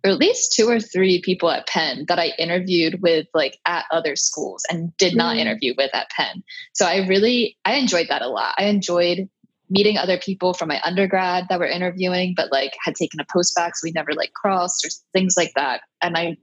or 0.04 0.10
at 0.10 0.18
least 0.18 0.52
two 0.52 0.68
or 0.68 0.80
three 0.80 1.22
people 1.22 1.50
at 1.50 1.66
penn 1.66 2.04
that 2.08 2.18
i 2.18 2.32
interviewed 2.38 3.00
with 3.02 3.26
like 3.34 3.58
at 3.66 3.84
other 3.90 4.16
schools 4.16 4.62
and 4.70 4.94
did 4.96 5.14
not 5.14 5.36
mm. 5.36 5.40
interview 5.40 5.74
with 5.76 5.94
at 5.94 6.10
penn. 6.10 6.42
So 6.74 6.86
i 6.86 7.06
really 7.06 7.56
i 7.64 7.74
enjoyed 7.74 8.08
that 8.08 8.22
a 8.22 8.28
lot. 8.28 8.54
I 8.58 8.64
enjoyed 8.64 9.28
meeting 9.70 9.96
other 9.96 10.18
people 10.18 10.52
from 10.52 10.68
my 10.68 10.80
undergrad 10.84 11.46
that 11.48 11.58
were 11.58 11.66
interviewing 11.66 12.34
but 12.36 12.52
like 12.52 12.72
had 12.84 12.94
taken 12.94 13.20
a 13.20 13.26
post-bac 13.32 13.74
so 13.74 13.84
we 13.84 13.92
never 13.92 14.12
like 14.12 14.32
crossed 14.34 14.84
or 14.84 14.90
things 15.12 15.34
like 15.36 15.52
that. 15.54 15.82
And 16.02 16.16
i 16.16 16.36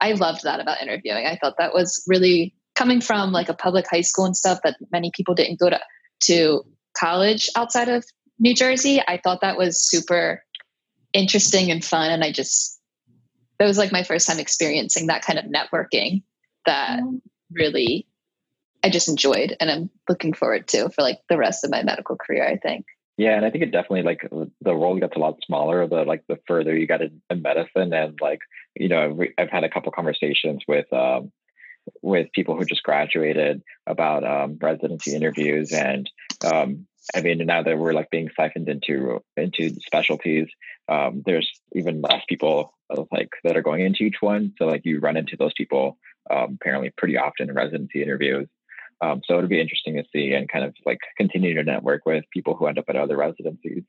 i 0.00 0.12
loved 0.12 0.42
that 0.42 0.60
about 0.60 0.82
interviewing. 0.82 1.26
I 1.26 1.36
thought 1.36 1.54
that 1.58 1.72
was 1.72 2.04
really 2.08 2.54
coming 2.74 3.00
from 3.00 3.30
like 3.30 3.48
a 3.48 3.54
public 3.54 3.86
high 3.88 4.00
school 4.00 4.24
and 4.24 4.36
stuff 4.36 4.58
that 4.64 4.76
many 4.90 5.12
people 5.14 5.36
didn't 5.36 5.60
go 5.60 5.70
to 5.70 5.80
to 6.22 6.64
college 6.96 7.48
outside 7.56 7.88
of 7.88 8.04
New 8.38 8.54
Jersey, 8.54 9.00
I 9.06 9.20
thought 9.22 9.40
that 9.40 9.56
was 9.56 9.82
super 9.82 10.44
interesting 11.12 11.70
and 11.70 11.84
fun. 11.84 12.10
And 12.10 12.24
I 12.24 12.32
just, 12.32 12.80
that 13.58 13.66
was 13.66 13.78
like 13.78 13.92
my 13.92 14.02
first 14.02 14.26
time 14.26 14.38
experiencing 14.38 15.06
that 15.06 15.22
kind 15.22 15.38
of 15.38 15.44
networking 15.44 16.22
that 16.66 17.00
mm-hmm. 17.00 17.16
really 17.52 18.06
I 18.84 18.90
just 18.90 19.08
enjoyed 19.08 19.56
and 19.60 19.70
I'm 19.70 19.90
looking 20.10 20.34
forward 20.34 20.68
to 20.68 20.90
for 20.90 21.00
like 21.00 21.20
the 21.30 21.38
rest 21.38 21.64
of 21.64 21.70
my 21.70 21.82
medical 21.82 22.16
career, 22.16 22.46
I 22.46 22.58
think. 22.58 22.84
Yeah, 23.16 23.36
and 23.36 23.46
I 23.46 23.50
think 23.50 23.62
it 23.62 23.70
definitely 23.70 24.02
like 24.02 24.28
the 24.60 24.74
role 24.74 24.98
gets 24.98 25.16
a 25.16 25.20
lot 25.20 25.38
smaller 25.46 25.86
the 25.86 26.02
like 26.02 26.24
the 26.28 26.38
further 26.46 26.76
you 26.76 26.86
get 26.86 27.00
in 27.00 27.42
medicine 27.42 27.92
and 27.92 28.18
like 28.20 28.40
you 28.74 28.88
know 28.88 29.16
I've 29.38 29.50
had 29.50 29.64
a 29.64 29.70
couple 29.70 29.92
conversations 29.92 30.62
with 30.66 30.92
um, 30.92 31.32
with 32.02 32.32
people 32.32 32.56
who 32.56 32.64
just 32.64 32.82
graduated 32.82 33.62
about 33.86 34.24
um, 34.24 34.58
residency 34.60 35.14
interviews 35.14 35.72
and 35.72 36.10
um, 36.44 36.86
I 37.14 37.20
mean 37.20 37.38
now 37.46 37.62
that 37.62 37.78
we're 37.78 37.92
like 37.92 38.10
being 38.10 38.30
siphoned 38.36 38.68
into 38.68 39.20
into 39.36 39.70
specialties 39.80 40.48
um, 40.88 41.22
there's 41.24 41.50
even 41.72 42.00
less 42.00 42.22
people 42.28 42.74
like 43.10 43.30
that 43.44 43.56
are 43.56 43.62
going 43.62 43.80
into 43.80 44.04
each 44.04 44.20
one. 44.20 44.52
So 44.58 44.66
like 44.66 44.82
you 44.84 45.00
run 45.00 45.16
into 45.16 45.36
those 45.36 45.52
people 45.56 45.98
um, 46.30 46.58
apparently 46.60 46.92
pretty 46.96 47.16
often 47.16 47.48
in 47.48 47.54
residency 47.54 48.02
interviews. 48.02 48.48
Um, 49.00 49.22
so 49.26 49.36
it'll 49.36 49.48
be 49.48 49.60
interesting 49.60 49.96
to 49.96 50.04
see 50.12 50.32
and 50.32 50.48
kind 50.48 50.64
of 50.64 50.74
like 50.86 50.98
continue 51.16 51.54
to 51.54 51.64
network 51.64 52.06
with 52.06 52.24
people 52.32 52.54
who 52.56 52.66
end 52.66 52.78
up 52.78 52.86
at 52.88 52.96
other 52.96 53.16
residencies. 53.16 53.82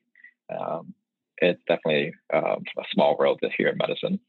Um, 0.49 0.93
it's 1.37 1.61
definitely 1.67 2.13
a 2.31 2.55
small 2.93 3.17
world 3.17 3.39
here 3.57 3.67
in 3.67 3.77
medicine 3.77 4.19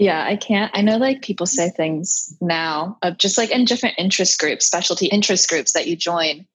yeah, 0.00 0.24
I 0.24 0.36
can't. 0.36 0.70
I 0.74 0.80
know 0.80 0.96
like 0.96 1.20
people 1.20 1.44
say 1.44 1.68
things 1.68 2.34
now 2.40 2.96
of 3.02 3.18
just 3.18 3.36
like 3.36 3.50
in 3.50 3.66
different 3.66 3.96
interest 3.98 4.40
groups, 4.40 4.64
specialty 4.64 5.06
interest 5.06 5.46
groups 5.46 5.74
that 5.74 5.86
you 5.86 5.94
join. 5.94 6.46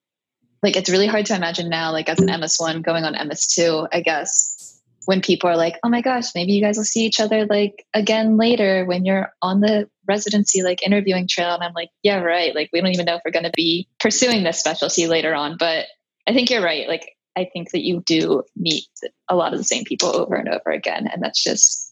Like 0.64 0.76
it's 0.76 0.90
really 0.90 1.06
hard 1.06 1.28
to 1.28 1.36
imagine 1.36 1.70
now, 1.70 1.92
like 1.92 2.10
as 2.10 2.20
an 2.20 2.28
MS1 2.28 2.82
going 2.82 3.04
on 3.04 3.14
MS2, 3.14 3.88
I 3.94 4.02
guess, 4.02 4.82
when 5.06 5.22
people 5.22 5.48
are 5.48 5.58
like, 5.58 5.76
oh 5.84 5.90
my 5.90 6.02
gosh, 6.02 6.34
maybe 6.34 6.54
you 6.54 6.62
guys 6.62 6.76
will 6.76 6.86
see 6.86 7.06
each 7.06 7.20
other 7.20 7.46
like 7.46 7.86
again 7.94 8.36
later 8.36 8.84
when 8.86 9.06
you're 9.06 9.32
on 9.44 9.60
the 9.60 9.88
residency 10.08 10.64
like 10.64 10.82
interviewing 10.82 11.28
trail. 11.28 11.54
And 11.54 11.64
I'm 11.64 11.74
like, 11.74 11.90
yeah, 12.02 12.22
right. 12.22 12.56
Like 12.56 12.72
we 12.74 12.82
don't 12.82 12.94
even 12.94 13.06
know 13.06 13.16
if 13.16 13.22
we're 13.24 13.32
going 13.32 13.46
to 13.46 13.52
be 13.56 13.88
pursuing 14.00 14.44
this 14.44 14.60
specialty 14.60 15.06
later 15.06 15.36
on. 15.36 15.58
But 15.60 15.86
I 16.26 16.34
think 16.34 16.50
you're 16.50 16.64
right. 16.64 16.88
Like 16.88 17.12
I 17.38 17.48
think 17.54 17.70
that 17.74 17.86
you 17.86 18.02
do 18.08 18.42
meet 18.56 18.88
a 19.30 19.36
lot 19.36 19.54
of 19.54 19.60
the 19.60 19.66
same 19.66 19.84
people 19.84 20.16
over 20.16 20.34
and 20.34 20.50
over 20.50 20.72
again. 20.72 21.08
And 21.14 21.22
that's 21.22 21.44
just 21.44 21.85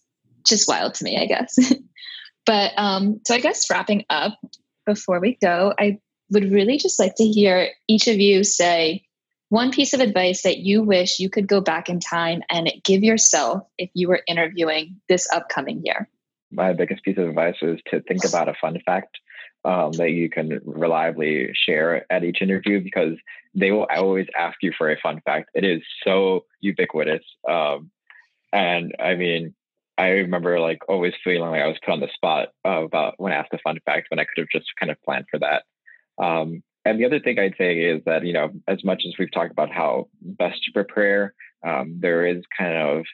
just 0.46 0.68
wild 0.68 0.96
to 0.96 1.04
me, 1.04 1.18
I 1.18 1.26
guess. 1.26 1.74
but 2.46 2.72
um, 2.78 3.22
so 3.26 3.36
I 3.36 3.39
guess 3.39 3.70
wrapping 3.70 4.06
up 4.10 4.38
before 4.86 5.20
we 5.20 5.38
go, 5.41 5.74
I 5.80 6.00
would 6.32 6.52
really 6.52 6.78
just 6.78 7.00
like 7.00 7.16
to 7.16 7.26
hear 7.26 7.70
each 7.88 8.08
of 8.08 8.18
you 8.18 8.44
say 8.44 9.04
one 9.50 9.72
piece 9.72 9.94
of 9.94 10.00
advice 10.00 10.41
that 10.41 10.58
you 10.58 10.82
wish 10.82 11.20
you 11.20 11.30
could 11.30 11.48
go 11.48 11.62
back 11.62 11.88
in 11.88 12.00
time 12.00 12.41
and 12.50 12.72
give 12.84 13.04
yourself 13.04 13.64
if 13.78 13.89
you 13.94 14.08
were 14.08 14.22
interviewing 14.28 15.00
this 15.08 15.30
upcoming 15.32 15.82
year. 15.86 16.10
My 16.52 16.74
biggest 16.74 17.04
piece 17.04 17.18
of 17.18 17.30
advice 17.30 17.58
is 17.62 17.80
to 17.91 18.02
think 18.02 18.26
about 18.26 18.50
a 18.50 18.56
fun 18.60 18.80
fact 18.86 19.18
um, 19.66 19.91
that 19.94 20.10
you 20.10 20.30
can 20.30 20.60
reliably 20.66 21.52
share 21.54 22.12
at 22.12 22.24
each 22.24 22.41
interview 22.41 22.82
because 22.84 23.16
they 23.56 23.72
will 23.72 23.88
always 23.96 24.28
ask 24.38 24.58
you 24.62 24.72
for 24.76 24.91
a 24.91 25.00
fun 25.00 25.22
fact. 25.24 25.50
It 25.54 25.64
is 25.64 25.82
so 26.04 26.46
ubiquitous. 26.60 27.24
Um, 27.48 27.91
and 28.52 28.96
I 29.00 29.16
mean, 29.16 29.54
I 29.98 30.08
remember 30.08 30.60
like 30.60 30.80
always 30.89 31.14
feeling 31.24 31.50
like 31.50 31.62
I 31.62 31.68
was 31.68 31.78
put 31.86 31.91
on 31.91 32.00
the 32.00 32.10
spot 32.14 32.50
uh, 32.66 32.84
about 32.84 33.16
when 33.18 33.32
asked 33.32 33.54
a 33.54 33.60
fun 33.60 33.78
fact 33.86 34.08
when 34.10 34.20
I 34.20 34.24
could 34.26 34.41
have 34.41 34.48
just 34.52 34.66
kind 34.80 34.91
of 34.91 35.02
planned 35.04 35.26
for 35.30 35.39
that. 35.39 35.64
Um, 36.24 36.64
and 36.86 37.00
the 37.00 37.06
other 37.06 37.20
thing 37.20 37.39
I'd 37.39 37.56
say 37.58 37.80
is 37.80 38.02
that, 38.06 38.26
you 38.26 38.34
know, 38.34 38.52
as 38.68 38.84
much 38.84 39.04
as 39.08 39.14
we've 39.18 39.32
talked 39.32 39.52
about 39.52 39.72
how 39.72 40.08
best 40.22 40.64
to 40.64 40.72
prepare, 40.72 41.34
um, 41.66 41.98
there 42.00 42.26
is 42.26 42.44
kind 42.58 42.76
of 42.76 43.06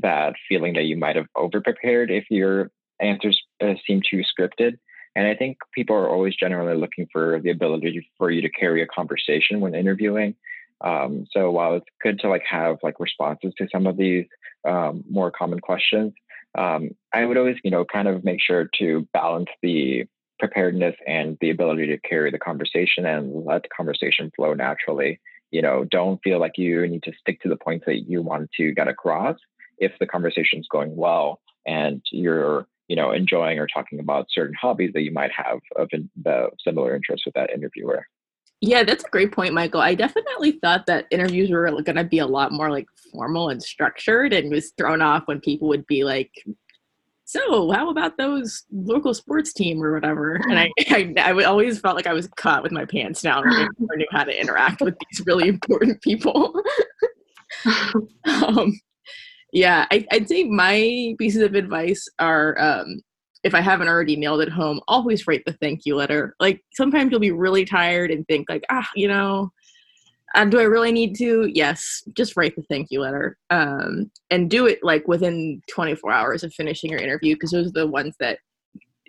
that 0.00 0.34
feeling 0.48 0.74
that 0.74 0.84
you 0.84 0.96
might 0.96 1.16
have 1.16 1.26
over 1.36 1.60
prepared 1.60 2.10
if 2.10 2.24
your 2.30 2.70
answers 3.00 3.40
uh, 3.62 3.74
seem 3.86 4.00
too 4.08 4.22
scripted. 4.22 4.78
And 5.14 5.26
I 5.26 5.34
think 5.34 5.58
people 5.74 5.94
are 5.94 6.08
always 6.08 6.34
generally 6.34 6.76
looking 6.76 7.06
for 7.12 7.40
the 7.42 7.50
ability 7.50 8.08
for 8.16 8.30
you 8.30 8.40
to 8.42 8.48
carry 8.48 8.82
a 8.82 8.86
conversation 8.86 9.60
when 9.60 9.74
interviewing. 9.74 10.34
Um, 10.80 11.26
so 11.30 11.50
while 11.50 11.76
it's 11.76 11.86
good 12.02 12.18
to 12.20 12.28
like 12.28 12.42
have 12.48 12.78
like 12.82 12.98
responses 12.98 13.52
to 13.58 13.68
some 13.70 13.86
of 13.86 13.96
these 13.96 14.26
um, 14.66 15.04
more 15.08 15.30
common 15.30 15.60
questions, 15.60 16.12
um, 16.56 16.90
I 17.12 17.24
would 17.24 17.36
always, 17.36 17.56
you 17.64 17.70
know, 17.70 17.84
kind 17.84 18.08
of 18.08 18.24
make 18.24 18.40
sure 18.40 18.68
to 18.78 19.08
balance 19.12 19.48
the 19.62 20.04
preparedness 20.38 20.96
and 21.06 21.38
the 21.40 21.50
ability 21.50 21.86
to 21.86 21.98
carry 21.98 22.30
the 22.30 22.38
conversation 22.38 23.06
and 23.06 23.44
let 23.44 23.62
the 23.62 23.68
conversation 23.74 24.30
flow 24.34 24.54
naturally. 24.54 25.20
You 25.50 25.62
know, 25.62 25.84
don't 25.84 26.20
feel 26.22 26.40
like 26.40 26.56
you 26.56 26.86
need 26.86 27.02
to 27.04 27.12
stick 27.20 27.40
to 27.42 27.48
the 27.48 27.56
points 27.56 27.86
that 27.86 28.08
you 28.08 28.22
want 28.22 28.50
to 28.58 28.72
get 28.72 28.88
across 28.88 29.36
if 29.78 29.92
the 30.00 30.06
conversation 30.06 30.60
is 30.60 30.68
going 30.70 30.96
well 30.96 31.40
and 31.66 32.02
you're 32.10 32.66
you 32.88 32.96
know 32.96 33.12
enjoying 33.12 33.58
or 33.58 33.66
talking 33.66 34.00
about 34.00 34.26
certain 34.30 34.54
hobbies 34.60 34.90
that 34.94 35.02
you 35.02 35.12
might 35.12 35.30
have 35.32 35.58
of 35.76 35.88
in, 35.92 36.10
the 36.22 36.48
similar 36.62 36.94
interest 36.94 37.22
with 37.24 37.34
that 37.34 37.50
interviewer 37.50 38.06
yeah 38.62 38.82
that's 38.84 39.04
a 39.04 39.10
great 39.10 39.32
point 39.32 39.52
michael. 39.52 39.80
I 39.80 39.94
definitely 39.94 40.52
thought 40.52 40.86
that 40.86 41.06
interviews 41.10 41.50
were 41.50 41.70
going 41.82 41.96
to 41.96 42.04
be 42.04 42.20
a 42.20 42.26
lot 42.26 42.52
more 42.52 42.70
like 42.70 42.86
formal 43.12 43.50
and 43.50 43.62
structured 43.62 44.32
and 44.32 44.50
was 44.50 44.72
thrown 44.78 45.02
off 45.02 45.24
when 45.26 45.40
people 45.40 45.68
would 45.68 45.86
be 45.86 46.04
like 46.04 46.30
so 47.24 47.70
how 47.72 47.90
about 47.90 48.16
those 48.18 48.64
local 48.70 49.14
sports 49.14 49.52
team 49.52 49.82
or 49.82 49.92
whatever? 49.92 50.40
And 50.48 50.58
i 50.58 50.70
i, 50.90 51.14
I 51.18 51.44
always 51.44 51.80
felt 51.80 51.96
like 51.96 52.06
i 52.06 52.12
was 52.12 52.28
caught 52.36 52.62
with 52.62 52.72
my 52.72 52.86
pants 52.86 53.20
down 53.20 53.44
I 53.46 53.68
knew 53.96 54.06
how 54.12 54.24
to 54.24 54.40
interact 54.40 54.80
with 54.80 54.94
these 55.10 55.26
really 55.26 55.48
important 55.48 56.00
people. 56.00 56.54
Um, 58.24 58.80
yeah 59.52 59.86
I, 59.90 60.06
would 60.12 60.28
say 60.28 60.44
my 60.44 61.14
pieces 61.18 61.42
of 61.42 61.54
advice 61.54 62.08
are 62.18 62.58
um, 62.58 63.02
if 63.44 63.54
i 63.54 63.60
haven't 63.60 63.88
already 63.88 64.16
nailed 64.16 64.40
it 64.40 64.48
home 64.48 64.80
always 64.88 65.26
write 65.26 65.42
the 65.46 65.52
thank 65.54 65.84
you 65.84 65.96
letter 65.96 66.34
like 66.40 66.62
sometimes 66.74 67.10
you'll 67.10 67.20
be 67.20 67.32
really 67.32 67.64
tired 67.64 68.10
and 68.10 68.26
think 68.26 68.48
like 68.48 68.64
ah 68.70 68.88
you 68.94 69.08
know 69.08 69.50
uh, 70.34 70.44
do 70.46 70.58
I 70.58 70.62
really 70.62 70.92
need 70.92 71.14
to? 71.16 71.50
Yes, 71.52 72.02
just 72.14 72.36
write 72.36 72.56
the 72.56 72.62
thank 72.62 72.88
you 72.90 73.00
letter 73.00 73.36
um, 73.50 74.10
and 74.30 74.48
do 74.48 74.66
it 74.66 74.78
like 74.82 75.06
within 75.06 75.60
24 75.70 76.10
hours 76.10 76.42
of 76.42 76.54
finishing 76.54 76.90
your 76.90 77.00
interview 77.00 77.34
because 77.34 77.50
those 77.50 77.68
are 77.68 77.72
the 77.72 77.86
ones 77.86 78.14
that 78.18 78.38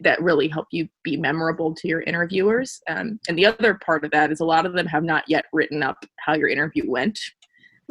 that 0.02 0.22
really 0.22 0.48
help 0.48 0.68
you 0.72 0.88
be 1.04 1.16
memorable 1.16 1.74
to 1.76 1.88
your 1.88 2.02
interviewers. 2.02 2.82
Um, 2.90 3.20
and 3.30 3.38
the 3.38 3.46
other 3.46 3.76
part 3.86 4.04
of 4.04 4.12
that 4.12 4.32
is 4.32 4.40
a 4.40 4.46
lot 4.46 4.66
of 4.66 4.74
them 4.74 4.88
have 4.88 5.04
not 5.04 5.24
yet 5.28 5.46
written 5.54 5.84
up 5.84 6.04
how 6.18 6.34
your 6.34 6.50
interview 6.50 6.90
went. 6.90 7.20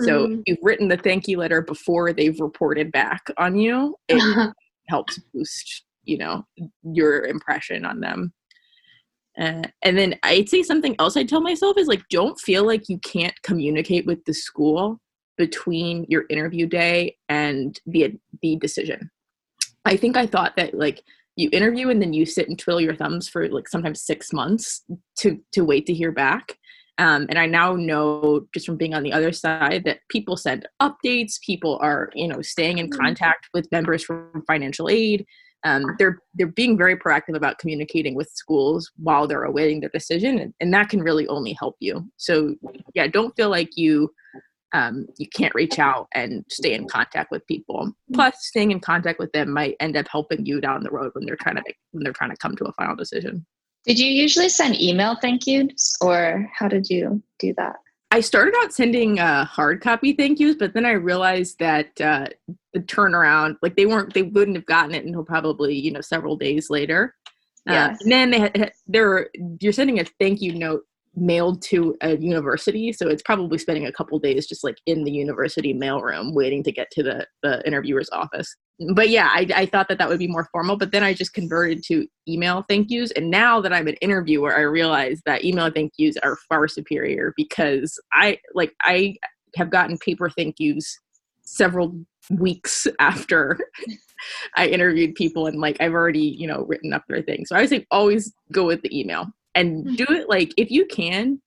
So 0.01 0.27
mm-hmm. 0.27 0.41
you've 0.47 0.59
written 0.63 0.89
the 0.89 0.97
thank 0.97 1.29
you 1.29 1.39
letter 1.39 1.63
before 1.63 2.13
they've 2.13 2.39
reported 2.41 2.91
back 2.93 3.23
on 3.39 3.57
you. 3.57 3.97
It 4.09 4.53
helps 4.89 5.19
boost, 5.33 5.85
you 6.05 6.19
know, 6.19 6.45
your 6.83 7.27
impression 7.27 7.85
on 7.85 8.01
them. 8.01 8.33
Uh, 9.39 9.63
and 9.83 9.97
then 9.97 10.19
I'd 10.23 10.49
say 10.49 10.63
something 10.63 10.95
else 10.99 11.17
I 11.17 11.25
tell 11.25 11.41
myself 11.41 11.79
is 11.79 11.87
like, 11.87 12.03
don't 12.11 12.39
feel 12.39 12.67
like 12.67 12.89
you 12.89 12.99
can't 12.99 13.35
communicate 13.43 14.05
with 14.07 14.23
the 14.25 14.35
school 14.35 15.01
between 15.39 16.05
your 16.09 16.25
interview 16.29 16.67
day 16.67 17.17
and 17.29 17.81
the 17.87 18.15
the 18.43 18.57
decision. 18.57 19.11
I 19.85 19.97
think 19.97 20.17
I 20.17 20.27
thought 20.27 20.57
that 20.57 20.75
like 20.75 21.03
you 21.37 21.49
interview 21.53 21.89
and 21.89 22.01
then 22.01 22.13
you 22.13 22.27
sit 22.27 22.49
and 22.49 22.59
twiddle 22.59 22.81
your 22.81 22.95
thumbs 22.95 23.29
for 23.29 23.49
like 23.49 23.69
sometimes 23.69 24.03
six 24.03 24.33
months 24.33 24.85
to 25.19 25.41
to 25.53 25.65
wait 25.65 25.87
to 25.87 25.95
hear 25.95 26.13
back. 26.13 26.59
Um, 26.99 27.27
and 27.31 27.39
I 27.39 27.47
now 27.47 27.73
know 27.73 28.47
just 28.53 28.67
from 28.67 28.77
being 28.77 28.93
on 28.93 29.03
the 29.03 29.15
other 29.15 29.33
side 29.33 29.85
that 29.87 30.01
people 30.11 30.37
send 30.37 30.69
updates. 30.81 31.41
People 31.45 31.79
are 31.81 32.11
you 32.15 32.29
know 32.29 32.43
staying 32.43 32.79
in 32.79 32.91
mm-hmm. 32.91 33.01
contact 33.01 33.49
with 33.55 33.73
members 33.73 34.05
from 34.05 34.45
financial 34.47 34.91
aid 34.91 35.25
um, 35.65 35.95
they're 35.99 36.19
they're 36.35 36.47
being 36.47 36.77
very 36.77 36.97
proactive 36.97 37.37
about 37.37 37.59
communicating 37.59 38.15
with 38.15 38.29
schools 38.31 38.91
while 38.97 39.27
they're 39.27 39.45
awaiting 39.45 39.81
their 39.81 39.91
decision 39.91 40.39
and, 40.39 40.55
and 40.61 40.73
that 40.75 40.89
can 40.89 41.01
really 41.03 41.27
only 41.29 41.53
help 41.53 41.77
you. 41.81 42.09
So 42.17 42.55
yeah 42.95 43.07
don't 43.07 43.35
feel 43.37 43.51
like 43.51 43.77
you 43.77 44.13
um, 44.75 45.07
you 45.19 45.29
can't 45.29 45.55
reach 45.55 45.79
out 45.79 46.09
and 46.15 46.45
stay 46.49 46.73
in 46.73 46.89
contact 46.89 47.31
with 47.31 47.47
people. 47.47 47.93
Plus 48.15 48.35
staying 48.39 48.71
in 48.71 48.81
contact 48.81 49.19
with 49.19 49.31
them 49.33 49.53
might 49.53 49.77
end 49.81 49.97
up 49.97 50.07
helping 50.11 50.47
you 50.47 50.61
down 50.61 50.83
the 50.83 50.91
road 50.91 51.11
when 51.15 51.27
they're 51.27 51.37
trying 51.37 51.57
to 51.57 51.63
make, 51.67 51.77
when 51.91 52.03
they're 52.03 52.13
trying 52.15 52.31
to 52.31 52.37
come 52.37 52.57
to 52.57 52.65
a 52.65 52.73
final 52.73 52.97
decision. 52.97 53.45
Did 53.85 53.99
you 53.99 54.07
usually 54.07 54.49
send 54.49 54.81
email 54.81 55.17
thank 55.21 55.47
yous 55.47 55.95
or 56.01 56.49
how 56.57 56.69
did 56.69 56.89
you 56.89 57.23
do 57.39 57.53
that 57.59 57.77
I 58.13 58.21
started 58.21 58.55
out 58.59 58.75
sending 58.75 59.19
uh, 59.19 59.47
hard 59.47 59.81
copy 59.81 60.13
thank 60.13 60.39
yous, 60.39 60.57
but 60.57 60.75
then 60.75 60.85
I 60.85 60.93
realized 60.93 61.59
that 61.61 61.99
uh, 61.99 62.27
the 62.75 62.81
turnaround, 62.81 63.57
like 63.63 63.75
they 63.75 63.87
weren't, 63.87 64.13
they 64.13 64.23
wouldn't 64.23 64.59
have 64.59 64.67
gotten 64.67 64.95
it 64.95 65.07
until 65.07 65.25
probably 65.25 65.75
you 65.75 65.91
know 65.91 66.03
several 66.03 66.37
days 66.37 66.69
later. 66.69 67.15
Yeah. 67.65 67.87
Uh, 67.87 67.97
and 68.01 68.13
then 68.13 68.31
they 68.31 68.41
had, 68.41 68.73
there, 68.87 69.31
you're 69.61 69.73
sending 69.73 69.99
a 69.99 70.05
thank 70.21 70.43
you 70.43 70.55
note 70.55 70.83
mailed 71.15 71.61
to 71.61 71.95
a 72.01 72.17
university 72.17 72.91
so 72.91 73.07
it's 73.07 73.23
probably 73.23 73.59
spending 73.59 73.87
a 73.87 73.93
couple 73.93 74.19
days 74.19 74.47
just 74.47 74.65
like 74.65 74.79
in 74.87 75.05
the 75.05 75.11
university 75.11 75.75
mailroom 75.75 76.33
waiting 76.33 76.63
to 76.63 76.73
get 76.73 76.91
to 76.91 77.03
the, 77.03 77.27
the 77.43 77.65
interviewer's 77.67 78.09
office 78.13 78.57
but 78.95 79.09
yeah 79.09 79.29
I, 79.31 79.47
I 79.55 79.67
thought 79.67 79.89
that 79.89 79.99
that 79.99 80.09
would 80.09 80.19
be 80.19 80.29
more 80.29 80.49
formal 80.51 80.77
but 80.77 80.93
then 80.93 81.05
i 81.05 81.13
just 81.13 81.35
converted 81.35 81.83
to 81.85 82.07
email 82.29 82.65
thank 82.69 82.91
yous. 82.91 83.11
And 83.13 83.31
now 83.31 83.61
that 83.61 83.73
i'm 83.73 83.89
an 83.89 83.95
interviewer 83.97 84.57
i 84.57 84.61
realize 84.61 85.21
that 85.27 85.45
email 85.45 85.71
thank 85.71 85.93
yous 85.97 86.17
are 86.23 86.37
far 86.49 86.69
superior 86.69 87.33
because 87.37 87.99
i 88.13 88.39
like 88.55 88.75
i 88.83 89.17
have 89.57 89.71
gotten 89.71 89.99
paper 89.99 90.31
thank 90.31 90.57
yous 90.59 90.99
several 91.43 91.95
weeks 92.31 92.87
after 92.99 93.59
i 94.57 94.67
interviewed 94.67 95.15
people 95.15 95.47
and 95.47 95.61
like 95.61 95.77
i've 95.81 95.93
already 95.93 96.37
you 96.39 96.47
know 96.47 96.65
written 96.69 96.93
up 96.93 97.05
their 97.09 97.23
thing 97.23 97.45
so 97.45 97.57
i 97.57 97.61
would 97.61 97.71
say 97.71 97.87
always 97.91 98.33
go 98.53 98.67
with 98.67 98.81
the 98.83 98.99
email 98.99 99.27
and 99.55 99.85
mm-hmm. 99.85 99.95
do 99.97 100.07
it 100.11 100.29
like 100.29 100.53
if 100.57 100.71
you 100.71 100.87
can 100.87 101.41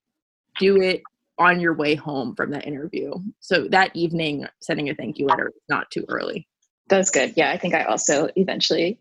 do 0.60 0.82
it 0.82 1.02
on 1.38 1.60
your 1.60 1.74
way 1.74 1.96
home 1.96 2.34
from 2.36 2.52
that 2.52 2.66
interview. 2.66 3.14
So 3.42 3.68
that 3.70 3.94
evening 3.94 4.48
sending 4.62 4.90
a 4.90 4.96
thank 4.96 5.18
you 5.18 5.26
letter 5.26 5.50
is 5.50 5.62
not 5.68 5.92
too 5.92 6.06
early 6.08 6.48
that's 6.88 7.12
good. 7.12 7.34
Yeah 7.36 7.52
i 7.52 7.58
think 7.58 7.74
i 7.74 7.84
also 7.84 8.30
eventually 8.36 9.00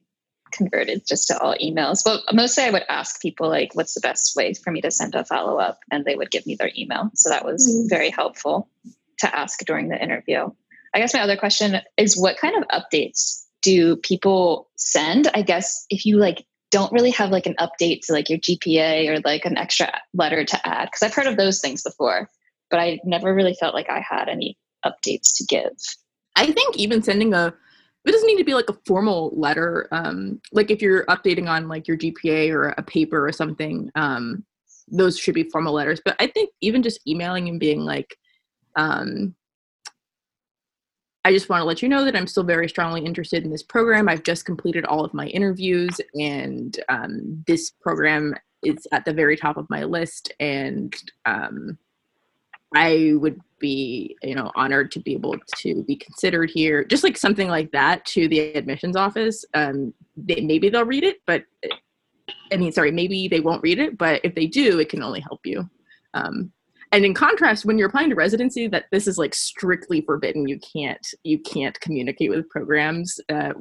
converted 0.52 1.02
just 1.04 1.26
to 1.26 1.38
all 1.38 1.56
emails. 1.60 2.04
But 2.04 2.22
mostly 2.32 2.64
i 2.64 2.70
would 2.70 2.84
ask 2.88 3.20
people 3.20 3.48
like 3.48 3.74
what's 3.74 3.94
the 3.94 4.00
best 4.00 4.36
way 4.36 4.54
for 4.54 4.70
me 4.70 4.80
to 4.82 4.90
send 4.90 5.14
a 5.14 5.24
follow-up 5.24 5.80
and 5.90 6.04
they 6.04 6.14
would 6.14 6.30
give 6.30 6.46
me 6.46 6.54
their 6.54 6.70
email. 6.78 7.10
So 7.14 7.28
that 7.30 7.44
was 7.44 7.66
mm-hmm. 7.66 7.88
very 7.88 8.10
helpful 8.10 8.68
to 9.18 9.36
ask 9.36 9.58
during 9.66 9.88
the 9.88 10.02
interview. 10.02 10.50
I 10.94 10.98
guess 10.98 11.14
my 11.14 11.20
other 11.20 11.36
question 11.36 11.80
is 11.96 12.16
what 12.16 12.36
kind 12.36 12.54
of 12.56 12.68
updates 12.68 13.44
do 13.62 13.96
people 13.96 14.70
send? 14.76 15.28
I 15.34 15.42
guess 15.42 15.86
if 15.90 16.06
you 16.06 16.18
like 16.18 16.46
don't 16.70 16.92
really 16.92 17.10
have 17.10 17.30
like 17.30 17.46
an 17.46 17.56
update 17.58 18.00
to 18.02 18.12
like 18.12 18.28
your 18.28 18.38
GPA 18.38 19.08
or 19.08 19.20
like 19.24 19.44
an 19.44 19.56
extra 19.56 19.92
letter 20.12 20.44
to 20.44 20.66
add 20.66 20.86
because 20.86 21.02
I've 21.02 21.14
heard 21.14 21.26
of 21.26 21.36
those 21.36 21.60
things 21.60 21.82
before, 21.82 22.28
but 22.70 22.78
I 22.78 23.00
never 23.04 23.34
really 23.34 23.54
felt 23.54 23.74
like 23.74 23.90
I 23.90 24.00
had 24.08 24.28
any 24.28 24.56
updates 24.84 25.36
to 25.36 25.44
give. 25.48 25.72
I 26.36 26.50
think 26.50 26.76
even 26.76 27.02
sending 27.02 27.32
a 27.32 27.54
it 28.06 28.12
doesn't 28.12 28.26
need 28.26 28.38
to 28.38 28.44
be 28.44 28.54
like 28.54 28.68
a 28.68 28.78
formal 28.86 29.32
letter. 29.34 29.88
Um, 29.92 30.40
like 30.52 30.70
if 30.70 30.82
you're 30.82 31.06
updating 31.06 31.48
on 31.48 31.68
like 31.68 31.88
your 31.88 31.96
GPA 31.96 32.50
or 32.50 32.68
a 32.76 32.82
paper 32.82 33.26
or 33.26 33.32
something, 33.32 33.90
um, 33.94 34.44
those 34.88 35.18
should 35.18 35.34
be 35.34 35.44
formal 35.44 35.72
letters. 35.72 36.00
But 36.04 36.16
I 36.20 36.26
think 36.26 36.50
even 36.60 36.82
just 36.82 37.00
emailing 37.06 37.48
and 37.48 37.58
being 37.58 37.80
like, 37.80 38.16
um, 38.76 39.34
I 41.24 41.32
just 41.32 41.48
want 41.48 41.62
to 41.62 41.64
let 41.64 41.80
you 41.80 41.88
know 41.88 42.04
that 42.04 42.14
I'm 42.14 42.26
still 42.26 42.42
very 42.42 42.68
strongly 42.68 43.02
interested 43.02 43.44
in 43.44 43.50
this 43.50 43.62
program. 43.62 44.10
I've 44.10 44.24
just 44.24 44.44
completed 44.44 44.84
all 44.84 45.02
of 45.02 45.14
my 45.14 45.28
interviews, 45.28 45.98
and 46.20 46.78
um, 46.90 47.42
this 47.46 47.70
program 47.80 48.34
is 48.62 48.86
at 48.92 49.06
the 49.06 49.12
very 49.14 49.36
top 49.36 49.56
of 49.56 49.68
my 49.70 49.84
list. 49.84 50.32
And 50.38 50.94
um, 51.24 51.78
I 52.74 53.12
would 53.14 53.40
be, 53.58 54.16
you 54.22 54.34
know, 54.34 54.50
honored 54.56 54.90
to 54.92 55.00
be 55.00 55.12
able 55.12 55.36
to 55.58 55.84
be 55.84 55.96
considered 55.96 56.50
here, 56.50 56.84
just 56.84 57.04
like 57.04 57.16
something 57.16 57.48
like 57.48 57.70
that 57.72 58.04
to 58.06 58.28
the 58.28 58.54
admissions 58.54 58.96
office. 58.96 59.44
Um, 59.54 59.94
they, 60.16 60.40
maybe 60.40 60.68
they'll 60.68 60.84
read 60.84 61.04
it, 61.04 61.18
but 61.26 61.44
I 62.52 62.56
mean, 62.56 62.72
sorry, 62.72 62.90
maybe 62.90 63.28
they 63.28 63.40
won't 63.40 63.62
read 63.62 63.78
it, 63.78 63.96
but 63.96 64.20
if 64.24 64.34
they 64.34 64.46
do, 64.46 64.78
it 64.80 64.88
can 64.88 65.02
only 65.02 65.20
help 65.20 65.40
you. 65.44 65.68
Um, 66.14 66.52
and 66.94 67.04
in 67.04 67.12
contrast 67.12 67.64
when 67.64 67.76
you're 67.76 67.88
applying 67.88 68.08
to 68.08 68.14
residency 68.14 68.68
that 68.68 68.84
this 68.92 69.08
is 69.08 69.18
like 69.18 69.34
strictly 69.34 70.00
forbidden 70.02 70.46
you 70.46 70.60
can't 70.60 71.04
you 71.24 71.40
can't 71.40 71.78
communicate 71.80 72.30
with 72.30 72.48
programs 72.48 73.18
uh, 73.30 73.52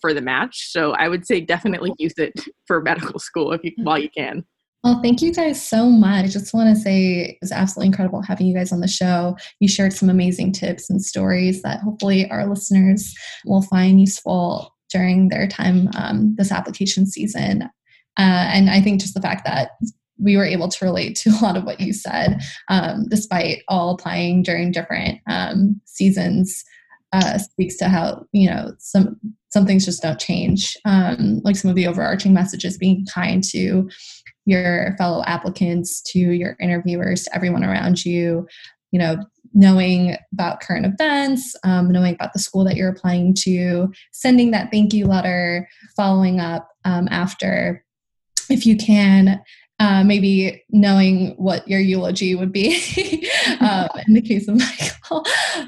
for 0.00 0.14
the 0.14 0.20
match 0.20 0.70
so 0.70 0.92
i 0.92 1.08
would 1.08 1.26
say 1.26 1.40
definitely 1.40 1.92
use 1.98 2.14
it 2.16 2.32
for 2.66 2.80
medical 2.80 3.18
school 3.18 3.52
if 3.52 3.62
you 3.64 3.72
while 3.78 3.98
you 3.98 4.10
can 4.10 4.44
well, 4.86 5.00
thank 5.02 5.20
you 5.20 5.34
guys 5.34 5.60
so 5.60 5.90
much. 5.90 6.26
I 6.26 6.28
just 6.28 6.54
want 6.54 6.68
to 6.68 6.80
say 6.80 7.22
it 7.22 7.38
was 7.40 7.50
absolutely 7.50 7.88
incredible 7.88 8.22
having 8.22 8.46
you 8.46 8.54
guys 8.54 8.70
on 8.70 8.78
the 8.78 8.86
show. 8.86 9.36
You 9.58 9.66
shared 9.66 9.92
some 9.92 10.08
amazing 10.08 10.52
tips 10.52 10.88
and 10.88 11.02
stories 11.02 11.60
that 11.62 11.80
hopefully 11.80 12.30
our 12.30 12.46
listeners 12.46 13.12
will 13.44 13.62
find 13.62 14.00
useful 14.00 14.72
during 14.88 15.28
their 15.28 15.48
time 15.48 15.88
um, 15.96 16.36
this 16.38 16.52
application 16.52 17.04
season. 17.04 17.62
Uh, 18.16 18.46
and 18.46 18.70
I 18.70 18.80
think 18.80 19.00
just 19.00 19.14
the 19.14 19.20
fact 19.20 19.44
that 19.44 19.72
we 20.22 20.36
were 20.36 20.44
able 20.44 20.68
to 20.68 20.84
relate 20.84 21.16
to 21.16 21.30
a 21.30 21.42
lot 21.42 21.56
of 21.56 21.64
what 21.64 21.80
you 21.80 21.92
said, 21.92 22.40
um, 22.68 23.06
despite 23.08 23.64
all 23.66 23.90
applying 23.90 24.44
during 24.44 24.70
different 24.70 25.18
um, 25.28 25.80
seasons. 25.84 26.62
Uh, 27.12 27.38
speaks 27.38 27.76
to 27.76 27.88
how 27.88 28.26
you 28.32 28.50
know 28.50 28.74
some 28.78 29.16
some 29.50 29.64
things 29.64 29.84
just 29.84 30.02
don't 30.02 30.18
change. 30.18 30.76
Um, 30.84 31.40
like 31.44 31.56
some 31.56 31.70
of 31.70 31.76
the 31.76 31.86
overarching 31.86 32.34
messages, 32.34 32.76
being 32.76 33.06
kind 33.14 33.42
to 33.44 33.88
your 34.46 34.94
fellow 34.96 35.22
applicants, 35.26 36.00
to 36.02 36.18
your 36.18 36.56
interviewers, 36.60 37.24
to 37.24 37.34
everyone 37.34 37.64
around 37.64 38.04
you. 38.04 38.46
You 38.92 39.00
know, 39.00 39.16
knowing 39.52 40.16
about 40.32 40.60
current 40.60 40.86
events, 40.86 41.54
um, 41.64 41.90
knowing 41.90 42.14
about 42.14 42.32
the 42.32 42.38
school 42.38 42.64
that 42.64 42.76
you're 42.76 42.88
applying 42.88 43.34
to, 43.34 43.92
sending 44.12 44.52
that 44.52 44.70
thank 44.70 44.94
you 44.94 45.06
letter, 45.06 45.68
following 45.96 46.40
up 46.40 46.68
um, 46.84 47.08
after 47.10 47.84
if 48.48 48.64
you 48.64 48.76
can 48.76 49.42
uh, 49.78 50.02
maybe 50.04 50.64
knowing 50.70 51.34
what 51.36 51.66
your 51.68 51.80
eulogy 51.80 52.34
would 52.34 52.52
be 52.52 52.76
um, 53.60 53.88
in 54.06 54.14
the 54.14 54.22
case 54.22 54.48
of 54.48 54.56
Michael. 54.56 55.24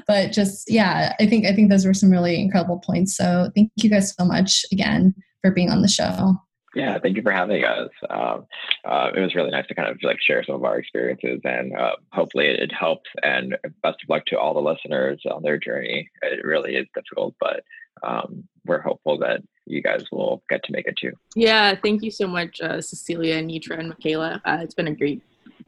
But 0.07 0.31
just 0.31 0.69
yeah, 0.69 1.13
I 1.19 1.27
think 1.27 1.45
I 1.45 1.53
think 1.53 1.69
those 1.69 1.85
were 1.85 1.93
some 1.93 2.09
really 2.09 2.39
incredible 2.39 2.79
points. 2.79 3.15
So 3.15 3.51
thank 3.55 3.71
you 3.75 3.89
guys 3.89 4.13
so 4.15 4.25
much 4.25 4.65
again 4.71 5.13
for 5.41 5.51
being 5.51 5.69
on 5.69 5.81
the 5.81 5.87
show. 5.87 6.35
Yeah, 6.75 6.99
thank 6.99 7.17
you 7.17 7.23
for 7.23 7.31
having 7.31 7.63
us. 7.63 7.89
Um, 8.09 8.45
uh, 8.85 9.11
it 9.15 9.19
was 9.19 9.35
really 9.35 9.49
nice 9.49 9.67
to 9.67 9.75
kind 9.75 9.89
of 9.89 9.97
like 10.03 10.21
share 10.21 10.43
some 10.43 10.55
of 10.55 10.63
our 10.63 10.77
experiences, 10.77 11.41
and 11.43 11.75
uh, 11.75 11.95
hopefully 12.11 12.47
it, 12.47 12.71
helps. 12.71 13.09
And 13.23 13.57
best 13.81 14.03
of 14.03 14.09
luck 14.09 14.25
to 14.27 14.39
all 14.39 14.53
the 14.53 14.61
listeners 14.61 15.21
on 15.29 15.41
their 15.41 15.57
journey. 15.57 16.09
It 16.21 16.45
really 16.45 16.75
is 16.75 16.87
difficult, 16.93 17.35
but 17.39 17.63
um, 18.03 18.47
we're 18.65 18.81
hopeful 18.81 19.17
that 19.19 19.41
you 19.65 19.81
guys 19.81 20.05
will 20.11 20.43
get 20.49 20.63
to 20.63 20.71
make 20.71 20.87
it 20.87 20.97
too. 20.97 21.11
Yeah, 21.35 21.75
thank 21.75 22.03
you 22.03 22.11
so 22.11 22.27
much, 22.27 22.61
uh, 22.61 22.81
Cecilia, 22.81 23.41
Nitra, 23.41 23.79
and 23.79 23.89
Michaela. 23.89 24.41
Uh, 24.45 24.59
it's 24.61 24.75
been 24.75 24.87
a 24.87 24.95
great 24.95 25.21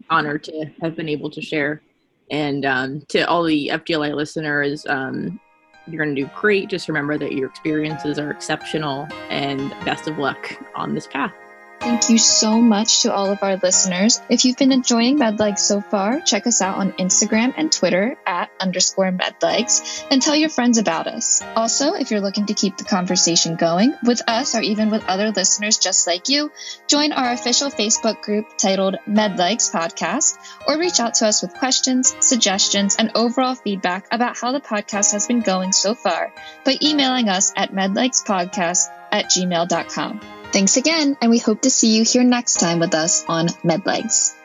honor 0.09 0.37
to 0.37 0.65
have 0.81 0.95
been 0.95 1.09
able 1.09 1.29
to 1.31 1.41
share. 1.41 1.81
And 2.29 2.65
um, 2.65 3.01
to 3.09 3.27
all 3.27 3.43
the 3.43 3.69
FGLI 3.73 4.15
listeners, 4.15 4.85
um, 4.87 5.39
you're 5.87 6.03
going 6.03 6.15
to 6.15 6.21
do 6.21 6.29
great. 6.35 6.69
Just 6.69 6.87
remember 6.87 7.17
that 7.17 7.33
your 7.33 7.49
experiences 7.49 8.19
are 8.19 8.31
exceptional 8.31 9.07
and 9.29 9.71
best 9.85 10.07
of 10.07 10.17
luck 10.17 10.57
on 10.75 10.93
this 10.93 11.07
path. 11.07 11.33
Thank 11.81 12.11
you 12.11 12.19
so 12.19 12.61
much 12.61 13.01
to 13.01 13.11
all 13.11 13.31
of 13.31 13.41
our 13.41 13.57
listeners. 13.57 14.21
If 14.29 14.45
you've 14.45 14.55
been 14.55 14.71
enjoying 14.71 15.17
MedLegs 15.17 15.57
so 15.57 15.81
far, 15.81 16.21
check 16.21 16.45
us 16.45 16.61
out 16.61 16.77
on 16.77 16.91
Instagram 16.93 17.55
and 17.57 17.71
Twitter 17.71 18.17
at 18.23 18.51
underscore 18.59 19.11
MedLegs 19.11 20.05
and 20.11 20.21
tell 20.21 20.35
your 20.35 20.49
friends 20.49 20.77
about 20.77 21.07
us. 21.07 21.41
Also, 21.55 21.93
if 21.93 22.11
you're 22.11 22.21
looking 22.21 22.45
to 22.45 22.53
keep 22.53 22.77
the 22.77 22.83
conversation 22.83 23.55
going 23.55 23.95
with 24.03 24.21
us 24.27 24.53
or 24.53 24.61
even 24.61 24.91
with 24.91 25.03
other 25.05 25.31
listeners 25.31 25.79
just 25.79 26.05
like 26.05 26.29
you, 26.29 26.51
join 26.85 27.13
our 27.13 27.31
official 27.31 27.71
Facebook 27.71 28.21
group 28.21 28.45
titled 28.59 28.97
MedLegs 29.09 29.73
Podcast 29.73 30.37
or 30.67 30.77
reach 30.77 30.99
out 30.99 31.15
to 31.15 31.25
us 31.25 31.41
with 31.41 31.55
questions, 31.55 32.15
suggestions, 32.19 32.95
and 32.97 33.13
overall 33.15 33.55
feedback 33.55 34.05
about 34.11 34.37
how 34.37 34.51
the 34.51 34.61
podcast 34.61 35.13
has 35.13 35.25
been 35.25 35.39
going 35.39 35.71
so 35.71 35.95
far 35.95 36.31
by 36.63 36.77
emailing 36.79 37.27
us 37.27 37.51
at 37.57 37.73
medlegspodcast 37.73 38.85
at 39.11 39.25
gmail.com. 39.25 40.40
Thanks 40.51 40.75
again, 40.75 41.15
and 41.21 41.31
we 41.31 41.39
hope 41.39 41.61
to 41.61 41.69
see 41.69 41.95
you 41.95 42.03
here 42.03 42.25
next 42.25 42.59
time 42.59 42.79
with 42.79 42.93
us 42.93 43.23
on 43.25 43.47
MedLegs. 43.63 44.35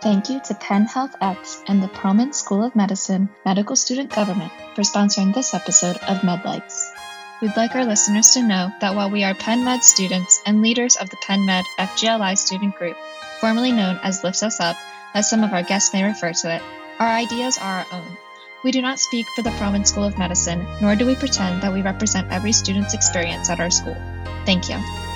Thank 0.00 0.30
you 0.30 0.40
to 0.44 0.54
Penn 0.54 0.86
Health 0.86 1.16
X 1.20 1.60
and 1.66 1.82
the 1.82 1.88
Perelman 1.88 2.32
School 2.32 2.62
of 2.62 2.76
Medicine 2.76 3.30
Medical 3.44 3.74
Student 3.74 4.14
Government 4.14 4.52
for 4.76 4.82
sponsoring 4.82 5.34
this 5.34 5.54
episode 5.54 5.96
of 5.96 6.18
MedLegs. 6.18 6.88
We'd 7.42 7.56
like 7.56 7.74
our 7.74 7.84
listeners 7.84 8.30
to 8.30 8.42
know 8.42 8.70
that 8.80 8.94
while 8.94 9.10
we 9.10 9.24
are 9.24 9.34
Penn 9.34 9.64
Med 9.64 9.82
students 9.82 10.40
and 10.46 10.62
leaders 10.62 10.94
of 10.94 11.10
the 11.10 11.16
Penn 11.26 11.44
Med 11.44 11.64
FGLI 11.80 12.38
student 12.38 12.76
group, 12.76 12.96
formerly 13.40 13.72
known 13.72 13.98
as 14.04 14.22
Lifts 14.22 14.44
Us 14.44 14.60
Up, 14.60 14.76
as 15.14 15.28
some 15.28 15.42
of 15.42 15.52
our 15.52 15.64
guests 15.64 15.92
may 15.92 16.04
refer 16.04 16.32
to 16.32 16.54
it, 16.54 16.62
our 17.00 17.08
ideas 17.08 17.58
are 17.58 17.78
our 17.80 17.86
own. 17.90 18.16
We 18.64 18.72
do 18.72 18.82
not 18.82 18.98
speak 18.98 19.26
for 19.36 19.42
the 19.42 19.50
Perelman 19.50 19.86
School 19.86 20.04
of 20.04 20.18
Medicine, 20.18 20.66
nor 20.80 20.96
do 20.96 21.06
we 21.06 21.14
pretend 21.14 21.62
that 21.62 21.72
we 21.72 21.82
represent 21.82 22.32
every 22.32 22.52
student's 22.52 22.92
experience 22.92 23.50
at 23.50 23.60
our 23.60 23.70
school. 23.70 23.96
Thank 24.46 24.68
you. 24.68 25.07